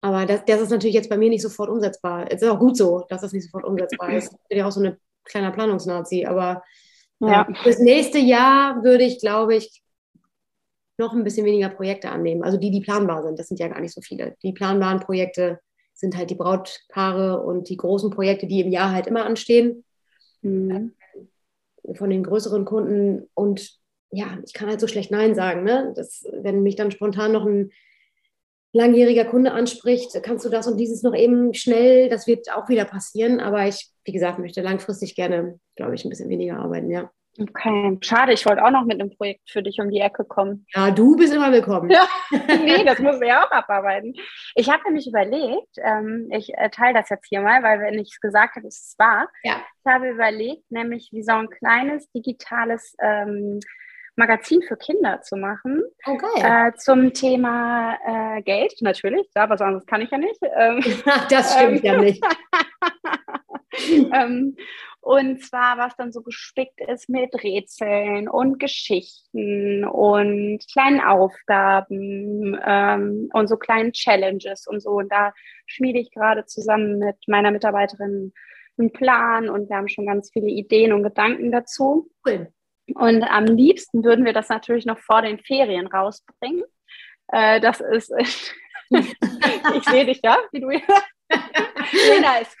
Aber 0.00 0.24
das, 0.24 0.46
das 0.46 0.62
ist 0.62 0.70
natürlich 0.70 0.94
jetzt 0.94 1.10
bei 1.10 1.18
mir 1.18 1.28
nicht 1.28 1.42
sofort 1.42 1.68
umsetzbar. 1.68 2.26
Es 2.30 2.40
ist 2.40 2.48
auch 2.48 2.58
gut 2.58 2.76
so, 2.76 3.04
dass 3.10 3.20
das 3.20 3.32
nicht 3.32 3.44
sofort 3.44 3.64
umsetzbar 3.64 4.10
ist. 4.14 4.32
Ich 4.32 4.48
bin 4.48 4.58
ja 4.58 4.66
auch 4.66 4.72
so 4.72 4.82
ein 4.82 4.96
kleiner 5.24 5.50
Planungsnazi. 5.50 6.24
Aber 6.24 6.62
ja. 7.20 7.46
äh, 7.46 7.54
fürs 7.62 7.80
nächste 7.80 8.18
Jahr 8.18 8.82
würde 8.82 9.04
ich, 9.04 9.20
glaube 9.20 9.56
ich, 9.56 9.82
noch 10.96 11.12
ein 11.12 11.22
bisschen 11.22 11.44
weniger 11.44 11.68
Projekte 11.68 12.10
annehmen. 12.10 12.42
Also 12.42 12.56
die, 12.56 12.70
die 12.70 12.80
planbar 12.80 13.22
sind. 13.22 13.38
Das 13.38 13.48
sind 13.48 13.60
ja 13.60 13.68
gar 13.68 13.80
nicht 13.80 13.92
so 13.92 14.00
viele. 14.00 14.36
Die 14.42 14.52
planbaren 14.52 15.00
Projekte 15.00 15.60
sind 15.98 16.16
halt 16.16 16.30
die 16.30 16.36
Brautpaare 16.36 17.42
und 17.42 17.68
die 17.68 17.76
großen 17.76 18.10
Projekte, 18.10 18.46
die 18.46 18.60
im 18.60 18.70
Jahr 18.70 18.92
halt 18.92 19.08
immer 19.08 19.24
anstehen. 19.26 19.84
Mhm. 20.42 20.94
Von 21.94 22.10
den 22.10 22.22
größeren 22.22 22.64
Kunden. 22.64 23.28
Und 23.34 23.78
ja, 24.10 24.38
ich 24.46 24.52
kann 24.52 24.68
halt 24.68 24.80
so 24.80 24.86
schlecht 24.86 25.10
Nein 25.10 25.34
sagen. 25.34 25.64
Ne? 25.64 25.92
Das, 25.96 26.24
wenn 26.32 26.62
mich 26.62 26.76
dann 26.76 26.92
spontan 26.92 27.32
noch 27.32 27.44
ein 27.44 27.72
langjähriger 28.72 29.24
Kunde 29.24 29.52
anspricht, 29.52 30.10
kannst 30.22 30.44
du 30.44 30.50
das 30.50 30.68
und 30.68 30.76
dieses 30.76 31.02
noch 31.02 31.14
eben 31.14 31.52
schnell, 31.54 32.08
das 32.08 32.28
wird 32.28 32.52
auch 32.52 32.68
wieder 32.68 32.84
passieren. 32.84 33.40
Aber 33.40 33.66
ich, 33.66 33.90
wie 34.04 34.12
gesagt, 34.12 34.38
möchte 34.38 34.60
langfristig 34.60 35.16
gerne, 35.16 35.58
glaube 35.74 35.96
ich, 35.96 36.04
ein 36.04 36.10
bisschen 36.10 36.28
weniger 36.28 36.58
arbeiten, 36.58 36.90
ja. 36.90 37.10
Okay, 37.40 37.98
schade, 38.00 38.32
ich 38.32 38.44
wollte 38.46 38.64
auch 38.64 38.70
noch 38.70 38.84
mit 38.84 39.00
einem 39.00 39.14
Projekt 39.14 39.48
für 39.48 39.62
dich 39.62 39.78
um 39.80 39.90
die 39.90 40.00
Ecke 40.00 40.24
kommen. 40.24 40.66
Ja, 40.74 40.90
du 40.90 41.14
bist 41.14 41.32
immer 41.32 41.52
willkommen. 41.52 41.88
Ja, 41.88 42.08
nee, 42.48 42.82
das 42.84 42.98
muss 42.98 43.20
ich 43.20 43.32
auch 43.32 43.50
abarbeiten. 43.50 44.12
Ich 44.56 44.68
habe 44.68 44.82
nämlich 44.84 45.06
überlegt, 45.06 45.76
ähm, 45.76 46.28
ich 46.32 46.52
äh, 46.54 46.68
teile 46.70 46.94
das 46.94 47.08
jetzt 47.10 47.26
hier 47.28 47.40
mal, 47.40 47.62
weil 47.62 47.80
wenn 47.80 47.98
ich 47.98 48.10
es 48.12 48.20
gesagt 48.20 48.56
habe, 48.56 48.66
ist 48.66 48.88
es 48.88 48.98
wahr. 48.98 49.28
Ja. 49.44 49.62
Ich 49.84 49.92
habe 49.92 50.08
überlegt, 50.10 50.68
nämlich 50.70 51.10
wie 51.12 51.22
so 51.22 51.32
ein 51.32 51.48
kleines 51.48 52.10
digitales 52.10 52.96
ähm, 53.00 53.60
Magazin 54.16 54.60
für 54.62 54.76
Kinder 54.76 55.22
zu 55.22 55.36
machen. 55.36 55.82
Okay. 56.04 56.42
Äh, 56.42 56.72
zum 56.74 57.12
Thema 57.12 57.96
äh, 58.04 58.42
Geld, 58.42 58.74
natürlich. 58.80 59.28
Ja, 59.36 59.48
was 59.48 59.60
anderes 59.60 59.86
kann 59.86 60.00
ich 60.00 60.10
ja 60.10 60.18
nicht. 60.18 60.40
Ähm, 60.42 60.82
das 61.30 61.54
stimmt 61.54 61.84
ja 61.84 61.96
nicht. 61.96 62.22
ähm, 64.12 64.56
und 65.00 65.42
zwar, 65.42 65.78
was 65.78 65.96
dann 65.96 66.12
so 66.12 66.22
gespickt 66.22 66.80
ist 66.80 67.08
mit 67.08 67.32
Rätseln 67.42 68.28
und 68.28 68.58
Geschichten 68.58 69.84
und 69.84 70.58
kleinen 70.70 71.00
Aufgaben 71.00 72.58
ähm, 72.64 73.30
und 73.32 73.48
so 73.48 73.56
kleinen 73.56 73.92
Challenges 73.92 74.66
und 74.66 74.80
so. 74.80 74.90
Und 74.90 75.10
da 75.10 75.32
schmiede 75.66 75.98
ich 75.98 76.10
gerade 76.10 76.44
zusammen 76.46 76.98
mit 76.98 77.16
meiner 77.26 77.50
Mitarbeiterin 77.50 78.32
einen 78.78 78.92
Plan 78.92 79.48
und 79.48 79.68
wir 79.68 79.76
haben 79.76 79.88
schon 79.88 80.06
ganz 80.06 80.30
viele 80.32 80.48
Ideen 80.48 80.92
und 80.92 81.02
Gedanken 81.02 81.52
dazu. 81.52 82.10
Cool. 82.26 82.52
Und 82.94 83.22
am 83.22 83.44
liebsten 83.44 84.04
würden 84.04 84.24
wir 84.24 84.32
das 84.32 84.48
natürlich 84.48 84.86
noch 84.86 84.98
vor 84.98 85.22
den 85.22 85.38
Ferien 85.38 85.86
rausbringen. 85.86 86.64
Äh, 87.28 87.60
das 87.60 87.80
ist, 87.80 88.12
ich 88.90 89.84
sehe 89.88 90.06
dich 90.06 90.20
ja, 90.22 90.38
wie 90.52 90.60
du. 90.60 90.68
Lena 92.10 92.38
ist 92.38 92.56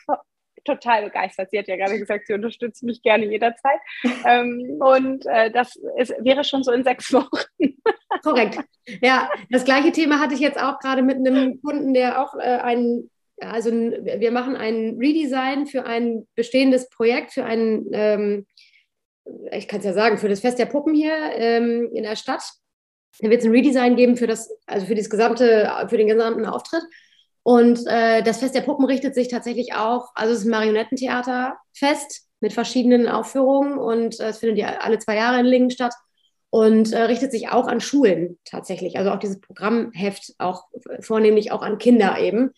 total 0.68 1.04
begeistert. 1.04 1.50
Sie 1.50 1.58
hat 1.58 1.68
ja 1.68 1.76
gerade 1.76 1.98
gesagt, 1.98 2.26
sie 2.26 2.34
unterstützt 2.34 2.82
mich 2.82 3.02
gerne 3.02 3.26
jederzeit. 3.26 3.80
Ähm, 4.24 4.78
und 4.80 5.26
äh, 5.26 5.50
das 5.50 5.76
ist, 5.98 6.14
wäre 6.20 6.44
schon 6.44 6.62
so 6.62 6.72
in 6.72 6.84
sechs 6.84 7.12
Wochen. 7.12 7.38
Korrekt. 8.22 8.58
Ja, 9.02 9.30
das 9.50 9.64
gleiche 9.64 9.92
Thema 9.92 10.20
hatte 10.20 10.34
ich 10.34 10.40
jetzt 10.40 10.58
auch 10.58 10.78
gerade 10.78 11.02
mit 11.02 11.16
einem 11.16 11.60
Kunden, 11.62 11.94
der 11.94 12.22
auch 12.22 12.34
äh, 12.34 12.58
einen, 12.58 13.10
also 13.40 13.70
wir 13.70 14.30
machen 14.30 14.56
ein 14.56 14.96
Redesign 14.98 15.66
für 15.66 15.84
ein 15.84 16.26
bestehendes 16.34 16.88
Projekt, 16.90 17.32
für 17.32 17.44
einen 17.44 17.86
ähm, 17.92 18.46
ich 19.52 19.68
kann 19.68 19.80
es 19.80 19.84
ja 19.84 19.92
sagen, 19.92 20.18
für 20.18 20.28
das 20.28 20.40
Fest 20.40 20.58
der 20.58 20.66
Puppen 20.66 20.94
hier 20.94 21.14
ähm, 21.34 21.90
in 21.92 22.02
der 22.02 22.16
Stadt. 22.16 22.42
Da 23.20 23.30
wird 23.30 23.40
es 23.40 23.46
ein 23.46 23.52
Redesign 23.52 23.96
geben 23.96 24.16
für 24.16 24.26
das, 24.26 24.50
also 24.66 24.86
für 24.86 24.94
das 24.94 25.10
gesamte, 25.10 25.70
für 25.88 25.96
den 25.96 26.08
gesamten 26.08 26.46
Auftritt. 26.46 26.82
Und 27.48 27.86
äh, 27.86 28.22
das 28.22 28.40
Fest 28.40 28.54
der 28.54 28.60
Puppen 28.60 28.84
richtet 28.84 29.14
sich 29.14 29.28
tatsächlich 29.28 29.72
auch, 29.72 30.10
also 30.14 30.34
es 30.34 30.40
ist 30.40 30.44
ein 30.44 30.50
Marionettentheaterfest 30.50 32.26
mit 32.40 32.52
verschiedenen 32.52 33.08
Aufführungen 33.08 33.78
und 33.78 34.20
äh, 34.20 34.28
es 34.28 34.38
findet 34.40 34.58
ja 34.58 34.80
alle 34.80 34.98
zwei 34.98 35.16
Jahre 35.16 35.40
in 35.40 35.46
Lingen 35.46 35.70
statt 35.70 35.94
und 36.50 36.92
äh, 36.92 37.04
richtet 37.04 37.32
sich 37.32 37.48
auch 37.48 37.66
an 37.66 37.80
Schulen 37.80 38.38
tatsächlich. 38.44 38.98
Also 38.98 39.12
auch 39.12 39.18
dieses 39.18 39.40
Programmheft 39.40 40.34
auch 40.36 40.64
vornehmlich 41.00 41.50
auch 41.50 41.62
an 41.62 41.78
Kinder 41.78 42.18
eben. 42.18 42.50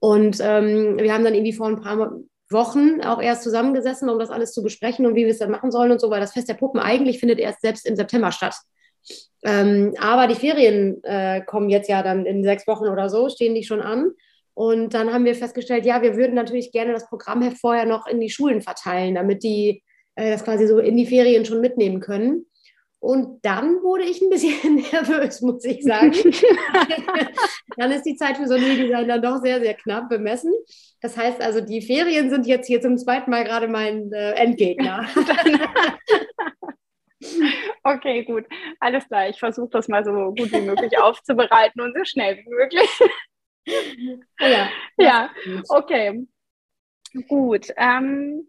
Und 0.00 0.38
ähm, 0.40 0.98
wir 0.98 1.14
haben 1.14 1.22
dann 1.22 1.34
irgendwie 1.36 1.52
vor 1.52 1.68
ein 1.68 1.80
paar 1.80 2.12
Wochen 2.50 3.00
auch 3.00 3.22
erst 3.22 3.44
zusammengesessen, 3.44 4.08
um 4.08 4.18
das 4.18 4.30
alles 4.30 4.52
zu 4.52 4.64
besprechen 4.64 5.06
und 5.06 5.14
wie 5.14 5.24
wir 5.24 5.30
es 5.30 5.38
dann 5.38 5.52
machen 5.52 5.70
sollen 5.70 5.92
und 5.92 6.00
so, 6.00 6.10
weil 6.10 6.20
das 6.20 6.32
Fest 6.32 6.48
der 6.48 6.54
Puppen 6.54 6.80
eigentlich 6.80 7.20
findet 7.20 7.38
erst 7.38 7.60
selbst 7.60 7.86
im 7.86 7.94
September 7.94 8.32
statt. 8.32 8.56
Ähm, 9.44 9.94
aber 10.00 10.26
die 10.26 10.34
Ferien 10.34 11.00
äh, 11.04 11.42
kommen 11.42 11.70
jetzt 11.70 11.88
ja 11.88 12.02
dann 12.02 12.26
in 12.26 12.42
sechs 12.42 12.66
Wochen 12.66 12.88
oder 12.88 13.08
so, 13.08 13.28
stehen 13.28 13.54
die 13.54 13.62
schon 13.62 13.80
an. 13.80 14.10
Und 14.54 14.94
dann 14.94 15.12
haben 15.12 15.24
wir 15.24 15.34
festgestellt, 15.34 15.86
ja, 15.86 16.02
wir 16.02 16.16
würden 16.16 16.34
natürlich 16.34 16.72
gerne 16.72 16.92
das 16.92 17.08
Programm 17.08 17.42
vorher 17.52 17.86
noch 17.86 18.06
in 18.06 18.20
die 18.20 18.30
Schulen 18.30 18.60
verteilen, 18.60 19.14
damit 19.14 19.42
die 19.42 19.82
äh, 20.14 20.32
das 20.32 20.44
quasi 20.44 20.66
so 20.66 20.78
in 20.78 20.96
die 20.96 21.06
Ferien 21.06 21.44
schon 21.44 21.60
mitnehmen 21.60 22.00
können. 22.00 22.46
Und 23.02 23.44
dann 23.44 23.82
wurde 23.82 24.04
ich 24.04 24.22
ein 24.22 24.30
bisschen 24.30 24.74
nervös, 24.92 25.40
muss 25.40 25.64
ich 25.64 25.82
sagen. 25.82 26.12
dann 27.76 27.90
ist 27.90 28.04
die 28.04 28.14
Zeit 28.14 28.36
für 28.36 28.46
so 28.46 28.54
ein 28.54 28.62
Redesign 28.62 29.08
dann 29.08 29.22
doch 29.22 29.42
sehr, 29.42 29.60
sehr 29.60 29.74
knapp 29.74 30.08
bemessen. 30.08 30.52
Das 31.00 31.16
heißt 31.16 31.40
also, 31.40 31.60
die 31.60 31.82
Ferien 31.82 32.30
sind 32.30 32.46
jetzt 32.46 32.68
hier 32.68 32.80
zum 32.80 32.96
zweiten 32.96 33.30
Mal 33.30 33.42
gerade 33.42 33.66
mein 33.66 34.12
äh, 34.12 34.34
Endgegner. 34.34 35.08
okay, 37.82 38.24
gut. 38.24 38.44
Alles 38.78 39.08
klar. 39.08 39.28
Ich 39.28 39.40
versuche 39.40 39.70
das 39.70 39.88
mal 39.88 40.04
so 40.04 40.12
gut 40.12 40.52
wie 40.52 40.60
möglich 40.60 40.96
aufzubereiten 40.96 41.80
und 41.80 41.96
so 41.96 42.04
schnell 42.04 42.36
wie 42.36 42.48
möglich. 42.48 42.88
Ja, 43.66 44.68
ja. 44.98 45.30
okay. 45.68 46.26
Gut. 47.28 47.68
Ähm, 47.76 48.48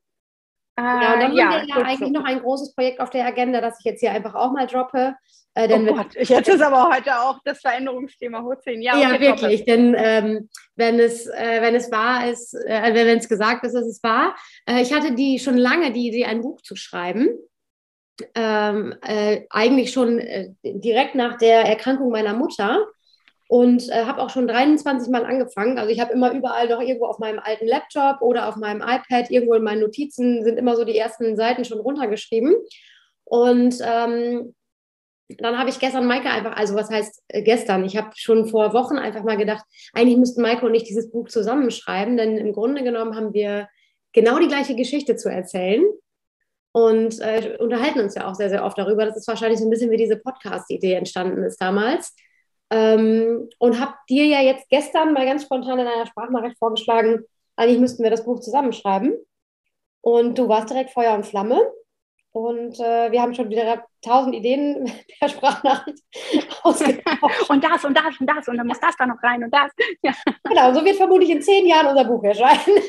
Genau, 0.75 0.99
dann 0.99 1.33
äh, 1.33 1.35
ja, 1.35 1.51
haben 1.51 1.67
wir 1.67 1.75
ja 1.75 1.85
eigentlich 1.85 1.99
so. 1.99 2.19
noch 2.19 2.25
ein 2.25 2.39
großes 2.39 2.73
Projekt 2.73 2.99
auf 2.99 3.11
der 3.11 3.27
Agenda, 3.27 3.61
das 3.61 3.77
ich 3.79 3.85
jetzt 3.85 3.99
hier 3.99 4.11
einfach 4.11 4.33
auch 4.33 4.51
mal 4.51 4.65
droppe. 4.65 5.15
Äh, 5.53 5.67
denn 5.67 5.87
oh 5.87 5.93
Gott, 5.93 6.15
jetzt 6.15 6.49
ist 6.49 6.61
aber 6.61 6.89
heute 6.89 7.15
auch 7.19 7.37
das 7.45 7.59
Veränderungsthema 7.59 8.41
hochziehen. 8.41 8.81
Ja, 8.81 8.97
ja 8.97 9.19
wirklich, 9.19 9.65
denn 9.65 9.95
ähm, 9.95 10.49
wenn, 10.75 10.99
es, 10.99 11.27
äh, 11.27 11.61
wenn 11.61 11.75
es 11.75 11.91
wahr 11.91 12.27
ist, 12.27 12.55
äh, 12.55 12.91
wenn 12.93 13.19
es 13.19 13.29
gesagt 13.29 13.63
ist, 13.63 13.73
dass 13.73 13.85
es 13.85 14.01
wahr. 14.01 14.35
Äh, 14.67 14.81
ich 14.81 14.91
hatte 14.91 15.13
die 15.13 15.37
schon 15.37 15.57
lange 15.57 15.91
die 15.91 16.07
Idee, 16.07 16.25
ein 16.25 16.41
Buch 16.41 16.59
zu 16.61 16.75
schreiben. 16.75 17.29
Ähm, 18.33 18.95
äh, 19.01 19.41
eigentlich 19.51 19.91
schon 19.91 20.21
direkt 20.63 21.15
nach 21.15 21.37
der 21.37 21.65
Erkrankung 21.65 22.09
meiner 22.11 22.33
Mutter 22.33 22.87
und 23.53 23.87
äh, 23.89 24.05
habe 24.05 24.19
auch 24.19 24.31
schon 24.31 24.47
23 24.47 25.11
Mal 25.11 25.27
angefangen. 25.27 25.77
Also 25.77 25.91
ich 25.91 25.99
habe 25.99 26.11
immer 26.11 26.31
überall 26.31 26.67
noch 26.67 26.81
irgendwo 26.81 27.05
auf 27.05 27.19
meinem 27.19 27.37
alten 27.37 27.67
Laptop 27.67 28.19
oder 28.23 28.49
auf 28.49 28.55
meinem 28.55 28.81
iPad, 28.81 29.29
irgendwo 29.29 29.53
in 29.53 29.61
meinen 29.61 29.81
Notizen 29.81 30.43
sind 30.43 30.57
immer 30.57 30.75
so 30.75 30.85
die 30.85 30.97
ersten 30.97 31.35
Seiten 31.35 31.63
schon 31.63 31.79
runtergeschrieben. 31.79 32.55
Und 33.25 33.77
ähm, 33.83 34.55
dann 35.37 35.59
habe 35.59 35.69
ich 35.69 35.77
gestern 35.77 36.07
Maike 36.07 36.31
einfach, 36.31 36.57
also 36.57 36.73
was 36.73 36.89
heißt 36.89 37.21
äh, 37.27 37.43
gestern? 37.43 37.85
Ich 37.85 37.95
habe 37.95 38.09
schon 38.15 38.47
vor 38.47 38.73
Wochen 38.73 38.97
einfach 38.97 39.23
mal 39.23 39.37
gedacht, 39.37 39.63
eigentlich 39.93 40.17
müssten 40.17 40.41
Maike 40.41 40.65
und 40.65 40.73
ich 40.73 40.85
dieses 40.85 41.11
Buch 41.11 41.27
zusammenschreiben, 41.27 42.17
denn 42.17 42.39
im 42.39 42.53
Grunde 42.53 42.83
genommen 42.83 43.15
haben 43.15 43.35
wir 43.35 43.67
genau 44.13 44.39
die 44.39 44.47
gleiche 44.47 44.75
Geschichte 44.75 45.15
zu 45.15 45.29
erzählen 45.29 45.83
und 46.71 47.19
äh, 47.19 47.55
unterhalten 47.59 47.99
uns 47.99 48.15
ja 48.15 48.27
auch 48.27 48.33
sehr, 48.33 48.49
sehr 48.49 48.65
oft 48.65 48.79
darüber. 48.79 49.05
Das 49.05 49.15
ist 49.15 49.27
wahrscheinlich 49.27 49.59
so 49.59 49.67
ein 49.67 49.69
bisschen 49.69 49.91
wie 49.91 49.97
diese 49.97 50.17
Podcast-Idee 50.17 50.93
entstanden 50.93 51.43
ist 51.43 51.61
damals. 51.61 52.15
Ähm, 52.69 53.49
und 53.59 53.79
habe 53.79 53.93
dir 54.09 54.25
ja 54.25 54.41
jetzt 54.41 54.69
gestern 54.69 55.13
mal 55.13 55.25
ganz 55.25 55.43
spontan 55.43 55.79
in 55.79 55.87
einer 55.87 56.07
Sprachnachricht 56.07 56.57
vorgeschlagen, 56.57 57.23
eigentlich 57.55 57.79
müssten 57.79 58.03
wir 58.03 58.09
das 58.09 58.25
Buch 58.25 58.39
zusammenschreiben. 58.39 59.15
Und 60.01 60.37
du 60.37 60.49
warst 60.49 60.69
direkt 60.69 60.91
Feuer 60.91 61.13
und 61.13 61.25
Flamme. 61.25 61.61
Und 62.31 62.79
äh, 62.79 63.11
wir 63.11 63.21
haben 63.21 63.35
schon 63.35 63.49
wieder 63.49 63.85
tausend 64.01 64.35
Ideen 64.35 64.91
per 65.19 65.29
Sprachnachricht 65.29 66.03
ausgetauscht. 66.63 67.49
und 67.49 67.63
das 67.63 67.85
und 67.85 67.95
das 67.95 68.19
und 68.19 68.27
das 68.27 68.47
und 68.47 68.57
dann 68.57 68.67
muss 68.67 68.79
das 68.79 68.97
da 68.97 69.05
noch 69.05 69.21
rein 69.21 69.43
und 69.43 69.53
das. 69.53 69.71
Ja. 70.01 70.13
Genau, 70.43 70.73
so 70.73 70.83
wird 70.83 70.95
vermutlich 70.95 71.29
in 71.29 71.43
zehn 71.43 71.67
Jahren 71.67 71.87
unser 71.87 72.05
Buch 72.05 72.23
erscheinen. 72.23 72.81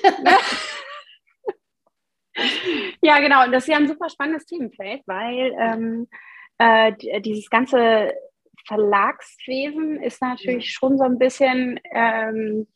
ja, 3.02 3.18
genau. 3.20 3.44
Und 3.44 3.52
das 3.52 3.64
ist 3.64 3.68
ja 3.68 3.76
ein 3.76 3.88
super 3.88 4.08
spannendes 4.08 4.46
Themenfeld, 4.46 5.02
weil 5.06 5.54
ähm, 5.58 6.08
äh, 6.56 7.20
dieses 7.20 7.50
ganze 7.50 8.14
Verlagswesen 8.66 10.02
ist 10.02 10.22
natürlich 10.22 10.72
schon 10.72 10.98
so 10.98 11.04
ein 11.04 11.18
bisschen 11.18 11.80
ähm, 11.92 12.66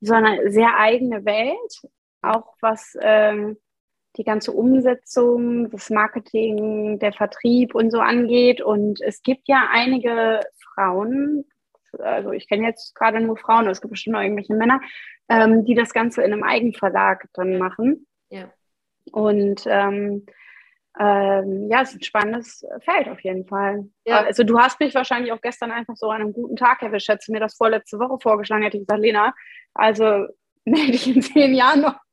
so 0.00 0.14
eine 0.14 0.50
sehr 0.50 0.78
eigene 0.78 1.24
Welt, 1.24 1.82
auch 2.22 2.54
was 2.60 2.96
ähm, 3.00 3.56
die 4.16 4.24
ganze 4.24 4.52
Umsetzung, 4.52 5.70
das 5.70 5.90
Marketing, 5.90 6.98
der 6.98 7.12
Vertrieb 7.12 7.74
und 7.74 7.90
so 7.90 8.00
angeht. 8.00 8.60
Und 8.60 9.00
es 9.00 9.22
gibt 9.22 9.48
ja 9.48 9.68
einige 9.70 10.40
Frauen, 10.74 11.44
also 11.98 12.32
ich 12.32 12.48
kenne 12.48 12.66
jetzt 12.66 12.94
gerade 12.94 13.20
nur 13.20 13.36
Frauen, 13.36 13.66
es 13.68 13.80
gibt 13.80 13.92
bestimmt 13.92 14.14
noch 14.14 14.22
irgendwelche 14.22 14.54
Männer, 14.54 14.80
ähm, 15.28 15.64
die 15.64 15.74
das 15.74 15.92
Ganze 15.92 16.22
in 16.22 16.32
einem 16.32 16.42
Eigenverlag 16.42 17.28
dann 17.34 17.58
machen. 17.58 18.06
Ja. 18.28 18.50
Und 19.12 19.64
ähm, 19.66 20.26
ähm, 21.00 21.68
ja, 21.70 21.82
es 21.82 21.90
ist 21.90 21.96
ein 21.96 22.02
spannendes 22.02 22.66
Feld 22.80 23.08
auf 23.08 23.20
jeden 23.20 23.46
Fall. 23.46 23.88
Ja. 24.04 24.24
Also 24.24 24.42
du 24.42 24.58
hast 24.58 24.80
mich 24.80 24.94
wahrscheinlich 24.94 25.32
auch 25.32 25.40
gestern 25.40 25.70
einfach 25.70 25.94
so 25.96 26.10
an 26.10 26.22
einem 26.22 26.32
guten 26.32 26.56
Tag 26.56 26.82
erwischt. 26.82 27.08
Hättest 27.08 27.28
du 27.28 27.32
mir 27.32 27.40
das 27.40 27.56
vorletzte 27.56 27.98
Woche 27.98 28.18
vorgeschlagen, 28.20 28.64
hätte 28.64 28.78
ich 28.78 28.86
gesagt, 28.86 29.00
Lena, 29.00 29.32
also 29.74 30.26
melde 30.64 30.92
ich 30.92 31.06
in 31.06 31.22
zehn 31.22 31.54
Jahren 31.54 31.82
noch. 31.82 32.00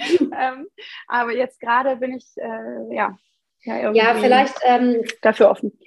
ähm, 0.00 0.68
aber 1.06 1.32
jetzt 1.32 1.60
gerade 1.60 1.96
bin 1.96 2.14
ich, 2.14 2.26
äh, 2.36 2.94
ja, 2.94 3.16
ja, 3.62 3.92
ja, 3.92 4.14
vielleicht 4.14 4.54
ähm, 4.64 5.02
dafür 5.20 5.50
offen. 5.50 5.78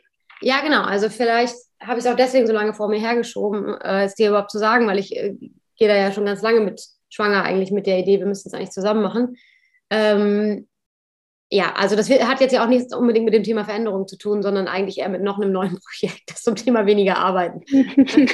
Ja, 0.41 0.61
genau. 0.61 0.83
Also 0.83 1.09
vielleicht 1.09 1.55
habe 1.81 1.99
ich 1.99 2.05
es 2.05 2.11
auch 2.11 2.15
deswegen 2.15 2.45
so 2.45 2.53
lange 2.53 2.73
vor 2.73 2.87
mir 2.89 2.99
hergeschoben, 2.99 3.79
äh, 3.81 4.03
es 4.03 4.15
dir 4.15 4.29
überhaupt 4.29 4.51
zu 4.51 4.59
sagen, 4.59 4.85
weil 4.87 4.99
ich 4.99 5.15
äh, 5.15 5.35
gehe 5.77 5.87
da 5.87 5.95
ja 5.95 6.11
schon 6.11 6.25
ganz 6.25 6.41
lange 6.41 6.59
mit 6.59 6.81
schwanger 7.09 7.43
eigentlich 7.43 7.71
mit 7.71 7.87
der 7.87 7.97
Idee, 7.97 8.19
wir 8.19 8.27
müssen 8.27 8.47
es 8.47 8.53
eigentlich 8.53 8.71
zusammen 8.71 9.01
machen. 9.01 9.37
Ähm, 9.89 10.67
ja, 11.53 11.73
also 11.75 11.97
das 11.97 12.09
hat 12.09 12.39
jetzt 12.39 12.53
ja 12.53 12.63
auch 12.63 12.69
nichts 12.69 12.95
unbedingt 12.95 13.25
mit 13.25 13.33
dem 13.33 13.43
Thema 13.43 13.65
Veränderung 13.65 14.07
zu 14.07 14.17
tun, 14.17 14.41
sondern 14.41 14.69
eigentlich 14.69 14.99
eher 14.99 15.09
mit 15.09 15.21
noch 15.21 15.37
einem 15.37 15.51
neuen 15.51 15.77
Projekt, 15.99 16.21
das 16.27 16.43
zum 16.43 16.55
Thema 16.55 16.85
weniger 16.85 17.17
arbeiten. 17.17 17.61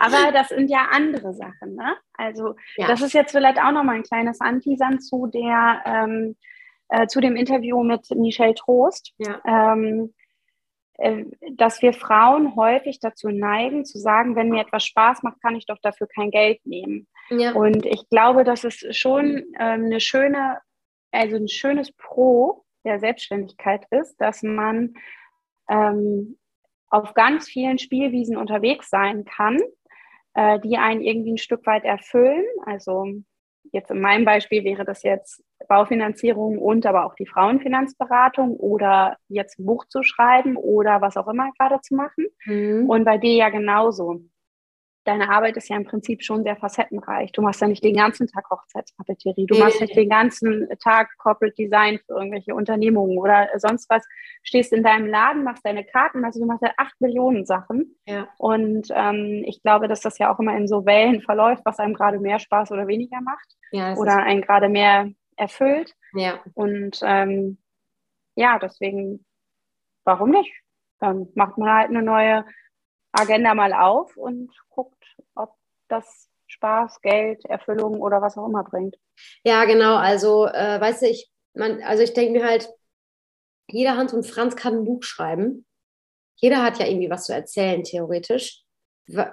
Aber 0.00 0.32
das 0.32 0.48
sind 0.48 0.68
ja 0.68 0.88
andere 0.90 1.32
Sachen, 1.34 1.76
ne? 1.76 1.94
Also 2.14 2.56
ja. 2.76 2.88
das 2.88 3.00
ist 3.00 3.14
jetzt 3.14 3.30
vielleicht 3.30 3.58
auch 3.58 3.70
noch 3.70 3.84
mal 3.84 3.94
ein 3.94 4.02
kleines 4.02 4.40
Anteasern 4.40 4.98
zu 4.98 5.28
der 5.28 5.82
ähm, 5.86 6.34
äh, 6.88 7.06
zu 7.06 7.20
dem 7.20 7.36
Interview 7.36 7.84
mit 7.84 8.10
Michelle 8.10 8.54
Trost. 8.54 9.14
Ja. 9.18 9.40
Ähm, 9.46 10.12
äh, 10.98 11.24
dass 11.52 11.80
wir 11.80 11.92
Frauen 11.92 12.56
häufig 12.56 12.98
dazu 12.98 13.28
neigen, 13.28 13.84
zu 13.84 13.98
sagen, 13.98 14.34
wenn 14.34 14.50
mir 14.50 14.62
etwas 14.62 14.84
Spaß 14.84 15.22
macht, 15.22 15.40
kann 15.40 15.54
ich 15.54 15.66
doch 15.66 15.78
dafür 15.80 16.08
kein 16.08 16.32
Geld 16.32 16.58
nehmen. 16.66 17.06
Ja. 17.30 17.52
Und 17.52 17.86
ich 17.86 18.08
glaube, 18.10 18.42
das 18.42 18.64
ist 18.64 18.96
schon 18.96 19.44
ähm, 19.60 19.84
eine 19.84 20.00
schöne 20.00 20.58
also 21.12 21.36
ein 21.36 21.48
schönes 21.48 21.92
Pro 21.92 22.64
der 22.84 22.98
Selbstständigkeit 22.98 23.86
ist, 23.90 24.16
dass 24.20 24.42
man 24.42 24.94
ähm, 25.68 26.38
auf 26.88 27.14
ganz 27.14 27.48
vielen 27.48 27.78
Spielwiesen 27.78 28.36
unterwegs 28.36 28.90
sein 28.90 29.24
kann, 29.24 29.58
äh, 30.34 30.58
die 30.60 30.76
einen 30.76 31.00
irgendwie 31.00 31.34
ein 31.34 31.38
Stück 31.38 31.66
weit 31.66 31.84
erfüllen. 31.84 32.44
Also 32.66 33.06
jetzt 33.72 33.90
in 33.90 34.00
meinem 34.00 34.24
Beispiel 34.24 34.64
wäre 34.64 34.84
das 34.84 35.02
jetzt 35.02 35.44
Baufinanzierung 35.68 36.58
und 36.58 36.84
aber 36.84 37.06
auch 37.06 37.14
die 37.14 37.26
Frauenfinanzberatung 37.26 38.56
oder 38.56 39.16
jetzt 39.28 39.58
ein 39.58 39.66
Buch 39.66 39.86
zu 39.86 40.02
schreiben 40.02 40.56
oder 40.56 41.00
was 41.00 41.16
auch 41.16 41.28
immer 41.28 41.50
gerade 41.58 41.80
zu 41.80 41.94
machen. 41.94 42.26
Mhm. 42.44 42.90
Und 42.90 43.04
bei 43.04 43.18
dir 43.18 43.34
ja 43.34 43.48
genauso 43.48 44.20
deine 45.04 45.30
Arbeit 45.30 45.56
ist 45.56 45.68
ja 45.68 45.76
im 45.76 45.84
Prinzip 45.84 46.22
schon 46.22 46.44
sehr 46.44 46.56
facettenreich. 46.56 47.32
Du 47.32 47.42
machst 47.42 47.60
ja 47.60 47.66
nicht 47.66 47.84
den 47.84 47.96
ganzen 47.96 48.26
Tag 48.28 48.48
Hochzeitspapeterie, 48.50 49.46
du 49.46 49.58
machst 49.58 49.80
nicht 49.80 49.96
den 49.96 50.08
ganzen 50.08 50.68
Tag 50.82 51.10
Corporate 51.18 51.54
Design 51.56 51.98
für 52.06 52.14
irgendwelche 52.14 52.54
Unternehmungen 52.54 53.18
oder 53.18 53.48
sonst 53.56 53.90
was. 53.90 54.06
Stehst 54.42 54.72
in 54.72 54.82
deinem 54.82 55.06
Laden, 55.06 55.44
machst 55.44 55.64
deine 55.64 55.84
Karten, 55.84 56.24
also 56.24 56.40
du 56.40 56.46
machst 56.46 56.62
ja 56.62 56.72
acht 56.76 57.00
Millionen 57.00 57.44
Sachen. 57.44 57.96
Ja. 58.06 58.28
Und 58.38 58.88
ähm, 58.94 59.44
ich 59.46 59.62
glaube, 59.62 59.88
dass 59.88 60.00
das 60.00 60.18
ja 60.18 60.32
auch 60.32 60.38
immer 60.38 60.56
in 60.56 60.68
so 60.68 60.86
Wellen 60.86 61.20
verläuft, 61.20 61.62
was 61.64 61.78
einem 61.78 61.94
gerade 61.94 62.20
mehr 62.20 62.38
Spaß 62.38 62.70
oder 62.70 62.86
weniger 62.86 63.20
macht 63.20 63.56
ja, 63.72 63.94
oder 63.96 64.16
einen 64.18 64.42
gerade 64.42 64.68
mehr 64.68 65.10
erfüllt. 65.36 65.94
Ja. 66.14 66.40
Und 66.54 67.00
ähm, 67.02 67.58
ja, 68.36 68.58
deswegen, 68.58 69.24
warum 70.04 70.30
nicht? 70.30 70.52
Dann 71.00 71.28
macht 71.34 71.58
man 71.58 71.70
halt 71.70 71.90
eine 71.90 72.02
neue 72.02 72.44
Agenda 73.12 73.54
mal 73.54 73.72
auf 73.72 74.16
und 74.16 74.50
guckt, 74.70 75.04
ob 75.34 75.54
das 75.88 76.28
Spaß, 76.46 77.00
Geld, 77.00 77.44
Erfüllung 77.46 78.00
oder 78.00 78.20
was 78.20 78.36
auch 78.36 78.46
immer 78.46 78.64
bringt. 78.64 78.96
Ja, 79.44 79.64
genau. 79.64 79.96
Also, 79.96 80.46
äh, 80.46 80.80
weißt 80.80 81.02
du, 81.02 81.06
ich, 81.06 81.30
man, 81.54 81.82
also 81.82 82.02
ich 82.02 82.12
denke 82.12 82.32
mir 82.38 82.46
halt, 82.46 82.68
jeder 83.68 83.96
Hans 83.96 84.12
und 84.12 84.26
Franz 84.26 84.56
kann 84.56 84.74
ein 84.74 84.84
Buch 84.84 85.02
schreiben. 85.02 85.64
Jeder 86.36 86.62
hat 86.62 86.78
ja 86.78 86.86
irgendwie 86.86 87.10
was 87.10 87.24
zu 87.24 87.34
erzählen, 87.34 87.82
theoretisch. 87.84 88.62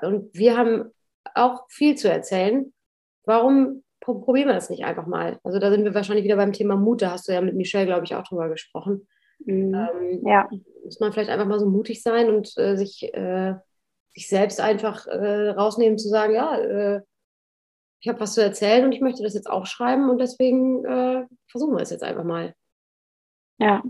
Und 0.02 0.34
wir 0.34 0.58
haben 0.58 0.92
auch 1.36 1.65
viel 1.70 1.96
zu 1.96 2.10
erzählen. 2.10 2.74
Warum 3.26 3.84
probieren 4.00 4.48
wir 4.48 4.56
das 4.56 4.70
nicht 4.70 4.86
einfach 4.86 5.08
mal? 5.08 5.39
Also 5.44 5.60
da 5.60 5.72
sind 5.72 5.84
wir 5.84 5.94
wahrscheinlich 5.94 6.26
wieder 6.26 6.36
beim 6.36 6.54
Thema 6.54 6.76
Mut. 6.76 7.02
Da 7.02 7.12
hast 7.12 7.28
du 7.28 7.34
ja 7.34 7.42
mit 7.42 7.56
Michelle, 7.56 7.86
glaube 7.86 8.06
ich, 8.06 8.15
auch 8.15 8.24
drüber 8.24 8.50
gesprochen. 8.50 9.08
Mhm. 9.39 9.74
Ähm, 9.74 10.28
ja. 10.28 10.50
Muss 10.84 11.00
man 11.00 11.12
vielleicht 11.12 11.30
einfach 11.30 11.46
mal 11.46 11.60
so 11.60 11.70
mutig 11.70 12.02
sein 12.02 12.30
und 12.30 12.58
äh, 12.58 12.76
sich 12.76 13.13
äh, 13.13 13.56
sich 14.13 14.28
selbst 14.28 14.60
einfach 14.60 15.08
äh, 15.08 15.50
rausnehmen, 15.50 15.98
zu 15.98 16.10
sagen, 16.10 16.34
ja, 16.34 16.58
äh, 16.58 17.02
ich 18.02 18.08
habe 18.08 18.19
was 18.19 18.34
zu 18.34 18.41
erzählen 18.41 18.86
und 18.86 18.93
ich 18.93 19.02
möchte 19.02 19.24
das 19.24 19.34
jetzt 19.34 19.50
auch 19.50 19.65
schreiben 19.65 20.10
und 20.10 20.19
deswegen 20.19 20.86
äh, 20.86 21.26
versuchen 21.50 21.76
wir 21.76 21.82
es 21.82 21.89
jetzt 21.89 22.04
einfach 22.04 22.24
mal. 22.24 22.54
Ja. 23.60 23.84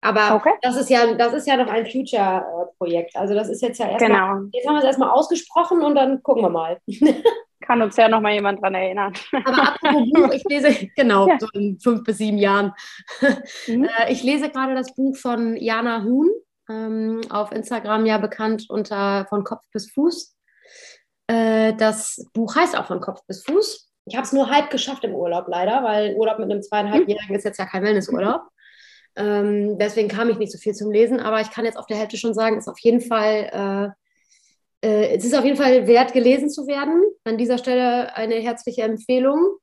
Aber 0.00 0.36
okay. 0.36 0.52
das 0.62 0.76
ist 0.76 0.90
ja, 0.90 1.14
das 1.14 1.32
ist 1.32 1.46
ja 1.46 1.56
noch 1.56 1.68
ein 1.68 1.86
Future-Projekt. 1.86 3.16
Also 3.16 3.34
das 3.34 3.48
ist 3.48 3.62
jetzt 3.62 3.78
ja 3.78 3.88
erstmal, 3.88 4.36
genau. 4.36 4.48
jetzt 4.52 4.66
haben 4.66 4.74
wir 4.74 4.80
es 4.80 4.84
erstmal 4.84 5.10
ausgesprochen 5.10 5.82
und 5.82 5.94
dann 5.94 6.22
gucken 6.22 6.42
wir 6.42 6.50
mal. 6.50 6.80
Kann 7.60 7.82
uns 7.82 7.96
ja 7.96 8.08
noch 8.08 8.20
mal 8.20 8.32
jemand 8.32 8.62
dran 8.62 8.74
erinnern. 8.74 9.12
Aber 9.44 9.74
apropos 9.74 10.10
Buch, 10.12 10.32
ich 10.32 10.44
lese, 10.44 10.88
genau, 10.96 11.28
ja. 11.28 11.36
so 11.38 11.48
in 11.52 11.78
fünf 11.80 12.04
bis 12.04 12.18
sieben 12.18 12.38
Jahren. 12.38 12.72
Mhm. 13.66 13.84
Äh, 13.84 14.12
ich 14.12 14.22
lese 14.22 14.50
gerade 14.50 14.74
das 14.74 14.94
Buch 14.94 15.16
von 15.16 15.56
Jana 15.56 16.04
Huhn, 16.04 16.30
ähm, 16.68 17.20
auf 17.30 17.52
Instagram 17.52 18.06
ja 18.06 18.18
bekannt 18.18 18.66
unter 18.68 19.26
von 19.28 19.44
Kopf 19.44 19.64
bis 19.72 19.90
Fuß. 19.92 20.36
Äh, 21.28 21.74
das 21.74 22.24
Buch 22.32 22.54
heißt 22.54 22.76
auch 22.76 22.86
von 22.86 23.00
Kopf 23.00 23.20
bis 23.26 23.44
Fuß. 23.44 23.90
Ich 24.06 24.16
habe 24.16 24.24
es 24.24 24.32
nur 24.32 24.50
halb 24.50 24.70
geschafft 24.70 25.04
im 25.04 25.14
Urlaub 25.14 25.46
leider, 25.48 25.82
weil 25.82 26.14
Urlaub 26.16 26.38
mit 26.38 26.50
einem 26.50 26.62
zweieinhalbjährigen 26.62 27.36
ist 27.36 27.44
jetzt 27.44 27.58
ja 27.58 27.66
kein 27.66 27.82
Wellnessurlaub. 27.82 28.42
Ähm, 29.16 29.78
deswegen 29.78 30.08
kam 30.08 30.30
ich 30.30 30.38
nicht 30.38 30.52
so 30.52 30.58
viel 30.58 30.74
zum 30.74 30.90
Lesen, 30.90 31.20
aber 31.20 31.40
ich 31.40 31.50
kann 31.50 31.64
jetzt 31.64 31.76
auf 31.76 31.86
der 31.86 31.96
Hälfte 31.96 32.16
schon 32.16 32.34
sagen, 32.34 32.56
ist 32.56 32.68
auf 32.68 32.78
jeden 32.78 33.00
Fall, 33.00 33.94
äh, 34.82 34.88
äh, 34.88 35.16
es 35.16 35.24
ist 35.24 35.36
auf 35.36 35.44
jeden 35.44 35.56
Fall 35.56 35.86
wert, 35.86 36.12
gelesen 36.12 36.50
zu 36.50 36.66
werden. 36.66 37.02
An 37.24 37.36
dieser 37.36 37.58
Stelle 37.58 38.14
eine 38.14 38.36
herzliche 38.36 38.82
Empfehlung. 38.82 39.58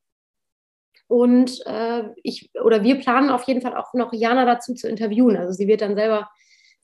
Und 1.07 1.65
äh, 1.67 2.03
ich 2.23 2.49
oder 2.63 2.83
wir 2.83 2.99
planen 2.99 3.29
auf 3.29 3.43
jeden 3.43 3.61
Fall 3.61 3.77
auch 3.77 3.93
noch 3.93 4.11
Jana 4.11 4.45
dazu 4.45 4.73
zu 4.73 4.89
interviewen. 4.89 5.37
Also 5.37 5.53
sie 5.53 5.67
wird 5.67 5.81
dann 5.81 5.95
selber 5.95 6.29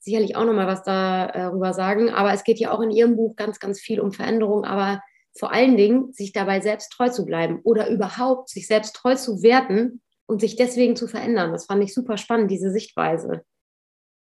sicherlich 0.02 0.36
auch 0.36 0.44
nochmal 0.44 0.66
was 0.66 0.82
darüber 0.82 1.70
äh, 1.70 1.74
sagen. 1.74 2.10
Aber 2.10 2.32
es 2.32 2.44
geht 2.44 2.58
ja 2.58 2.72
auch 2.72 2.80
in 2.80 2.90
ihrem 2.90 3.16
Buch 3.16 3.36
ganz, 3.36 3.58
ganz 3.60 3.80
viel 3.80 4.00
um 4.00 4.12
Veränderung, 4.12 4.64
aber 4.64 5.00
vor 5.38 5.52
allen 5.52 5.76
Dingen 5.76 6.12
sich 6.12 6.32
dabei 6.32 6.60
selbst 6.60 6.90
treu 6.92 7.08
zu 7.08 7.24
bleiben 7.24 7.60
oder 7.62 7.88
überhaupt 7.88 8.50
sich 8.50 8.66
selbst 8.66 8.94
treu 8.94 9.14
zu 9.14 9.42
werden 9.42 10.02
und 10.26 10.40
sich 10.40 10.56
deswegen 10.56 10.96
zu 10.96 11.06
verändern. 11.06 11.52
Das 11.52 11.66
fand 11.66 11.82
ich 11.82 11.94
super 11.94 12.18
spannend, 12.18 12.50
diese 12.50 12.70
Sichtweise. 12.70 13.44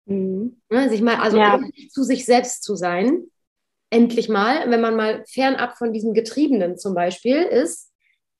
Mhm. 0.06 0.60
Ne, 0.68 0.88
sich 0.88 1.02
mal, 1.02 1.16
also 1.16 1.38
ja. 1.38 1.60
zu 1.90 2.02
sich 2.02 2.24
selbst 2.24 2.62
zu 2.62 2.76
sein, 2.76 3.24
endlich 3.90 4.28
mal, 4.28 4.70
wenn 4.70 4.80
man 4.80 4.96
mal 4.96 5.24
fernab 5.26 5.76
von 5.76 5.92
diesem 5.92 6.14
Getriebenen 6.14 6.78
zum 6.78 6.94
Beispiel 6.94 7.42
ist. 7.42 7.90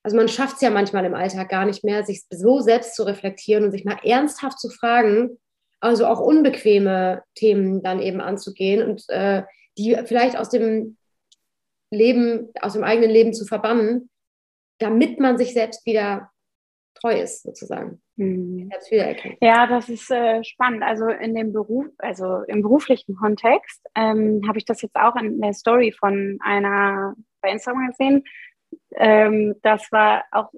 Also 0.03 0.17
man 0.17 0.29
schafft 0.29 0.57
es 0.57 0.63
ja 0.63 0.71
manchmal 0.71 1.05
im 1.05 1.15
Alltag 1.15 1.49
gar 1.49 1.65
nicht 1.65 1.85
mehr, 1.85 2.05
sich 2.05 2.25
so 2.31 2.61
selbst 2.61 2.97
zu 2.97 3.05
reflektieren 3.05 3.65
und 3.65 3.71
sich 3.71 3.85
mal 3.85 3.99
ernsthaft 4.03 4.59
zu 4.59 4.69
fragen, 4.69 5.39
also 5.83 6.07
auch 6.07 6.21
unbequeme 6.21 7.25
Themen 7.35 7.83
dann 7.83 8.01
eben 8.01 8.21
anzugehen 8.21 8.89
und 8.89 9.05
äh, 9.09 9.43
die 9.77 9.97
vielleicht 10.05 10.39
aus 10.39 10.49
dem 10.49 10.97
Leben, 11.91 12.51
aus 12.61 12.75
dem 12.75 12.85
eigenen 12.85 13.11
Leben 13.11 13.35
zu 13.35 13.45
verbannen, 13.45 14.09
damit 14.79 15.19
man 15.19 15.39
sich 15.39 15.53
selbst 15.53 15.85
wieder 15.85 16.31
treu 16.95 17.21
ist, 17.21 17.43
sozusagen. 17.43 18.01
Mhm. 18.17 18.71
Ja, 19.41 19.67
das 19.67 19.89
ist 19.89 20.11
äh, 20.11 20.45
spannend. 20.45 20.85
Also 20.85 21.09
in 21.09 21.35
dem 21.35 21.53
Beruf, 21.53 21.87
also 21.99 22.43
im 22.47 22.63
beruflichen 22.63 23.17
Kontext, 23.17 23.85
ähm, 23.97 24.43
habe 24.47 24.59
ich 24.59 24.65
das 24.65 24.83
jetzt 24.83 24.97
auch 24.97 25.17
in 25.17 25.41
der 25.41 25.53
Story 25.53 25.93
von 25.93 26.39
einer 26.43 27.15
bei 27.41 27.51
Instagram 27.51 27.89
gesehen. 27.89 28.25
Ähm, 28.95 29.57
das 29.63 29.91
war 29.91 30.25
auch 30.31 30.51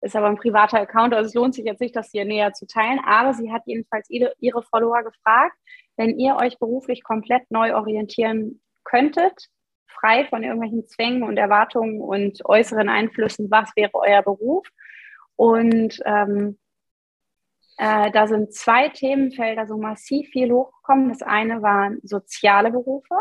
ist 0.00 0.16
aber 0.16 0.26
ein 0.26 0.36
privater 0.36 0.80
Account, 0.80 1.14
also 1.14 1.28
es 1.28 1.34
lohnt 1.34 1.54
sich 1.54 1.64
jetzt 1.64 1.80
nicht, 1.80 1.96
das 1.96 2.10
hier 2.10 2.24
näher 2.24 2.52
zu 2.52 2.66
teilen, 2.66 3.00
aber 3.04 3.34
sie 3.34 3.52
hat 3.52 3.62
jedenfalls 3.66 4.08
ihre, 4.10 4.32
ihre 4.38 4.62
Follower 4.62 5.02
gefragt, 5.02 5.56
wenn 5.96 6.18
ihr 6.18 6.36
euch 6.36 6.58
beruflich 6.58 7.02
komplett 7.02 7.50
neu 7.50 7.74
orientieren 7.74 8.60
könntet, 8.84 9.48
frei 9.86 10.26
von 10.26 10.42
irgendwelchen 10.42 10.86
Zwängen 10.86 11.22
und 11.22 11.36
Erwartungen 11.36 12.00
und 12.00 12.44
äußeren 12.44 12.88
Einflüssen, 12.88 13.50
was 13.50 13.70
wäre 13.76 13.94
euer 13.94 14.22
Beruf? 14.22 14.66
Und 15.36 16.00
ähm, 16.04 16.58
äh, 17.78 18.10
da 18.10 18.26
sind 18.26 18.54
zwei 18.54 18.88
Themenfelder 18.88 19.66
so 19.66 19.76
massiv 19.76 20.28
viel 20.30 20.50
hochgekommen. 20.50 21.08
Das 21.10 21.22
eine 21.22 21.62
waren 21.62 22.00
soziale 22.02 22.70
Berufe. 22.70 23.14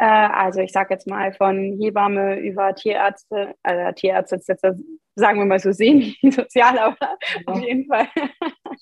Äh, 0.00 0.06
also 0.06 0.60
ich 0.60 0.72
sage 0.72 0.94
jetzt 0.94 1.06
mal 1.06 1.34
von 1.34 1.76
Hebamme 1.78 2.40
über 2.40 2.74
Tierärzte, 2.74 3.54
also 3.62 3.92
Tierärzte 3.92 4.36
ist 4.36 4.48
jetzt 4.48 4.64
sagen 5.14 5.38
wir 5.38 5.44
mal 5.44 5.60
so 5.60 5.72
semi-sozial, 5.72 6.78
aber 6.78 6.96
ja. 7.00 7.16
auf 7.44 7.60
jeden 7.60 7.86
Fall. 7.86 8.08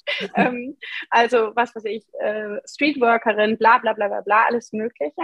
ähm, 0.34 0.76
also, 1.10 1.52
was 1.54 1.74
weiß 1.74 1.84
ich, 1.86 2.04
äh, 2.20 2.58
Streetworkerin, 2.66 3.58
bla 3.58 3.78
bla 3.78 3.92
bla 3.92 4.08
bla 4.08 4.20
bla, 4.20 4.44
alles 4.46 4.72
Mögliche. 4.72 5.22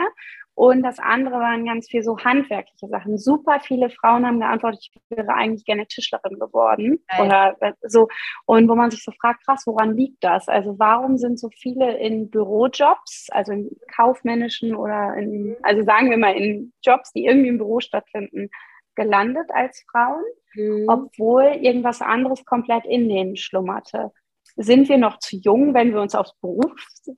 Und 0.56 0.84
das 0.84 1.00
andere 1.00 1.34
waren 1.34 1.64
ganz 1.64 1.88
viel 1.88 2.04
so 2.04 2.16
handwerkliche 2.18 2.86
Sachen. 2.86 3.18
Super 3.18 3.58
viele 3.60 3.90
Frauen 3.90 4.24
haben 4.24 4.38
geantwortet, 4.38 4.80
ich 4.82 5.00
wäre 5.10 5.34
eigentlich 5.34 5.64
gerne 5.64 5.86
Tischlerin 5.86 6.38
geworden. 6.38 7.00
Nein. 7.08 7.26
Oder 7.26 7.56
äh, 7.60 7.72
so. 7.82 8.08
Und 8.46 8.68
wo 8.68 8.76
man 8.76 8.90
sich 8.92 9.02
so 9.02 9.10
fragt, 9.20 9.44
krass, 9.44 9.64
woran 9.66 9.96
liegt 9.96 10.22
das? 10.22 10.48
Also 10.48 10.78
warum 10.78 11.18
sind 11.18 11.40
so 11.40 11.48
viele 11.50 11.98
in 11.98 12.30
Bürojobs, 12.30 13.28
also 13.30 13.52
in 13.52 13.70
kaufmännischen 13.96 14.76
oder 14.76 15.14
in, 15.16 15.56
also 15.62 15.82
sagen 15.82 16.10
wir 16.10 16.18
mal 16.18 16.36
in 16.36 16.72
Jobs, 16.84 17.12
die 17.12 17.26
irgendwie 17.26 17.48
im 17.48 17.58
Büro 17.58 17.80
stattfinden, 17.80 18.48
gelandet 18.94 19.50
als 19.52 19.84
Frauen, 19.90 20.22
mhm. 20.54 20.86
obwohl 20.88 21.44
irgendwas 21.60 22.00
anderes 22.00 22.44
komplett 22.44 22.84
in 22.86 23.08
denen 23.08 23.36
schlummerte. 23.36 24.12
Sind 24.56 24.88
wir 24.88 24.98
noch 24.98 25.18
zu 25.18 25.36
jung, 25.36 25.74
wenn 25.74 25.92
wir 25.92 26.00
uns 26.00 26.14
aufs 26.14 26.34
Berufs-, 26.40 27.10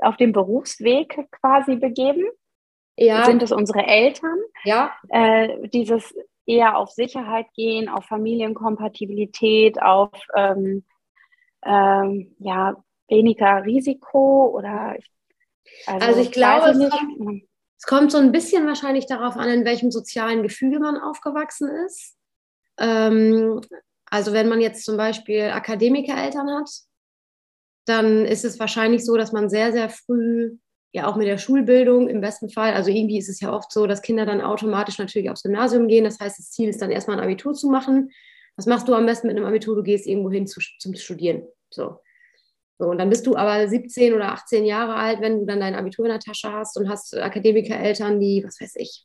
auf 0.00 0.16
den 0.16 0.32
Berufsweg 0.32 1.28
quasi 1.40 1.76
begeben? 1.76 2.24
Ja. 2.96 3.24
Sind 3.24 3.42
es 3.42 3.52
unsere 3.52 3.86
Eltern? 3.86 4.38
Ja. 4.64 4.92
Äh, 5.08 5.68
dieses 5.68 6.14
eher 6.46 6.76
auf 6.76 6.90
Sicherheit 6.90 7.46
gehen, 7.54 7.88
auf 7.88 8.04
Familienkompatibilität, 8.04 9.80
auf 9.80 10.10
ähm, 10.36 10.84
ähm, 11.64 12.36
ja, 12.38 12.76
weniger 13.08 13.64
Risiko 13.64 14.46
oder 14.54 14.96
also, 15.86 16.06
also 16.06 16.20
ich 16.20 16.32
glaube, 16.32 16.70
es 16.70 16.90
kommt, 16.90 17.42
es 17.78 17.86
kommt 17.86 18.12
so 18.12 18.18
ein 18.18 18.32
bisschen 18.32 18.66
wahrscheinlich 18.66 19.06
darauf 19.06 19.36
an, 19.36 19.48
in 19.48 19.64
welchem 19.64 19.90
sozialen 19.90 20.42
Gefüge 20.42 20.78
man 20.78 20.98
aufgewachsen 20.98 21.68
ist. 21.86 22.16
Ähm, 22.78 23.60
also 24.10 24.32
wenn 24.32 24.48
man 24.48 24.60
jetzt 24.60 24.84
zum 24.84 24.96
Beispiel 24.96 25.50
Akademikereltern 25.50 26.48
hat, 26.50 26.70
dann 27.86 28.24
ist 28.24 28.44
es 28.44 28.58
wahrscheinlich 28.58 29.04
so, 29.04 29.16
dass 29.16 29.32
man 29.32 29.48
sehr, 29.48 29.72
sehr 29.72 29.88
früh 29.88 30.56
ja 30.92 31.08
auch 31.08 31.16
mit 31.16 31.26
der 31.26 31.38
Schulbildung 31.38 32.08
im 32.08 32.20
besten 32.20 32.48
Fall, 32.48 32.72
also 32.72 32.90
irgendwie 32.90 33.18
ist 33.18 33.28
es 33.28 33.40
ja 33.40 33.52
oft 33.52 33.72
so, 33.72 33.86
dass 33.86 34.00
Kinder 34.00 34.26
dann 34.26 34.40
automatisch 34.40 34.98
natürlich 34.98 35.28
aufs 35.28 35.42
Gymnasium 35.42 35.88
gehen. 35.88 36.04
Das 36.04 36.20
heißt, 36.20 36.38
das 36.38 36.50
Ziel 36.50 36.68
ist 36.68 36.80
dann 36.80 36.92
erstmal 36.92 37.18
ein 37.18 37.24
Abitur 37.24 37.52
zu 37.52 37.68
machen. 37.68 38.10
Was 38.56 38.66
machst 38.66 38.86
du 38.86 38.94
am 38.94 39.04
besten 39.04 39.26
mit 39.26 39.36
einem 39.36 39.46
Abitur? 39.46 39.74
Du 39.74 39.82
gehst 39.82 40.06
irgendwo 40.06 40.30
hin 40.30 40.46
zu, 40.46 40.60
zum 40.78 40.94
Studieren. 40.94 41.42
So. 41.70 41.98
So, 42.78 42.86
und 42.86 42.98
dann 42.98 43.10
bist 43.10 43.26
du 43.26 43.36
aber 43.36 43.68
17 43.68 44.14
oder 44.14 44.32
18 44.32 44.64
Jahre 44.64 44.94
alt, 44.94 45.20
wenn 45.20 45.40
du 45.40 45.46
dann 45.46 45.60
dein 45.60 45.74
Abitur 45.74 46.06
in 46.06 46.10
der 46.10 46.20
Tasche 46.20 46.52
hast 46.52 46.76
und 46.76 46.88
hast 46.88 47.16
Akademikereltern, 47.16 48.18
die, 48.20 48.42
was 48.44 48.60
weiß 48.60 48.74
ich, 48.76 49.04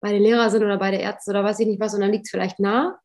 beide 0.00 0.18
Lehrer 0.18 0.50
sind 0.50 0.64
oder 0.64 0.78
beide 0.78 0.98
Ärzte 0.98 1.30
oder 1.30 1.44
weiß 1.44 1.60
ich 1.60 1.66
nicht 1.66 1.80
was, 1.80 1.94
und 1.94 2.00
dann 2.00 2.12
liegt 2.12 2.26
es 2.26 2.30
vielleicht 2.30 2.60
nah, 2.60 2.98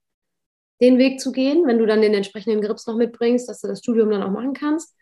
den 0.82 0.98
Weg 0.98 1.20
zu 1.20 1.32
gehen, 1.32 1.66
wenn 1.66 1.78
du 1.78 1.86
dann 1.86 2.02
den 2.02 2.14
entsprechenden 2.14 2.62
Grips 2.62 2.88
noch 2.88 2.96
mitbringst, 2.96 3.48
dass 3.48 3.62
du 3.62 3.68
das 3.68 3.80
Studium 3.80 4.10
dann 4.10 4.24
auch 4.24 4.32
machen 4.32 4.54
kannst, 4.54 4.96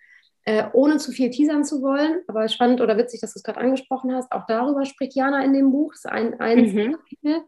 äh, 0.45 0.65
ohne 0.73 0.97
zu 0.97 1.11
viel 1.11 1.29
teasern 1.29 1.63
zu 1.63 1.81
wollen. 1.81 2.21
Aber 2.27 2.47
spannend 2.49 2.81
oder 2.81 2.97
witzig, 2.97 3.21
dass 3.21 3.33
du 3.33 3.39
es 3.39 3.43
gerade 3.43 3.59
angesprochen 3.59 4.13
hast, 4.13 4.31
auch 4.31 4.45
darüber 4.47 4.85
spricht 4.85 5.15
Jana 5.15 5.43
in 5.43 5.53
dem 5.53 5.71
Buch, 5.71 5.93
das 5.93 6.05
ist 6.05 6.11
ein, 6.11 6.39
ein 6.39 6.59
mhm. 6.59 6.91
Kapitel, 6.93 7.41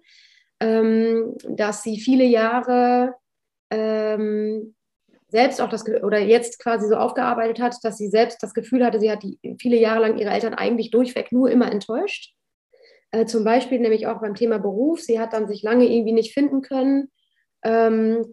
ähm, 0.59 1.35
dass 1.47 1.83
sie 1.83 1.99
viele 1.99 2.23
Jahre 2.23 3.15
ähm, 3.69 4.75
selbst 5.27 5.61
auch 5.61 5.69
das 5.69 5.83
oder 6.03 6.19
jetzt 6.19 6.59
quasi 6.59 6.87
so 6.87 6.95
aufgearbeitet 6.95 7.59
hat, 7.59 7.75
dass 7.83 7.97
sie 7.97 8.07
selbst 8.07 8.41
das 8.43 8.53
Gefühl 8.53 8.85
hatte, 8.85 8.99
sie 8.99 9.11
hat 9.11 9.23
die, 9.23 9.39
viele 9.59 9.77
Jahre 9.77 10.01
lang 10.01 10.17
ihre 10.17 10.29
Eltern 10.29 10.53
eigentlich 10.53 10.91
durchweg 10.91 11.31
nur 11.31 11.49
immer 11.49 11.71
enttäuscht. 11.71 12.35
Äh, 13.11 13.25
zum 13.25 13.43
Beispiel 13.43 13.79
nämlich 13.79 14.05
auch 14.05 14.21
beim 14.21 14.35
Thema 14.35 14.59
Beruf. 14.59 15.01
Sie 15.01 15.19
hat 15.19 15.33
dann 15.33 15.47
sich 15.47 15.63
lange 15.63 15.85
irgendwie 15.85 16.13
nicht 16.13 16.33
finden 16.33 16.61
können 16.61 17.09
ähm, 17.63 18.25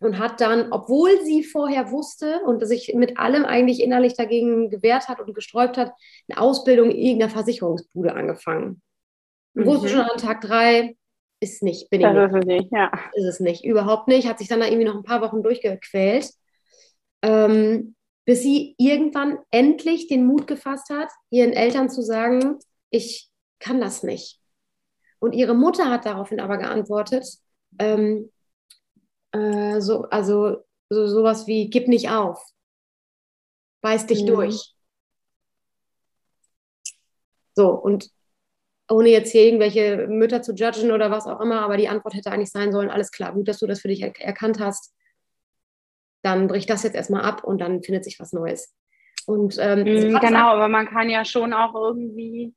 und 0.00 0.18
hat 0.18 0.40
dann, 0.40 0.72
obwohl 0.72 1.22
sie 1.24 1.42
vorher 1.42 1.90
wusste 1.90 2.40
und 2.40 2.64
sich 2.66 2.94
mit 2.94 3.18
allem 3.18 3.44
eigentlich 3.44 3.82
innerlich 3.82 4.14
dagegen 4.14 4.70
gewehrt 4.70 5.08
hat 5.08 5.20
und 5.20 5.34
gesträubt 5.34 5.76
hat, 5.76 5.92
eine 6.28 6.40
Ausbildung 6.40 6.90
in 6.90 6.98
irgendeiner 6.98 7.32
Versicherungsbude 7.32 8.14
angefangen. 8.14 8.80
Und 9.54 9.62
mhm. 9.62 9.66
wusste 9.66 9.88
schon 9.88 10.00
an 10.00 10.18
Tag 10.18 10.40
drei, 10.40 10.96
ist 11.40 11.62
nicht, 11.62 11.90
bin 11.90 12.00
ich 12.00 12.06
nicht. 12.06 12.16
Ist 12.16 12.34
es 12.34 12.46
nicht, 12.46 12.72
ja. 12.72 12.90
Ist 13.14 13.24
es 13.24 13.40
nicht, 13.40 13.64
überhaupt 13.64 14.08
nicht. 14.08 14.28
Hat 14.28 14.38
sich 14.38 14.48
dann 14.48 14.60
da 14.60 14.66
irgendwie 14.66 14.86
noch 14.86 14.96
ein 14.96 15.04
paar 15.04 15.20
Wochen 15.20 15.42
durchgequält, 15.42 16.30
ähm, 17.22 17.94
bis 18.24 18.42
sie 18.42 18.74
irgendwann 18.78 19.38
endlich 19.50 20.06
den 20.08 20.26
Mut 20.26 20.46
gefasst 20.46 20.90
hat, 20.90 21.10
ihren 21.30 21.52
Eltern 21.52 21.90
zu 21.90 22.02
sagen, 22.02 22.58
ich 22.90 23.28
kann 23.58 23.80
das 23.80 24.02
nicht. 24.02 24.40
Und 25.18 25.32
ihre 25.32 25.54
Mutter 25.54 25.90
hat 25.90 26.06
daraufhin 26.06 26.40
aber 26.40 26.58
geantwortet, 26.58 27.26
ähm, 27.78 28.30
äh, 29.32 29.80
so, 29.80 30.04
also 30.04 30.64
so, 30.88 31.06
sowas 31.06 31.46
wie, 31.46 31.70
gib 31.70 31.88
nicht 31.88 32.10
auf, 32.10 32.42
beiß 33.82 34.06
dich 34.06 34.22
mhm. 34.22 34.26
durch. 34.26 34.74
So, 37.54 37.70
und 37.70 38.10
ohne 38.90 39.10
jetzt 39.10 39.32
hier 39.32 39.44
irgendwelche 39.44 40.06
Mütter 40.08 40.42
zu 40.42 40.54
judgen 40.54 40.92
oder 40.92 41.10
was 41.10 41.26
auch 41.26 41.40
immer, 41.40 41.60
aber 41.60 41.76
die 41.76 41.88
Antwort 41.88 42.14
hätte 42.14 42.30
eigentlich 42.30 42.50
sein 42.50 42.72
sollen, 42.72 42.90
alles 42.90 43.10
klar, 43.10 43.34
gut, 43.34 43.48
dass 43.48 43.58
du 43.58 43.66
das 43.66 43.80
für 43.80 43.88
dich 43.88 44.02
er 44.02 44.18
erkannt 44.20 44.60
hast. 44.60 44.94
Dann 46.22 46.48
bricht 46.48 46.70
das 46.70 46.82
jetzt 46.82 46.96
erstmal 46.96 47.22
ab 47.22 47.44
und 47.44 47.60
dann 47.60 47.82
findet 47.82 48.04
sich 48.04 48.18
was 48.18 48.32
Neues. 48.32 48.74
Und 49.26 49.56
ähm, 49.60 49.80
mhm, 49.80 50.18
genau, 50.20 50.54
aber 50.54 50.68
man 50.68 50.88
kann 50.88 51.10
ja 51.10 51.24
schon 51.24 51.52
auch 51.52 51.74
irgendwie 51.74 52.54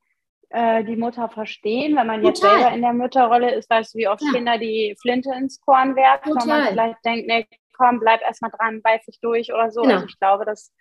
äh, 0.52 0.84
die 0.84 0.96
Mutter 0.96 1.30
verstehen, 1.30 1.96
wenn 1.96 2.08
man 2.08 2.24
jetzt 2.24 2.42
Total. 2.42 2.60
selber 2.60 2.76
in 2.76 2.82
der 2.82 2.94
Mütterrolle 2.94 3.56
ist, 3.56 3.70
weißt 3.70 3.94
du, 3.94 4.00
wie 4.00 4.08
oft 4.08 4.22
ja. 4.22 4.32
Kinder 4.32 4.58
die 4.58 4.96
Flinte 5.02 5.32
ins 5.34 5.62
Korn 5.62 5.96
werfen 5.96 6.34
Total. 6.34 6.48
man 6.48 6.68
vielleicht 6.68 7.06
denkt, 7.06 7.28
nee, 7.28 7.48
komm, 7.78 8.00
bleib 8.00 8.22
erstmal 8.22 8.52
dran, 8.52 8.82
beiß 8.82 9.06
dich 9.06 9.20
durch 9.22 9.54
oder 9.54 9.72
so. 9.72 9.82
Genau. 9.82 9.96
Also 9.96 10.06
ich 10.08 10.20
glaube, 10.20 10.46
das 10.46 10.72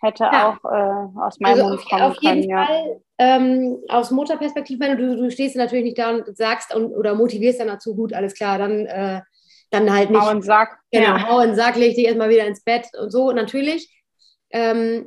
hätte 0.00 0.24
ja. 0.24 0.50
auch 0.50 0.64
äh, 0.64 1.20
aus 1.20 1.38
meinem 1.40 1.60
also 1.60 1.68
Mund 1.68 1.84
kommen 1.88 2.02
auf 2.02 2.16
jeden 2.20 2.48
können, 2.48 2.66
Fall, 2.66 3.00
ähm, 3.18 3.78
aus 3.88 4.10
Mutterperspektive, 4.10 4.96
du, 4.96 5.16
du 5.16 5.30
stehst 5.30 5.56
natürlich 5.56 5.84
nicht 5.84 5.98
da 5.98 6.10
und 6.10 6.36
sagst 6.36 6.74
und, 6.74 6.92
oder 6.94 7.14
motivierst 7.14 7.60
dann 7.60 7.68
dazu, 7.68 7.94
gut, 7.94 8.12
alles 8.12 8.34
klar, 8.34 8.58
dann, 8.58 8.86
äh, 8.86 9.20
dann 9.70 9.92
halt 9.92 10.10
nicht. 10.10 10.20
Hau 10.20 10.30
und 10.30 10.42
Sack. 10.42 10.78
Genau, 10.90 11.16
ja. 11.16 11.28
hau 11.28 11.40
und 11.40 11.54
Sack, 11.54 11.76
leg 11.76 11.94
dich 11.94 12.06
erstmal 12.06 12.30
wieder 12.30 12.46
ins 12.46 12.64
Bett 12.64 12.86
und 12.98 13.10
so, 13.10 13.32
natürlich. 13.32 13.94
Ähm, 14.50 15.06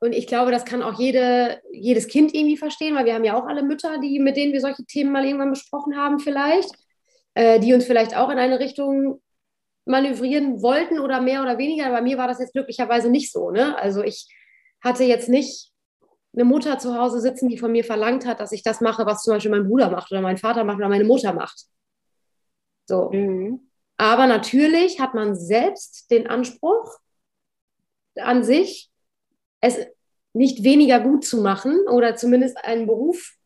und 0.00 0.14
ich 0.14 0.26
glaube, 0.26 0.50
das 0.50 0.64
kann 0.64 0.82
auch 0.82 0.98
jede, 0.98 1.60
jedes 1.72 2.08
Kind 2.08 2.34
irgendwie 2.34 2.56
verstehen, 2.56 2.94
weil 2.96 3.04
wir 3.04 3.14
haben 3.14 3.24
ja 3.24 3.38
auch 3.38 3.46
alle 3.46 3.62
Mütter, 3.62 3.98
die, 3.98 4.18
mit 4.18 4.36
denen 4.36 4.52
wir 4.52 4.60
solche 4.60 4.84
Themen 4.84 5.12
mal 5.12 5.24
irgendwann 5.24 5.50
besprochen 5.50 5.96
haben, 5.96 6.18
vielleicht, 6.18 6.70
äh, 7.34 7.60
die 7.60 7.74
uns 7.74 7.84
vielleicht 7.84 8.16
auch 8.16 8.30
in 8.30 8.38
eine 8.38 8.60
Richtung 8.60 9.20
manövrieren 9.84 10.62
wollten 10.62 10.98
oder 10.98 11.20
mehr 11.20 11.42
oder 11.42 11.58
weniger. 11.58 11.90
Bei 11.90 12.00
mir 12.00 12.16
war 12.16 12.28
das 12.28 12.38
jetzt 12.38 12.54
glücklicherweise 12.54 13.10
nicht 13.10 13.30
so. 13.30 13.50
Ne? 13.50 13.76
Also 13.78 14.02
ich 14.02 14.26
hatte 14.82 15.04
jetzt 15.04 15.28
nicht 15.28 15.70
eine 16.32 16.44
Mutter 16.44 16.78
zu 16.78 16.96
Hause 16.96 17.20
sitzen, 17.20 17.48
die 17.48 17.58
von 17.58 17.72
mir 17.72 17.84
verlangt 17.84 18.24
hat, 18.24 18.40
dass 18.40 18.52
ich 18.52 18.62
das 18.62 18.80
mache, 18.80 19.04
was 19.04 19.22
zum 19.22 19.34
Beispiel 19.34 19.50
mein 19.50 19.68
Bruder 19.68 19.90
macht 19.90 20.10
oder 20.12 20.22
mein 20.22 20.38
Vater 20.38 20.64
macht 20.64 20.78
oder 20.78 20.88
meine 20.88 21.04
Mutter 21.04 21.32
macht. 21.34 21.66
So. 22.88 23.10
Mhm. 23.10 23.68
Aber 23.98 24.26
natürlich 24.26 24.98
hat 24.98 25.12
man 25.12 25.34
selbst 25.34 26.10
den 26.10 26.26
Anspruch 26.26 26.96
an 28.16 28.44
sich, 28.44 28.89
es 29.60 29.78
nicht 30.32 30.64
weniger 30.64 31.00
gut 31.00 31.24
zu 31.24 31.42
machen 31.42 31.86
oder 31.88 32.16
zumindest 32.16 32.64
einen 32.64 32.86
Beruf 32.86 33.36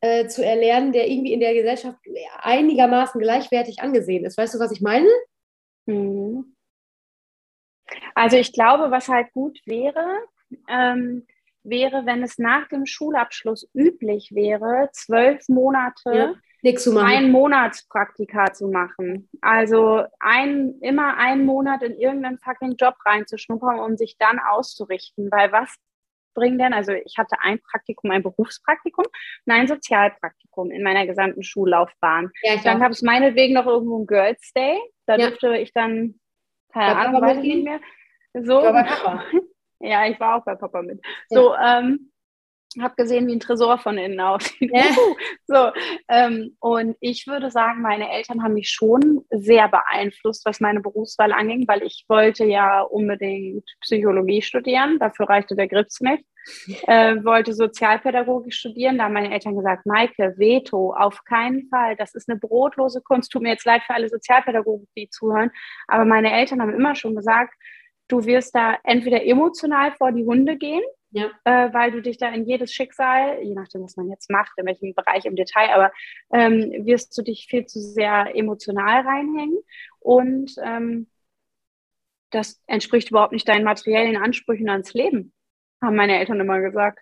äh, 0.00 0.26
zu 0.26 0.44
erlernen, 0.44 0.92
der 0.92 1.08
irgendwie 1.08 1.32
in 1.32 1.40
der 1.40 1.54
Gesellschaft 1.54 1.98
einigermaßen 2.38 3.20
gleichwertig 3.20 3.80
angesehen 3.80 4.24
ist. 4.24 4.38
Weißt 4.38 4.54
du, 4.54 4.58
was 4.58 4.72
ich 4.72 4.80
meine? 4.80 5.08
Mhm. 5.86 6.56
Also 8.14 8.36
ich 8.36 8.52
glaube, 8.52 8.90
was 8.90 9.08
halt 9.08 9.32
gut 9.32 9.58
wäre, 9.64 10.04
ähm, 10.68 11.26
wäre, 11.62 12.06
wenn 12.06 12.22
es 12.22 12.38
nach 12.38 12.68
dem 12.68 12.86
Schulabschluss 12.86 13.68
üblich 13.74 14.34
wäre, 14.34 14.90
zwölf 14.92 15.48
Monate 15.48 16.14
ja, 16.14 16.34
ein 16.64 17.30
Monatspraktika 17.30 18.52
zu 18.52 18.68
machen. 18.68 19.28
Also 19.40 20.04
ein, 20.20 20.74
immer 20.80 21.16
einen 21.16 21.44
Monat 21.46 21.82
in 21.82 21.96
irgendeinen 21.96 22.38
fucking 22.38 22.76
Job 22.76 22.94
reinzuschnuppern, 23.04 23.78
um 23.78 23.96
sich 23.96 24.16
dann 24.18 24.38
auszurichten. 24.38 25.30
Weil 25.30 25.52
was 25.52 25.74
bringen 26.34 26.58
denn? 26.58 26.72
Also 26.72 26.92
ich 26.92 27.16
hatte 27.18 27.36
ein 27.40 27.60
Praktikum, 27.60 28.10
ein 28.10 28.22
Berufspraktikum 28.22 29.04
und 29.04 29.52
ein 29.52 29.66
Sozialpraktikum 29.66 30.70
in 30.70 30.82
meiner 30.82 31.06
gesamten 31.06 31.42
Schullaufbahn. 31.42 32.30
Ja, 32.42 32.56
dann 32.62 32.80
gab 32.80 32.92
es 32.92 33.02
meinetwegen 33.02 33.54
noch 33.54 33.66
irgendwo 33.66 34.02
ein 34.02 34.06
Girls 34.06 34.52
Day. 34.52 34.78
Da 35.06 35.16
ja. 35.16 35.28
durfte 35.28 35.56
ich 35.56 35.72
dann, 35.72 36.18
keine 36.72 36.96
Ahnung, 36.96 37.22
weiß 37.22 37.38
ich 37.38 37.54
nicht 37.54 37.64
mehr. 37.64 37.80
So. 38.34 38.62
Ja, 39.80 40.08
ich 40.08 40.18
war 40.18 40.36
auch 40.36 40.44
bei 40.44 40.56
Papa 40.56 40.82
mit. 40.82 41.00
So, 41.28 41.54
ähm, 41.54 42.10
habe 42.80 42.94
gesehen, 42.96 43.26
wie 43.26 43.32
ein 43.32 43.40
Tresor 43.40 43.78
von 43.78 43.98
innen 43.98 44.20
aussieht. 44.20 44.70
Ja. 44.72 44.84
so, 45.46 45.70
ähm, 46.08 46.56
und 46.60 46.96
ich 47.00 47.26
würde 47.26 47.50
sagen, 47.50 47.82
meine 47.82 48.10
Eltern 48.10 48.42
haben 48.42 48.54
mich 48.54 48.70
schon 48.70 49.24
sehr 49.30 49.68
beeinflusst, 49.68 50.44
was 50.44 50.60
meine 50.60 50.80
Berufswahl 50.80 51.32
anging, 51.32 51.66
weil 51.66 51.82
ich 51.82 52.04
wollte 52.08 52.44
ja 52.44 52.82
unbedingt 52.82 53.64
Psychologie 53.80 54.42
studieren. 54.42 54.98
Dafür 54.98 55.28
reichte 55.28 55.56
der 55.56 55.68
Grips 55.68 56.00
nicht. 56.00 56.24
Äh, 56.86 57.22
wollte 57.24 57.52
Sozialpädagogik 57.52 58.54
studieren. 58.54 58.96
Da 58.96 59.04
haben 59.04 59.12
meine 59.12 59.30
Eltern 59.30 59.54
gesagt, 59.54 59.84
Maike, 59.84 60.32
Veto, 60.38 60.94
auf 60.94 61.22
keinen 61.24 61.68
Fall. 61.68 61.94
Das 61.96 62.14
ist 62.14 62.26
eine 62.26 62.38
brotlose 62.38 63.02
Kunst. 63.02 63.30
Tut 63.30 63.42
mir 63.42 63.50
jetzt 63.50 63.66
leid 63.66 63.82
für 63.82 63.92
alle 63.92 64.08
Sozialpädagogen, 64.08 64.88
die 64.96 65.10
zuhören. 65.10 65.50
Aber 65.88 66.06
meine 66.06 66.32
Eltern 66.32 66.62
haben 66.62 66.72
immer 66.72 66.94
schon 66.94 67.14
gesagt, 67.14 67.52
du 68.08 68.24
wirst 68.24 68.54
da 68.54 68.78
entweder 68.82 69.22
emotional 69.26 69.92
vor 69.92 70.10
die 70.12 70.24
Hunde 70.24 70.56
gehen 70.56 70.82
ja. 71.10 71.30
Äh, 71.44 71.72
weil 71.72 71.90
du 71.90 72.02
dich 72.02 72.18
da 72.18 72.28
in 72.28 72.44
jedes 72.44 72.72
Schicksal, 72.72 73.42
je 73.42 73.54
nachdem, 73.54 73.82
was 73.82 73.96
man 73.96 74.08
jetzt 74.08 74.30
macht, 74.30 74.52
in 74.56 74.66
welchem 74.66 74.94
Bereich 74.94 75.24
im 75.24 75.36
Detail, 75.36 75.70
aber 75.70 75.92
ähm, 76.32 76.86
wirst 76.86 77.16
du 77.16 77.22
dich 77.22 77.46
viel 77.48 77.66
zu 77.66 77.80
sehr 77.80 78.34
emotional 78.34 79.02
reinhängen 79.02 79.58
und 80.00 80.54
ähm, 80.62 81.06
das 82.30 82.62
entspricht 82.66 83.10
überhaupt 83.10 83.32
nicht 83.32 83.48
deinen 83.48 83.64
materiellen 83.64 84.16
Ansprüchen 84.16 84.68
ans 84.68 84.92
Leben, 84.92 85.32
haben 85.82 85.96
meine 85.96 86.18
Eltern 86.18 86.40
immer 86.40 86.60
gesagt. 86.60 87.00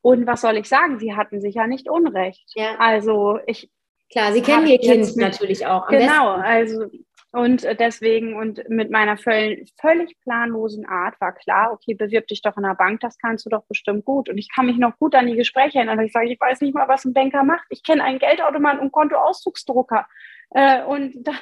Und 0.00 0.26
was 0.26 0.42
soll 0.42 0.56
ich 0.56 0.68
sagen? 0.68 0.98
Sie 0.98 1.14
hatten 1.14 1.40
sich 1.40 1.54
ja 1.54 1.66
nicht 1.66 1.88
unrecht. 1.88 2.50
Ja. 2.54 2.76
Also 2.78 3.40
ich. 3.46 3.70
Klar, 4.10 4.32
Sie 4.32 4.40
kennen 4.40 4.66
Ihr 4.66 4.78
Kind 4.78 5.16
natürlich 5.16 5.66
auch. 5.66 5.86
genau, 5.88 6.36
besten. 6.36 6.42
also 6.42 6.86
und 7.30 7.62
deswegen 7.78 8.36
und 8.36 8.66
mit 8.70 8.90
meiner 8.90 9.18
völlig, 9.18 9.74
völlig 9.78 10.18
planlosen 10.22 10.86
Art 10.86 11.20
war 11.20 11.34
klar, 11.34 11.72
okay, 11.72 11.94
bewirb 11.94 12.26
dich 12.26 12.40
doch 12.40 12.56
in 12.56 12.62
der 12.62 12.74
Bank, 12.74 13.00
das 13.00 13.18
kannst 13.18 13.44
du 13.44 13.50
doch 13.50 13.64
bestimmt 13.66 14.06
gut. 14.06 14.30
Und 14.30 14.38
ich 14.38 14.48
kann 14.54 14.64
mich 14.64 14.78
noch 14.78 14.98
gut 14.98 15.14
an 15.14 15.26
die 15.26 15.36
Gespräche 15.36 15.78
erinnern. 15.78 16.00
Ich 16.00 16.12
sage, 16.12 16.32
ich 16.32 16.40
weiß 16.40 16.62
nicht 16.62 16.74
mal, 16.74 16.88
was 16.88 17.04
ein 17.04 17.12
Banker 17.12 17.44
macht. 17.44 17.66
Ich 17.68 17.82
kenne 17.82 18.02
einen 18.02 18.18
Geldautomat 18.18 18.80
und 18.80 18.92
Kontoauszugsdrucker. 18.92 20.06
Äh, 20.50 20.84
und 20.84 21.14
da 21.22 21.32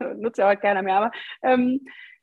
nutze 0.16 0.42
ja 0.42 0.48
heute 0.48 0.62
keiner 0.62 0.82
mehr, 0.82 0.96
aber 0.96 1.12
ähm, 1.42 1.80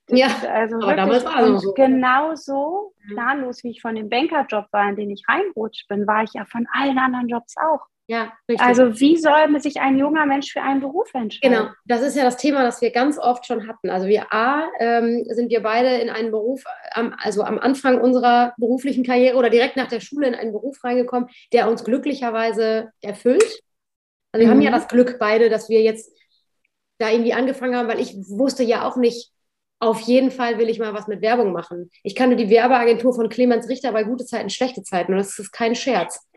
ja, 0.09 0.27
also 0.49 0.77
aber 0.77 0.95
damals 0.95 1.23
war 1.23 1.39
es 1.41 1.61
so. 1.61 1.73
Genau 1.73 2.35
so 2.35 2.93
planlos, 3.13 3.63
wie 3.63 3.69
ich 3.69 3.81
von 3.81 3.95
dem 3.95 4.09
Bankerjob 4.09 4.65
war, 4.71 4.89
in 4.89 4.95
den 4.95 5.11
ich 5.11 5.23
reinrutscht 5.27 5.87
bin, 5.87 6.07
war 6.07 6.23
ich 6.23 6.33
ja 6.33 6.45
von 6.45 6.67
allen 6.73 6.97
anderen 6.97 7.29
Jobs 7.29 7.55
auch. 7.57 7.85
Ja, 8.11 8.33
richtig. 8.49 8.67
Also 8.67 8.99
wie 8.99 9.15
soll 9.15 9.57
sich 9.61 9.79
ein 9.79 9.97
junger 9.97 10.25
Mensch 10.25 10.51
für 10.51 10.61
einen 10.61 10.81
Beruf 10.81 11.13
entscheiden? 11.13 11.55
Genau, 11.55 11.71
das 11.85 12.01
ist 12.01 12.17
ja 12.17 12.25
das 12.25 12.35
Thema, 12.35 12.61
das 12.61 12.81
wir 12.81 12.91
ganz 12.91 13.17
oft 13.17 13.45
schon 13.45 13.69
hatten. 13.69 13.89
Also 13.89 14.07
wir 14.07 14.33
A, 14.33 14.67
ähm, 14.81 15.23
sind 15.29 15.49
wir 15.49 15.63
beide 15.63 15.95
in 15.95 16.09
einen 16.09 16.29
Beruf, 16.29 16.61
am, 16.91 17.15
also 17.17 17.43
am 17.43 17.57
Anfang 17.57 18.01
unserer 18.01 18.53
beruflichen 18.57 19.05
Karriere 19.05 19.37
oder 19.37 19.49
direkt 19.49 19.77
nach 19.77 19.87
der 19.87 20.01
Schule 20.01 20.27
in 20.27 20.35
einen 20.35 20.51
Beruf 20.51 20.83
reingekommen, 20.83 21.29
der 21.53 21.69
uns 21.69 21.85
glücklicherweise 21.85 22.91
erfüllt. 23.01 23.61
Also 24.33 24.41
wir 24.41 24.47
mhm. 24.47 24.51
haben 24.51 24.61
ja 24.61 24.71
das 24.71 24.89
Glück 24.89 25.15
beide, 25.17 25.47
dass 25.47 25.69
wir 25.69 25.81
jetzt 25.81 26.11
da 26.97 27.09
irgendwie 27.09 27.33
angefangen 27.33 27.77
haben, 27.77 27.87
weil 27.87 28.01
ich 28.01 28.13
wusste 28.27 28.63
ja 28.63 28.85
auch 28.85 28.97
nicht, 28.97 29.31
auf 29.81 29.99
jeden 30.01 30.29
Fall 30.29 30.59
will 30.59 30.69
ich 30.69 30.77
mal 30.77 30.93
was 30.93 31.07
mit 31.07 31.21
Werbung 31.23 31.51
machen. 31.51 31.89
Ich 32.03 32.15
kannte 32.15 32.35
die 32.35 32.51
Werbeagentur 32.51 33.13
von 33.13 33.29
Clemens 33.29 33.67
Richter 33.67 33.91
bei 33.91 34.03
gute 34.03 34.25
Zeiten, 34.25 34.51
schlechte 34.51 34.83
Zeiten 34.83 35.11
und 35.11 35.17
das 35.17 35.39
ist 35.39 35.51
kein 35.51 35.75
Scherz. 35.75 36.27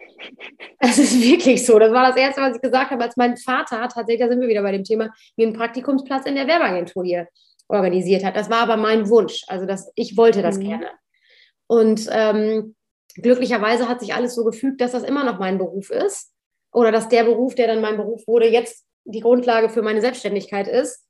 Es 0.79 0.99
ist 0.99 1.21
wirklich 1.21 1.67
so. 1.67 1.79
Das 1.79 1.93
war 1.93 2.09
das 2.09 2.17
Erste, 2.17 2.41
was 2.41 2.57
ich 2.57 2.63
gesagt 2.63 2.91
habe, 2.91 3.03
als 3.03 3.19
mein 3.19 3.37
Vater, 3.37 3.87
tatsächlich, 3.89 4.21
da 4.21 4.29
sind 4.29 4.41
wir 4.41 4.49
wieder 4.49 4.63
bei 4.63 4.73
dem 4.73 4.83
Thema, 4.83 5.13
mir 5.37 5.47
einen 5.47 5.57
Praktikumsplatz 5.57 6.25
in 6.25 6.37
der 6.37 6.47
Werbeagentur 6.47 7.05
hier 7.05 7.29
organisiert 7.69 8.25
hat. 8.25 8.35
Das 8.35 8.49
war 8.49 8.61
aber 8.63 8.79
mein 8.79 9.11
Wunsch. 9.11 9.43
Also 9.47 9.67
das, 9.67 9.93
ich 9.95 10.17
wollte 10.17 10.41
das 10.41 10.57
mhm. 10.57 10.63
gerne. 10.63 10.91
Und 11.67 12.09
ähm, 12.11 12.75
glücklicherweise 13.15 13.89
hat 13.89 14.01
sich 14.01 14.15
alles 14.15 14.35
so 14.35 14.45
gefügt, 14.45 14.81
dass 14.81 14.93
das 14.93 15.03
immer 15.03 15.25
noch 15.25 15.39
mein 15.39 15.59
Beruf 15.59 15.91
ist. 15.91 16.33
Oder 16.73 16.93
dass 16.93 17.11
der 17.11 17.25
Beruf, 17.25 17.55
der 17.55 17.67
dann 17.67 17.83
mein 17.83 17.99
Beruf 17.99 18.27
wurde, 18.27 18.49
jetzt 18.49 18.87
die 19.05 19.21
Grundlage 19.21 19.69
für 19.69 19.83
meine 19.83 20.01
Selbstständigkeit 20.01 20.67
ist. 20.67 21.07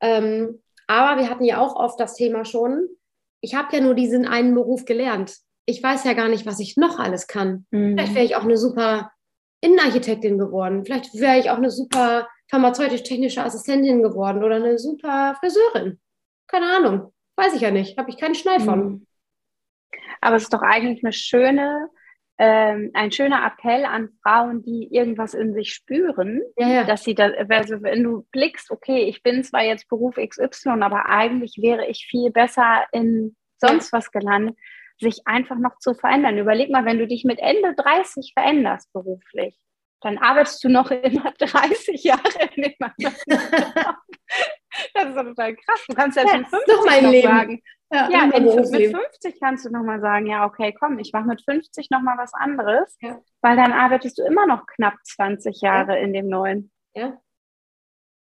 Ähm, 0.00 0.62
aber 0.86 1.20
wir 1.20 1.30
hatten 1.30 1.44
ja 1.44 1.60
auch 1.60 1.76
oft 1.76 1.98
das 1.98 2.14
Thema 2.14 2.44
schon, 2.44 2.88
ich 3.40 3.54
habe 3.54 3.76
ja 3.76 3.82
nur 3.82 3.94
diesen 3.94 4.26
einen 4.26 4.54
Beruf 4.54 4.84
gelernt 4.84 5.38
ich 5.66 5.82
weiß 5.82 6.04
ja 6.04 6.12
gar 6.12 6.28
nicht, 6.28 6.46
was 6.46 6.60
ich 6.60 6.76
noch 6.76 6.98
alles 6.98 7.26
kann. 7.26 7.66
Mhm. 7.70 7.94
Vielleicht 7.96 8.14
wäre 8.14 8.24
ich 8.24 8.36
auch 8.36 8.44
eine 8.44 8.56
super 8.56 9.12
Innenarchitektin 9.60 10.38
geworden. 10.38 10.84
Vielleicht 10.84 11.14
wäre 11.14 11.38
ich 11.38 11.50
auch 11.50 11.56
eine 11.56 11.70
super 11.70 12.28
pharmazeutisch-technische 12.50 13.42
Assistentin 13.42 14.02
geworden 14.02 14.44
oder 14.44 14.56
eine 14.56 14.78
super 14.78 15.36
Friseurin. 15.40 16.00
Keine 16.46 16.66
Ahnung. 16.66 17.12
Weiß 17.36 17.54
ich 17.54 17.62
ja 17.62 17.70
nicht. 17.70 17.96
Habe 17.98 18.10
ich 18.10 18.18
keinen 18.18 18.34
Schneid 18.34 18.62
von. 18.62 18.84
Mhm. 18.84 19.06
Aber 20.20 20.36
es 20.36 20.44
ist 20.44 20.52
doch 20.52 20.62
eigentlich 20.62 21.02
eine 21.02 21.12
schöne, 21.12 21.88
ähm, 22.38 22.90
ein 22.94 23.12
schöner 23.12 23.46
Appell 23.46 23.84
an 23.84 24.10
Frauen, 24.22 24.62
die 24.62 24.88
irgendwas 24.90 25.34
in 25.34 25.54
sich 25.54 25.72
spüren, 25.72 26.42
ja, 26.56 26.68
ja. 26.68 26.84
dass 26.84 27.04
sie 27.04 27.14
da, 27.14 27.30
also 27.48 27.82
wenn 27.82 28.02
du 28.02 28.26
blickst, 28.32 28.70
okay, 28.70 29.04
ich 29.04 29.22
bin 29.22 29.44
zwar 29.44 29.62
jetzt 29.62 29.88
Beruf 29.88 30.16
XY, 30.16 30.80
aber 30.80 31.06
eigentlich 31.06 31.58
wäre 31.60 31.86
ich 31.86 32.06
viel 32.10 32.30
besser 32.30 32.84
in 32.92 33.36
sonst 33.58 33.92
was 33.92 34.10
gelandet, 34.10 34.56
sich 34.98 35.20
einfach 35.26 35.56
noch 35.56 35.78
zu 35.78 35.94
verändern. 35.94 36.38
Überleg 36.38 36.70
mal, 36.70 36.84
wenn 36.84 36.98
du 36.98 37.06
dich 37.06 37.24
mit 37.24 37.38
Ende 37.38 37.74
30 37.74 38.32
veränderst 38.34 38.92
beruflich, 38.92 39.56
dann 40.00 40.18
arbeitest 40.18 40.62
du 40.64 40.68
noch 40.68 40.90
immer 40.90 41.32
30 41.38 42.02
Jahre 42.04 42.50
in 42.54 42.62
dem 42.62 42.74
Das 44.92 45.08
ist 45.08 45.14
total 45.14 45.54
krass. 45.54 45.84
Du 45.88 45.94
kannst 45.94 46.16
ja, 46.16 46.24
ja 46.24 46.30
schon 46.30 46.46
50 46.46 47.02
noch 47.02 47.10
Leben. 47.10 47.28
sagen. 47.28 47.62
Ja, 47.94 48.08
ja 48.10 48.26
mit 48.26 48.50
50 48.50 49.40
kannst 49.40 49.64
du 49.64 49.70
nochmal 49.70 50.00
sagen, 50.00 50.26
ja, 50.26 50.44
okay, 50.44 50.74
komm, 50.78 50.98
ich 50.98 51.12
mache 51.12 51.26
mit 51.26 51.42
50 51.42 51.90
nochmal 51.90 52.18
was 52.18 52.34
anderes, 52.34 52.96
ja. 53.00 53.20
weil 53.40 53.56
dann 53.56 53.72
arbeitest 53.72 54.18
du 54.18 54.22
immer 54.24 54.46
noch 54.46 54.66
knapp 54.66 54.94
20 55.04 55.60
Jahre 55.60 55.92
ja. 55.92 55.98
in 55.98 56.12
dem 56.12 56.28
neuen. 56.28 56.72
Ja. 56.94 57.18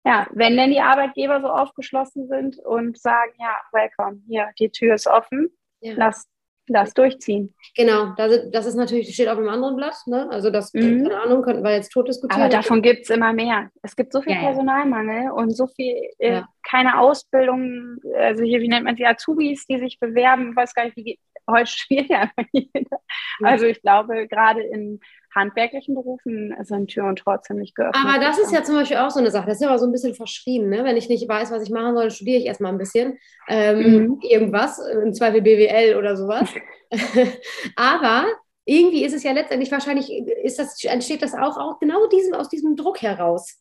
Ja, 0.04 0.26
wenn 0.32 0.56
denn 0.56 0.70
die 0.70 0.80
Arbeitgeber 0.80 1.40
so 1.40 1.48
aufgeschlossen 1.48 2.26
sind 2.26 2.58
und 2.58 2.98
sagen, 2.98 3.32
ja, 3.38 3.54
welcome, 3.70 4.22
hier, 4.26 4.50
die 4.58 4.70
Tür 4.70 4.94
ist 4.94 5.06
offen, 5.06 5.50
ja. 5.80 5.92
lass 5.94 6.26
Lass 6.72 6.94
durchziehen. 6.94 7.52
Genau, 7.76 8.14
das, 8.16 8.48
das 8.52 8.64
ist 8.66 8.76
natürlich, 8.76 9.12
steht 9.12 9.26
auf 9.26 9.38
einem 9.38 9.48
anderen 9.48 9.74
Blatt. 9.74 9.96
Ne? 10.06 10.28
Also 10.30 10.50
das, 10.50 10.72
mhm. 10.72 11.02
keine 11.02 11.20
Ahnung, 11.20 11.42
könnten 11.42 11.64
wir 11.64 11.72
jetzt 11.72 11.90
tot 11.90 12.06
diskutieren. 12.06 12.42
Aber 12.42 12.48
davon 12.48 12.80
gibt 12.80 13.02
es 13.02 13.10
immer 13.10 13.32
mehr. 13.32 13.70
Es 13.82 13.96
gibt 13.96 14.12
so 14.12 14.22
viel 14.22 14.34
ja, 14.34 14.38
Personalmangel 14.38 15.32
und 15.32 15.50
so 15.50 15.66
viel, 15.66 15.96
äh, 16.18 16.34
ja. 16.34 16.48
keine 16.62 17.00
Ausbildung, 17.00 17.96
also 18.16 18.44
hier, 18.44 18.60
wie 18.60 18.68
nennt 18.68 18.84
man 18.84 18.94
sie, 18.94 19.04
Azubis, 19.04 19.66
die 19.66 19.78
sich 19.78 19.98
bewerben, 19.98 20.50
ich 20.50 20.56
weiß 20.56 20.72
gar 20.72 20.84
nicht, 20.84 20.96
wie 20.96 21.18
heute 21.50 21.66
spielt 21.70 22.08
ja 22.08 22.20
einfach 22.20 22.48
jeder. 22.52 23.00
Also 23.42 23.66
ich 23.66 23.82
glaube, 23.82 24.28
gerade 24.28 24.62
in 24.62 25.00
handwerklichen 25.34 25.94
Berufen 25.94 26.54
sind 26.62 26.88
Tür 26.88 27.06
und 27.06 27.20
Tor 27.20 27.40
ziemlich 27.42 27.74
geöffnet. 27.74 28.04
Aber 28.04 28.18
das 28.18 28.38
ist 28.38 28.52
ja 28.52 28.62
zum 28.62 28.74
Beispiel 28.74 28.98
auch 28.98 29.10
so 29.10 29.20
eine 29.20 29.30
Sache, 29.30 29.46
das 29.46 29.56
ist 29.56 29.62
ja 29.62 29.68
aber 29.68 29.78
so 29.78 29.86
ein 29.86 29.92
bisschen 29.92 30.14
verschrieben. 30.14 30.68
Ne? 30.68 30.84
Wenn 30.84 30.96
ich 30.96 31.08
nicht 31.08 31.28
weiß, 31.28 31.50
was 31.50 31.62
ich 31.62 31.70
machen 31.70 31.94
soll, 31.94 32.10
studiere 32.10 32.38
ich 32.38 32.46
erstmal 32.46 32.72
ein 32.72 32.78
bisschen 32.78 33.18
ähm, 33.48 33.78
mhm. 33.78 34.18
irgendwas, 34.22 34.78
im 34.78 35.12
Zweifel 35.14 35.42
BWL 35.42 35.96
oder 35.96 36.16
sowas. 36.16 36.48
aber 37.76 38.26
irgendwie 38.64 39.04
ist 39.04 39.14
es 39.14 39.22
ja 39.22 39.32
letztendlich 39.32 39.70
wahrscheinlich, 39.70 40.10
ist 40.42 40.58
das, 40.58 40.82
entsteht 40.84 41.22
das 41.22 41.34
auch, 41.34 41.56
auch 41.58 41.78
genau 41.78 42.06
diesem, 42.08 42.34
aus 42.34 42.48
diesem 42.48 42.76
Druck 42.76 43.02
heraus. 43.02 43.60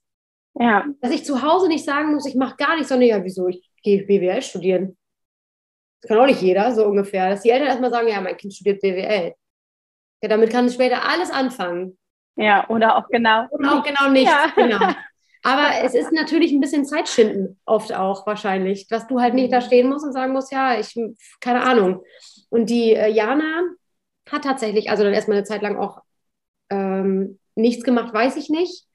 Ja. 0.55 0.85
Dass 1.01 1.11
ich 1.11 1.25
zu 1.25 1.41
Hause 1.41 1.67
nicht 1.67 1.85
sagen 1.85 2.13
muss, 2.13 2.25
ich 2.25 2.35
mache 2.35 2.57
gar 2.57 2.75
nichts, 2.75 2.89
sondern 2.89 3.07
ja, 3.07 3.23
wieso, 3.23 3.47
ich 3.47 3.69
gehe 3.83 4.05
BWL 4.05 4.41
studieren. 4.41 4.97
Das 6.01 6.09
kann 6.09 6.19
auch 6.19 6.25
nicht 6.25 6.41
jeder, 6.41 6.73
so 6.73 6.85
ungefähr. 6.85 7.29
Dass 7.29 7.41
die 7.41 7.49
Eltern 7.49 7.67
erstmal 7.67 7.91
sagen, 7.91 8.07
ja, 8.07 8.21
mein 8.21 8.37
Kind 8.37 8.53
studiert 8.53 8.81
BWL. 8.81 9.33
Ja, 10.21 10.29
damit 10.29 10.51
kann 10.51 10.69
später 10.69 11.07
alles 11.07 11.31
anfangen. 11.31 11.97
Ja, 12.35 12.69
oder 12.69 12.97
auch 12.97 13.07
genau. 13.09 13.47
Oder 13.51 13.79
auch 13.79 13.83
genau 13.83 14.09
nicht. 14.09 14.27
Ja. 14.27 14.51
Genau. 14.55 14.79
Aber 15.43 15.69
es 15.83 15.93
ist 15.93 16.11
natürlich 16.11 16.51
ein 16.51 16.59
bisschen 16.59 16.85
Zeitschinden 16.85 17.59
oft 17.65 17.93
auch 17.93 18.27
wahrscheinlich, 18.27 18.87
dass 18.87 19.07
du 19.07 19.21
halt 19.21 19.33
nicht 19.33 19.53
da 19.53 19.61
stehen 19.61 19.89
musst 19.89 20.05
und 20.05 20.11
sagen 20.11 20.33
musst, 20.33 20.51
ja, 20.51 20.77
ich, 20.77 20.93
keine 21.39 21.63
Ahnung. 21.63 22.03
Und 22.49 22.69
die 22.69 22.93
äh, 22.93 23.09
Jana 23.09 23.63
hat 24.29 24.43
tatsächlich, 24.43 24.89
also 24.89 25.03
dann 25.03 25.13
erstmal 25.13 25.37
eine 25.37 25.45
Zeit 25.45 25.61
lang 25.61 25.77
auch 25.77 26.01
ähm, 26.69 27.39
nichts 27.55 27.83
gemacht, 27.83 28.13
weiß 28.13 28.35
ich 28.35 28.49
nicht. 28.49 28.85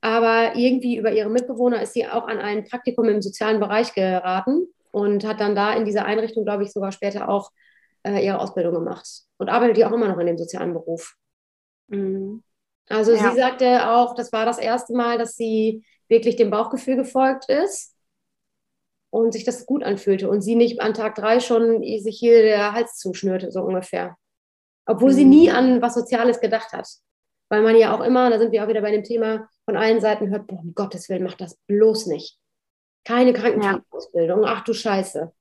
Aber 0.00 0.56
irgendwie 0.56 0.96
über 0.96 1.12
ihre 1.12 1.28
Mitbewohner 1.28 1.82
ist 1.82 1.92
sie 1.92 2.06
auch 2.06 2.26
an 2.26 2.38
ein 2.38 2.64
Praktikum 2.64 3.06
im 3.08 3.20
sozialen 3.20 3.60
Bereich 3.60 3.92
geraten 3.92 4.66
und 4.92 5.26
hat 5.26 5.40
dann 5.40 5.54
da 5.54 5.74
in 5.74 5.84
dieser 5.84 6.06
Einrichtung, 6.06 6.44
glaube 6.44 6.62
ich, 6.64 6.72
sogar 6.72 6.92
später 6.92 7.28
auch 7.28 7.50
äh, 8.02 8.24
ihre 8.24 8.40
Ausbildung 8.40 8.74
gemacht 8.74 9.06
und 9.38 9.48
arbeitet 9.48 9.78
ja 9.78 9.88
auch 9.88 9.92
immer 9.92 10.08
noch 10.08 10.18
in 10.18 10.26
dem 10.26 10.38
sozialen 10.38 10.72
Beruf. 10.72 11.16
Mhm. 11.88 12.42
Also 12.88 13.12
ja. 13.12 13.30
sie 13.30 13.36
sagte 13.36 13.88
auch, 13.88 14.14
das 14.14 14.32
war 14.32 14.44
das 14.44 14.58
erste 14.58 14.94
Mal, 14.94 15.18
dass 15.18 15.36
sie 15.36 15.84
wirklich 16.08 16.36
dem 16.36 16.50
Bauchgefühl 16.50 16.96
gefolgt 16.96 17.48
ist 17.48 17.94
und 19.10 19.32
sich 19.32 19.44
das 19.44 19.66
gut 19.66 19.82
anfühlte 19.82 20.28
und 20.28 20.40
sie 20.40 20.56
nicht 20.56 20.80
an 20.80 20.94
Tag 20.94 21.14
drei 21.14 21.40
schon 21.40 21.82
sich 21.82 22.18
hier 22.18 22.42
der 22.42 22.72
Hals 22.72 22.96
zuschnürte, 22.96 23.50
so 23.52 23.62
ungefähr. 23.62 24.16
Obwohl 24.86 25.10
mhm. 25.12 25.14
sie 25.14 25.24
nie 25.24 25.50
an 25.50 25.82
was 25.82 25.94
Soziales 25.94 26.40
gedacht 26.40 26.72
hat. 26.72 26.88
Weil 27.48 27.62
man 27.62 27.76
ja 27.76 27.94
auch 27.94 28.00
immer, 28.00 28.30
da 28.30 28.38
sind 28.38 28.52
wir 28.52 28.64
auch 28.64 28.68
wieder 28.68 28.80
bei 28.80 28.92
dem 28.92 29.02
Thema, 29.02 29.48
von 29.64 29.76
allen 29.76 30.00
Seiten 30.00 30.30
hört, 30.30 30.46
boah, 30.46 30.60
um 30.60 30.74
Gottes 30.74 31.08
Willen, 31.08 31.24
mach 31.24 31.34
das 31.34 31.56
bloß 31.66 32.06
nicht. 32.06 32.38
Keine 33.04 33.32
Krankenpflegeausbildung, 33.32 34.42
ja. 34.42 34.48
ach 34.48 34.64
du 34.64 34.72
Scheiße. 34.72 35.32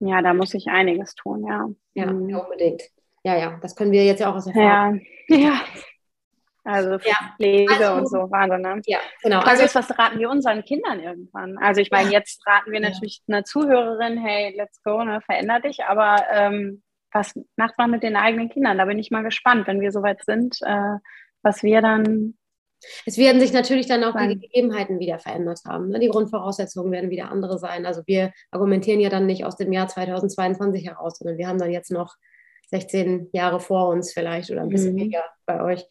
Ja, 0.00 0.22
da 0.22 0.34
muss 0.34 0.54
ich 0.54 0.68
einiges 0.68 1.14
tun, 1.14 1.46
ja. 1.46 1.68
Ja, 1.94 2.12
mhm. 2.12 2.34
unbedingt. 2.34 2.82
Ja, 3.24 3.36
ja, 3.36 3.58
das 3.60 3.74
können 3.74 3.92
wir 3.92 4.04
jetzt 4.04 4.20
ja 4.20 4.30
auch 4.30 4.36
aus 4.36 4.46
Erfahrung. 4.46 5.00
Ja, 5.28 5.36
ja. 5.36 5.60
Also 6.66 6.98
Pflege 6.98 7.72
ja. 7.72 7.92
also, 7.92 8.00
und 8.00 8.10
so, 8.10 8.30
Wahnsinn, 8.30 8.62
ne? 8.62 8.82
Ja, 8.86 8.98
genau. 9.22 9.38
Also 9.38 9.62
ist, 9.62 9.76
was 9.76 9.96
raten 9.96 10.18
wir 10.18 10.28
unseren 10.28 10.64
Kindern 10.64 10.98
irgendwann? 10.98 11.58
Also 11.58 11.80
ich 11.80 11.92
meine, 11.92 12.10
jetzt 12.10 12.44
raten 12.44 12.72
wir 12.72 12.80
natürlich 12.80 13.22
ja. 13.26 13.36
einer 13.36 13.44
Zuhörerin, 13.44 14.18
hey, 14.18 14.52
let's 14.56 14.82
go, 14.82 15.02
ne, 15.04 15.20
veränder 15.20 15.60
dich, 15.60 15.84
aber 15.84 16.16
ähm, 16.28 16.82
was 17.12 17.34
macht 17.54 17.78
man 17.78 17.92
mit 17.92 18.02
den 18.02 18.16
eigenen 18.16 18.48
Kindern? 18.48 18.78
Da 18.78 18.84
bin 18.84 18.98
ich 18.98 19.12
mal 19.12 19.22
gespannt, 19.22 19.68
wenn 19.68 19.80
wir 19.80 19.92
soweit 19.92 20.24
sind, 20.24 20.58
äh, 20.62 20.96
was 21.42 21.62
wir 21.62 21.80
dann 21.82 22.36
es 23.04 23.18
werden 23.18 23.40
sich 23.40 23.52
natürlich 23.52 23.86
dann 23.86 24.04
auch 24.04 24.14
Nein. 24.14 24.30
die 24.30 24.40
Gegebenheiten 24.40 24.98
wieder 24.98 25.18
verändert 25.18 25.60
haben. 25.66 25.88
Ne? 25.88 25.98
Die 25.98 26.08
Grundvoraussetzungen 26.08 26.92
werden 26.92 27.10
wieder 27.10 27.30
andere 27.30 27.58
sein. 27.58 27.86
Also 27.86 28.02
wir 28.06 28.32
argumentieren 28.50 29.00
ja 29.00 29.08
dann 29.08 29.26
nicht 29.26 29.44
aus 29.44 29.56
dem 29.56 29.72
Jahr 29.72 29.88
2022 29.88 30.86
heraus, 30.86 31.18
sondern 31.18 31.38
wir 31.38 31.48
haben 31.48 31.58
dann 31.58 31.70
jetzt 31.70 31.90
noch 31.90 32.16
16 32.70 33.30
Jahre 33.32 33.60
vor 33.60 33.88
uns 33.88 34.12
vielleicht 34.12 34.50
oder 34.50 34.62
ein 34.62 34.68
bisschen 34.68 34.94
mhm. 34.94 35.00
weniger 35.00 35.24
bei 35.46 35.62
euch. 35.62 35.84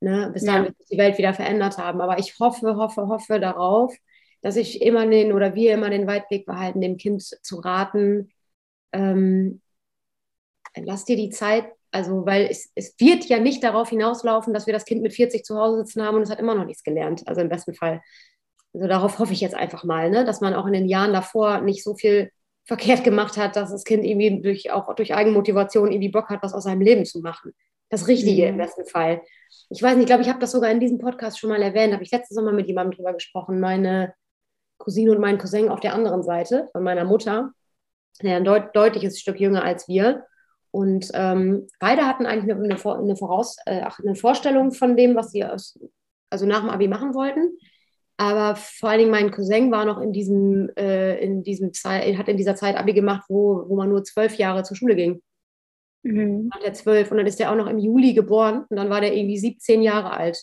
Ne? 0.00 0.30
Bis 0.32 0.44
dahin 0.44 0.62
ja. 0.62 0.68
wird 0.68 0.78
sich 0.78 0.88
die 0.88 0.98
Welt 0.98 1.18
wieder 1.18 1.34
verändert 1.34 1.78
haben. 1.78 2.00
Aber 2.00 2.18
ich 2.18 2.38
hoffe, 2.38 2.76
hoffe, 2.76 3.08
hoffe 3.08 3.40
darauf, 3.40 3.94
dass 4.42 4.56
ich 4.56 4.82
immer 4.82 5.06
den 5.06 5.32
oder 5.32 5.54
wir 5.54 5.72
immer 5.72 5.90
den 5.90 6.06
Weitblick 6.06 6.46
behalten, 6.46 6.80
dem 6.80 6.96
Kind 6.98 7.22
zu 7.22 7.56
raten, 7.60 8.30
ähm, 8.92 9.62
lass 10.76 11.04
dir 11.04 11.16
die 11.16 11.30
Zeit 11.30 11.66
also, 11.94 12.26
weil 12.26 12.48
es, 12.50 12.72
es 12.74 12.98
wird 12.98 13.24
ja 13.26 13.38
nicht 13.38 13.62
darauf 13.62 13.90
hinauslaufen, 13.90 14.52
dass 14.52 14.66
wir 14.66 14.72
das 14.72 14.84
Kind 14.84 15.00
mit 15.00 15.14
40 15.14 15.44
zu 15.44 15.56
Hause 15.56 15.84
sitzen 15.84 16.02
haben 16.02 16.16
und 16.16 16.22
es 16.22 16.30
hat 16.30 16.40
immer 16.40 16.56
noch 16.56 16.64
nichts 16.64 16.82
gelernt. 16.82 17.22
Also 17.26 17.40
im 17.40 17.48
besten 17.48 17.72
Fall. 17.72 18.02
Also 18.74 18.88
darauf 18.88 19.20
hoffe 19.20 19.32
ich 19.32 19.40
jetzt 19.40 19.54
einfach 19.54 19.84
mal, 19.84 20.10
ne? 20.10 20.24
dass 20.24 20.40
man 20.40 20.54
auch 20.54 20.66
in 20.66 20.72
den 20.72 20.88
Jahren 20.88 21.12
davor 21.12 21.60
nicht 21.60 21.84
so 21.84 21.94
viel 21.94 22.32
verkehrt 22.64 23.04
gemacht 23.04 23.36
hat, 23.36 23.54
dass 23.54 23.70
das 23.70 23.84
Kind 23.84 24.04
irgendwie 24.04 24.42
durch, 24.42 24.72
auch 24.72 24.92
durch 24.96 25.14
Eigenmotivation 25.14 25.92
irgendwie 25.92 26.08
Bock 26.08 26.30
hat, 26.30 26.42
was 26.42 26.52
aus 26.52 26.64
seinem 26.64 26.80
Leben 26.80 27.04
zu 27.04 27.20
machen. 27.20 27.52
Das 27.90 28.08
Richtige 28.08 28.42
mhm. 28.42 28.48
im 28.48 28.56
besten 28.56 28.86
Fall. 28.86 29.22
Ich 29.70 29.80
weiß 29.80 29.94
nicht, 29.94 30.02
ich 30.02 30.08
glaube, 30.08 30.22
ich 30.22 30.28
habe 30.28 30.40
das 30.40 30.50
sogar 30.50 30.72
in 30.72 30.80
diesem 30.80 30.98
Podcast 30.98 31.38
schon 31.38 31.50
mal 31.50 31.62
erwähnt, 31.62 31.92
habe 31.92 32.02
ich 32.02 32.10
letztes 32.10 32.36
Mal 32.36 32.52
mit 32.52 32.66
jemandem 32.66 32.96
drüber 32.96 33.12
gesprochen. 33.12 33.60
Meine 33.60 34.14
Cousine 34.78 35.12
und 35.12 35.20
mein 35.20 35.38
Cousin 35.38 35.68
auf 35.68 35.78
der 35.78 35.94
anderen 35.94 36.24
Seite 36.24 36.68
von 36.72 36.82
meiner 36.82 37.04
Mutter, 37.04 37.52
der 38.20 38.38
ein 38.38 38.44
deut 38.44 38.74
deutliches 38.74 39.20
Stück 39.20 39.38
jünger 39.38 39.62
als 39.62 39.86
wir. 39.86 40.24
Und 40.74 41.08
ähm, 41.14 41.68
beide 41.78 42.04
hatten 42.04 42.26
eigentlich 42.26 42.52
eine, 42.52 42.64
eine, 42.64 43.16
Voraus, 43.16 43.58
äh, 43.64 43.84
eine 44.02 44.16
Vorstellung 44.16 44.72
von 44.72 44.96
dem, 44.96 45.14
was 45.14 45.30
sie 45.30 45.44
aus, 45.44 45.78
also 46.30 46.46
nach 46.46 46.62
dem 46.62 46.68
Abi 46.68 46.88
machen 46.88 47.14
wollten. 47.14 47.56
Aber 48.16 48.56
vor 48.56 48.88
allen 48.88 48.98
Dingen 48.98 49.12
mein 49.12 49.30
Cousin 49.30 49.70
war 49.70 49.84
noch 49.84 50.00
in 50.00 50.12
diesem, 50.12 50.68
äh, 50.76 51.16
in 51.22 51.44
diesem 51.44 51.72
Zeit, 51.72 52.18
hat 52.18 52.26
in 52.26 52.36
dieser 52.36 52.56
Zeit 52.56 52.76
Abi 52.76 52.92
gemacht, 52.92 53.22
wo, 53.28 53.68
wo 53.68 53.76
man 53.76 53.88
nur 53.88 54.02
zwölf 54.02 54.34
Jahre 54.34 54.64
zur 54.64 54.76
Schule 54.76 54.96
ging. 54.96 55.22
Mhm. 56.02 56.48
Nach 56.52 56.60
der 56.60 56.74
zwölf 56.74 57.08
und 57.12 57.18
dann 57.18 57.26
ist 57.28 57.40
er 57.40 57.52
auch 57.52 57.56
noch 57.56 57.68
im 57.68 57.78
Juli 57.78 58.12
geboren 58.12 58.64
und 58.68 58.76
dann 58.76 58.90
war 58.90 59.00
der 59.00 59.16
irgendwie 59.16 59.38
17 59.38 59.80
Jahre 59.80 60.10
alt, 60.10 60.42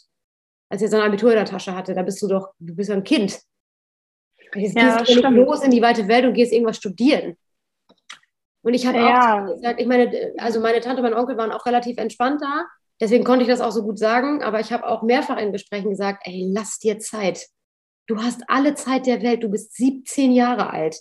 als 0.70 0.82
er 0.82 0.88
sein 0.88 1.02
Abitur 1.02 1.32
in 1.32 1.40
der 1.40 1.46
Tasche 1.46 1.76
hatte. 1.76 1.94
Da 1.94 2.04
bist 2.04 2.22
du 2.22 2.30
doch, 2.30 2.54
du 2.58 2.74
bist 2.74 2.90
ein 2.90 3.04
Kind. 3.04 3.38
Jetzt 4.56 4.78
ja, 4.78 5.04
gehst 5.04 5.22
du 5.22 5.30
los 5.30 5.62
in 5.62 5.72
die 5.72 5.82
weite 5.82 6.08
Welt 6.08 6.24
und 6.24 6.36
gehst 6.36 6.54
irgendwas 6.54 6.78
studieren. 6.78 7.36
Und 8.64 8.74
ich 8.74 8.86
habe 8.86 9.00
ja. 9.00 9.44
auch 9.44 9.54
gesagt, 9.54 9.80
ich 9.80 9.88
meine, 9.88 10.34
also 10.38 10.60
meine 10.60 10.82
Tante 10.82 11.02
und 11.02 11.10
mein 11.10 11.20
Onkel 11.20 11.38
waren 11.38 11.52
auch 11.52 11.66
relativ 11.66 11.98
entspannt 11.98 12.42
da. 12.42 12.66
Deswegen 13.00 13.24
konnte 13.24 13.44
ich 13.44 13.50
das 13.50 13.62
auch 13.62 13.72
so 13.72 13.84
gut 13.84 13.98
sagen. 13.98 14.44
Aber 14.44 14.60
ich 14.60 14.72
habe 14.72 14.88
auch 14.88 15.02
mehrfach 15.02 15.38
in 15.38 15.52
Gesprächen 15.52 15.90
gesagt, 15.90 16.22
ey, 16.26 16.52
lass 16.54 16.78
dir 16.78 17.00
Zeit. 17.00 17.48
Du 18.08 18.18
hast 18.18 18.44
alle 18.48 18.76
Zeit 18.76 19.08
der 19.08 19.24
Welt. 19.24 19.44
Du 19.44 19.50
bist 19.50 19.76
17 19.76 20.32
Jahre 20.32 20.70
alt. 20.70 21.00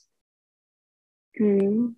Hm. 1.34 1.96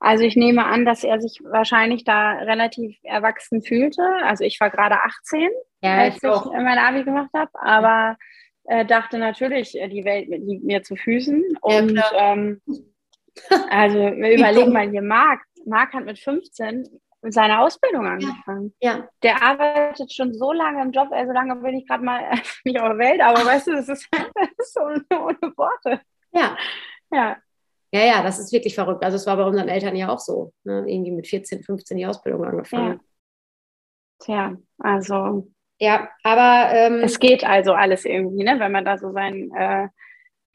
Also 0.00 0.22
ich 0.22 0.36
nehme 0.36 0.64
an, 0.64 0.84
dass 0.84 1.02
er 1.02 1.20
sich 1.20 1.40
wahrscheinlich 1.42 2.04
da 2.04 2.32
relativ 2.32 2.96
erwachsen 3.02 3.62
fühlte. 3.62 4.02
Also 4.22 4.44
ich 4.44 4.60
war 4.60 4.70
gerade 4.70 4.96
18, 5.02 5.48
ja, 5.82 5.96
als 5.98 6.16
ich, 6.16 6.22
ich 6.22 6.52
mein 6.52 6.78
Abi 6.78 7.02
gemacht 7.02 7.30
habe, 7.34 7.50
aber 7.54 8.16
äh, 8.64 8.84
dachte 8.84 9.18
natürlich, 9.18 9.76
äh, 9.76 9.88
die 9.88 10.04
Welt 10.04 10.28
liegt 10.28 10.64
mir 10.64 10.82
zu 10.84 10.94
Füßen. 10.94 11.42
Und 11.60 11.96
ja, 11.96 12.10
ähm, 12.14 12.60
also 13.70 13.98
wir 13.98 14.34
überlegen 14.34 14.72
mal 14.72 14.90
hier, 14.90 15.02
Marc. 15.02 15.40
Marc 15.66 15.92
hat 15.92 16.04
mit 16.04 16.18
15 16.18 16.88
seine 17.22 17.60
Ausbildung 17.60 18.06
angefangen. 18.06 18.74
Ja. 18.80 18.98
ja. 18.98 19.08
Der 19.22 19.42
arbeitet 19.42 20.12
schon 20.12 20.32
so 20.34 20.52
lange 20.52 20.82
im 20.82 20.92
Job, 20.92 21.08
also 21.10 21.32
lange 21.32 21.56
bin 21.56 21.74
ich 21.74 21.86
gerade 21.86 22.04
mal 22.04 22.20
nicht 22.64 22.80
auf 22.80 22.88
der 22.88 22.98
Welt, 22.98 23.20
aber 23.20 23.44
weißt 23.44 23.66
du, 23.66 23.72
das 23.72 23.88
ist, 23.88 24.08
das 24.12 24.48
ist 24.58 24.74
so 24.74 24.80
ohne, 24.80 25.04
ohne 25.10 25.56
Worte. 25.56 26.00
Ja. 26.32 26.56
Ja. 27.10 27.36
Ja, 27.90 28.04
ja, 28.04 28.22
das 28.22 28.38
ist 28.38 28.52
wirklich 28.52 28.74
verrückt. 28.74 29.02
Also 29.02 29.16
es 29.16 29.26
war 29.26 29.36
bei 29.36 29.44
unseren 29.44 29.68
Eltern 29.68 29.96
ja 29.96 30.10
auch 30.10 30.18
so. 30.18 30.52
Ne? 30.64 30.84
Irgendwie 30.86 31.10
mit 31.10 31.26
14, 31.26 31.62
15 31.62 31.96
die 31.96 32.06
Ausbildung 32.06 32.44
angefangen. 32.44 32.92
Ja. 32.92 33.00
Tja, 34.20 34.56
also. 34.78 35.50
Ja, 35.78 36.10
aber. 36.22 36.70
Ähm, 36.74 37.00
es 37.02 37.18
geht 37.18 37.44
also 37.44 37.72
alles 37.72 38.04
irgendwie, 38.04 38.44
ne? 38.44 38.60
wenn 38.60 38.72
man 38.72 38.84
da 38.84 38.98
so 38.98 39.12
seinen 39.12 39.54
äh, 39.54 39.88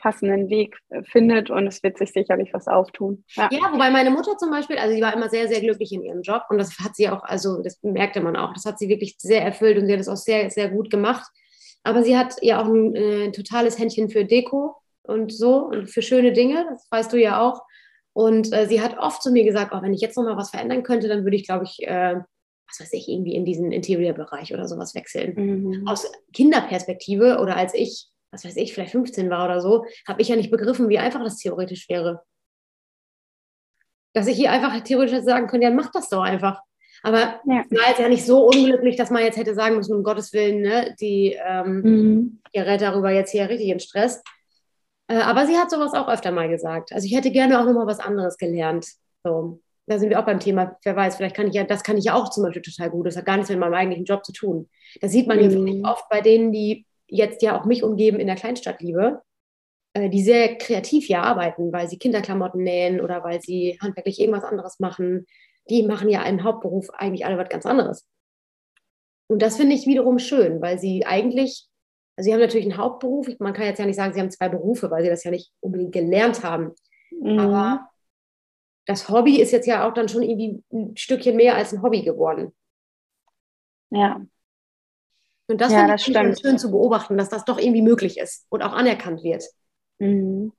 passenden 0.03 0.49
Weg 0.49 0.77
äh, 0.89 1.01
findet 1.03 1.49
und 1.49 1.65
es 1.65 1.81
wird 1.81 1.97
sich 1.97 2.11
sicherlich 2.11 2.53
was 2.53 2.67
auftun. 2.67 3.23
Ja. 3.35 3.47
ja, 3.49 3.71
wobei 3.71 3.89
meine 3.89 4.11
Mutter 4.11 4.37
zum 4.37 4.51
Beispiel, 4.51 4.77
also 4.77 4.93
sie 4.93 5.01
war 5.01 5.13
immer 5.13 5.29
sehr, 5.29 5.47
sehr 5.47 5.61
glücklich 5.61 5.93
in 5.93 6.03
ihrem 6.03 6.21
Job 6.21 6.43
und 6.49 6.57
das 6.57 6.77
hat 6.79 6.95
sie 6.97 7.07
auch, 7.07 7.23
also 7.23 7.63
das 7.63 7.81
merkte 7.81 8.19
man 8.19 8.35
auch, 8.35 8.53
das 8.53 8.65
hat 8.65 8.77
sie 8.77 8.89
wirklich 8.89 9.15
sehr 9.17 9.41
erfüllt 9.41 9.77
und 9.77 9.87
sie 9.87 9.93
hat 9.93 10.01
es 10.01 10.09
auch 10.09 10.17
sehr, 10.17 10.51
sehr 10.51 10.69
gut 10.69 10.89
gemacht. 10.89 11.25
Aber 11.83 12.03
sie 12.03 12.17
hat 12.17 12.35
ja 12.41 12.61
auch 12.61 12.67
ein 12.67 12.95
äh, 12.95 13.31
totales 13.31 13.79
Händchen 13.79 14.09
für 14.09 14.25
Deko 14.25 14.75
und 15.03 15.31
so 15.33 15.67
und 15.67 15.89
für 15.89 16.01
schöne 16.01 16.33
Dinge, 16.33 16.65
das 16.69 16.85
weißt 16.91 17.13
du 17.13 17.17
ja 17.17 17.41
auch. 17.41 17.61
Und 18.11 18.53
äh, 18.53 18.67
sie 18.67 18.81
hat 18.81 18.97
oft 18.99 19.23
zu 19.23 19.31
mir 19.31 19.45
gesagt, 19.45 19.71
oh, 19.73 19.81
wenn 19.81 19.93
ich 19.93 20.01
jetzt 20.01 20.17
noch 20.17 20.23
mal 20.23 20.37
was 20.37 20.51
verändern 20.51 20.83
könnte, 20.83 21.07
dann 21.07 21.23
würde 21.23 21.37
ich, 21.37 21.45
glaube 21.45 21.63
ich, 21.63 21.87
äh, 21.87 22.15
was 22.69 22.79
weiß 22.79 22.93
ich, 22.93 23.07
irgendwie 23.07 23.35
in 23.35 23.45
diesen 23.45 23.71
Interior-Bereich 23.71 24.53
oder 24.53 24.67
sowas 24.67 24.95
wechseln. 24.95 25.33
Mhm. 25.35 25.87
Aus 25.87 26.11
Kinderperspektive 26.33 27.39
oder 27.39 27.55
als 27.55 27.73
ich, 27.73 28.07
was 28.33 28.43
weiß 28.43 28.57
ich, 28.57 28.73
vielleicht 28.73 28.91
15 28.91 29.29
war 29.29 29.45
oder 29.45 29.61
so, 29.61 29.85
habe 30.07 30.21
ich 30.21 30.27
ja 30.27 30.35
nicht 30.35 30.51
begriffen, 30.51 30.89
wie 30.89 30.97
einfach 30.97 31.23
das 31.23 31.37
theoretisch 31.37 31.87
wäre. 31.87 32.23
Dass 34.13 34.27
ich 34.27 34.35
hier 34.35 34.51
einfach 34.51 34.79
theoretisch 34.81 35.21
sagen 35.21 35.47
könnte, 35.47 35.67
ja, 35.67 35.71
mach 35.71 35.91
das 35.91 36.09
doch 36.09 36.21
einfach. 36.21 36.59
Aber 37.03 37.41
ja. 37.45 37.63
war 37.69 37.89
jetzt 37.89 37.99
ja 37.99 38.09
nicht 38.09 38.25
so 38.25 38.45
unglücklich, 38.47 38.95
dass 38.95 39.11
man 39.11 39.23
jetzt 39.23 39.37
hätte 39.37 39.53
sagen 39.53 39.75
müssen, 39.75 39.95
um 39.95 40.03
Gottes 40.03 40.33
Willen, 40.33 40.61
ne, 40.61 40.95
die 40.99 41.37
ähm, 41.45 41.81
mhm. 41.81 42.41
gerät 42.53 42.81
darüber 42.81 43.11
jetzt 43.11 43.31
hier 43.31 43.49
richtig 43.49 43.69
in 43.69 43.79
Stress. 43.79 44.23
Äh, 45.07 45.17
aber 45.17 45.45
sie 45.45 45.57
hat 45.57 45.69
sowas 45.69 45.93
auch 45.93 46.07
öfter 46.07 46.31
mal 46.31 46.49
gesagt. 46.49 46.91
Also 46.91 47.05
ich 47.05 47.15
hätte 47.15 47.31
gerne 47.31 47.59
auch 47.59 47.65
nochmal 47.65 47.87
was 47.87 47.99
anderes 47.99 48.37
gelernt. 48.37 48.87
So. 49.23 49.59
Da 49.85 49.99
sind 49.99 50.09
wir 50.09 50.19
auch 50.19 50.25
beim 50.25 50.39
Thema, 50.39 50.77
wer 50.83 50.95
weiß, 50.95 51.17
vielleicht 51.17 51.35
kann 51.35 51.47
ich 51.47 51.55
ja, 51.55 51.65
das 51.65 51.83
kann 51.83 51.97
ich 51.97 52.05
ja 52.05 52.13
auch 52.13 52.29
zum 52.29 52.43
Beispiel 52.43 52.61
total 52.61 52.89
gut. 52.89 53.05
Das 53.05 53.17
hat 53.17 53.25
gar 53.25 53.35
nichts 53.35 53.49
mit 53.49 53.59
meinem 53.59 53.73
eigentlichen 53.73 54.05
Job 54.05 54.23
zu 54.25 54.31
tun. 54.31 54.69
Das 55.01 55.11
sieht 55.11 55.27
man 55.27 55.37
mhm. 55.37 55.67
ja 55.67 55.91
oft 55.91 56.07
bei 56.09 56.21
denen, 56.21 56.53
die 56.53 56.85
jetzt 57.07 57.41
ja 57.41 57.59
auch 57.59 57.65
mich 57.65 57.83
umgeben 57.83 58.19
in 58.19 58.27
der 58.27 58.35
Kleinstadtliebe, 58.35 59.21
äh, 59.93 60.09
die 60.09 60.23
sehr 60.23 60.57
kreativ 60.57 61.07
ja 61.07 61.21
arbeiten, 61.21 61.71
weil 61.71 61.89
sie 61.89 61.97
Kinderklamotten 61.97 62.63
nähen 62.63 63.01
oder 63.01 63.23
weil 63.23 63.41
sie 63.41 63.77
handwerklich 63.81 64.19
irgendwas 64.19 64.43
anderes 64.43 64.79
machen 64.79 65.25
die 65.69 65.83
machen 65.83 66.09
ja 66.09 66.23
im 66.23 66.43
Hauptberuf 66.43 66.89
eigentlich 66.91 67.25
alle 67.25 67.37
was 67.37 67.49
ganz 67.49 67.65
anderes. 67.65 68.07
Und 69.27 69.41
das 69.41 69.57
finde 69.57 69.75
ich 69.75 69.87
wiederum 69.87 70.19
schön, 70.19 70.61
weil 70.61 70.79
sie 70.79 71.05
eigentlich, 71.05 71.67
also 72.17 72.27
sie 72.27 72.33
haben 72.33 72.41
natürlich 72.41 72.65
einen 72.65 72.77
Hauptberuf, 72.77 73.27
man 73.39 73.53
kann 73.53 73.65
jetzt 73.65 73.79
ja 73.79 73.85
nicht 73.85 73.95
sagen, 73.95 74.13
sie 74.13 74.19
haben 74.19 74.31
zwei 74.31 74.49
Berufe, 74.49 74.91
weil 74.91 75.03
sie 75.03 75.09
das 75.09 75.23
ja 75.23 75.31
nicht 75.31 75.51
unbedingt 75.59 75.93
gelernt 75.93 76.43
haben. 76.43 76.73
Mhm. 77.11 77.39
Aber 77.39 77.89
das 78.85 79.07
Hobby 79.09 79.39
ist 79.39 79.51
jetzt 79.51 79.67
ja 79.67 79.87
auch 79.87 79.93
dann 79.93 80.09
schon 80.09 80.23
irgendwie 80.23 80.61
ein 80.71 80.97
Stückchen 80.97 81.37
mehr 81.37 81.55
als 81.55 81.73
ein 81.73 81.81
Hobby 81.81 82.01
geworden. 82.01 82.53
Ja. 83.89 84.21
Und 85.47 85.59
das 85.59 85.71
ja, 85.71 85.97
finde 85.97 86.31
ich 86.31 86.39
schön 86.39 86.57
zu 86.57 86.71
beobachten, 86.71 87.17
dass 87.17 87.29
das 87.29 87.45
doch 87.45 87.59
irgendwie 87.59 87.81
möglich 87.81 88.17
ist 88.17 88.45
und 88.49 88.63
auch 88.63 88.73
anerkannt 88.73 89.23
wird. 89.23 89.43
Mhm. 89.99 90.53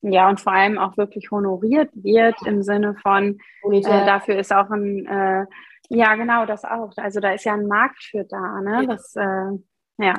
Ja, 0.00 0.28
und 0.28 0.40
vor 0.40 0.52
allem 0.52 0.78
auch 0.78 0.96
wirklich 0.96 1.30
honoriert 1.30 1.90
wird 1.94 2.36
im 2.46 2.62
Sinne 2.62 2.94
von, 3.02 3.38
äh, 3.70 3.80
dafür 3.82 4.38
ist 4.38 4.52
auch 4.52 4.70
ein, 4.70 5.06
äh, 5.06 5.46
ja, 5.88 6.14
genau, 6.14 6.46
das 6.46 6.64
auch. 6.64 6.92
Also 6.96 7.20
da 7.20 7.32
ist 7.32 7.44
ja 7.44 7.54
ein 7.54 7.66
Markt 7.66 8.02
für 8.02 8.24
da, 8.24 8.60
ne? 8.60 8.86
Das, 8.86 9.16
äh, 9.16 9.58
ja. 9.98 10.14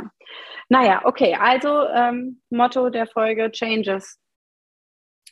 Naja, 0.67 1.01
okay, 1.05 1.35
also 1.39 1.85
ähm, 1.87 2.41
Motto 2.49 2.89
der 2.89 3.07
Folge 3.07 3.51
Changes. 3.51 4.19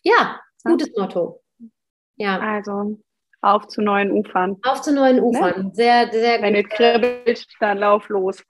Ja, 0.03 0.39
gutes 0.63 0.91
ja. 0.95 1.03
Motto. 1.03 1.41
Ja. 2.15 2.39
Also 2.39 2.99
auf 3.41 3.67
zu 3.67 3.81
neuen 3.81 4.11
Ufern. 4.11 4.57
Auf 4.63 4.81
zu 4.81 4.93
neuen 4.93 5.17
ne? 5.17 5.23
Ufern. 5.23 5.65
Ne? 5.65 5.71
Sehr, 5.73 6.11
sehr 6.11 6.41
Wenn 6.41 6.53
gut. 6.53 6.63
Wenn 6.63 6.65
es 6.65 6.69
kribbelt, 6.69 7.47
dann 7.59 7.77
lauf 7.79 8.07
los. 8.09 8.43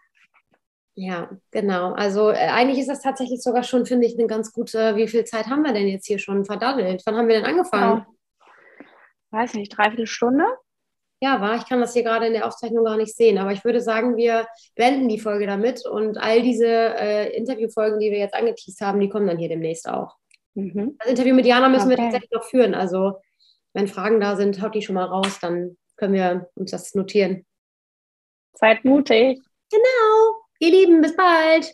Ja, 1.00 1.30
genau. 1.52 1.93
Also 1.93 2.32
äh, 2.32 2.50
eigentlich 2.50 2.80
ist 2.80 2.89
das 2.89 3.04
tatsächlich 3.04 3.43
sogar 3.43 3.62
schon, 3.62 3.86
finde 3.86 4.08
ich, 4.08 4.18
eine 4.18 4.26
ganz 4.26 4.52
gute, 4.52 4.95
wie 4.95 5.08
viel 5.08 5.26
Zeit 5.26 5.45
haben 5.45 5.62
wir 5.62 5.72
denn 5.72 5.88
jetzt 5.88 6.08
hier 6.08 6.18
schon 6.18 6.43
verdaddelt? 6.43 7.04
Wann 7.06 7.16
haben 7.16 7.28
wir 7.28 7.36
denn 7.36 7.45
angefangen? 7.45 8.00
Ja. 8.00 8.88
Weiß 9.30 9.54
nicht, 9.54 9.78
dreiviertel 9.78 10.08
Stunde? 10.08 10.45
Ja, 11.22 11.39
war. 11.39 11.56
Ich 11.56 11.70
kann 11.70 11.82
das 11.82 11.93
hier 11.93 12.02
gerade 12.02 12.26
in 12.26 12.34
der 12.34 12.48
Aufzeichnung 12.48 12.84
gar 12.84 12.98
nicht 12.98 13.16
sehen. 13.16 13.38
Aber 13.38 13.52
ich 13.52 13.64
würde 13.64 13.80
sagen, 13.80 14.18
wir 14.18 14.48
beenden 14.76 15.08
die 15.08 15.20
Folge 15.20 15.45
damit 15.45 15.86
und 15.86 16.18
all 16.18 16.41
diese 16.41 16.66
äh, 16.66 17.36
Interviewfolgen, 17.38 18.00
die 18.00 18.10
wir 18.10 18.18
jetzt 18.18 18.34
angeteased 18.34 18.82
haben, 18.82 19.00
die 19.00 19.10
kommen 19.10 19.28
dann 19.28 19.38
hier 19.38 19.50
demnächst 19.50 19.88
auch. 19.88 20.16
Mhm. 20.56 20.95
Das 20.98 21.10
Interview 21.10 21.36
mit 21.36 21.45
Jana 21.45 21.70
müssen 21.70 21.91
okay. 21.91 21.98
wir 21.98 22.06
tatsächlich 22.06 22.32
noch 22.32 22.43
führen. 22.43 22.74
Also, 22.74 23.22
wenn 23.74 23.88
Fragen 23.88 24.20
da 24.20 24.36
sind, 24.36 24.60
haut 24.64 24.74
die 24.74 24.82
schon 24.82 24.95
mal 24.95 25.06
raus, 25.06 25.38
dann 25.39 25.78
können 25.95 26.16
wir 26.16 26.50
uns 26.56 26.72
das 26.72 26.95
notieren. 26.95 27.45
Seid 28.54 28.84
mutig. 28.84 29.39
Genau. 29.70 30.37
Ihr 30.60 30.72
Lieben, 30.72 31.01
bis 31.01 31.16
bald. 31.16 31.74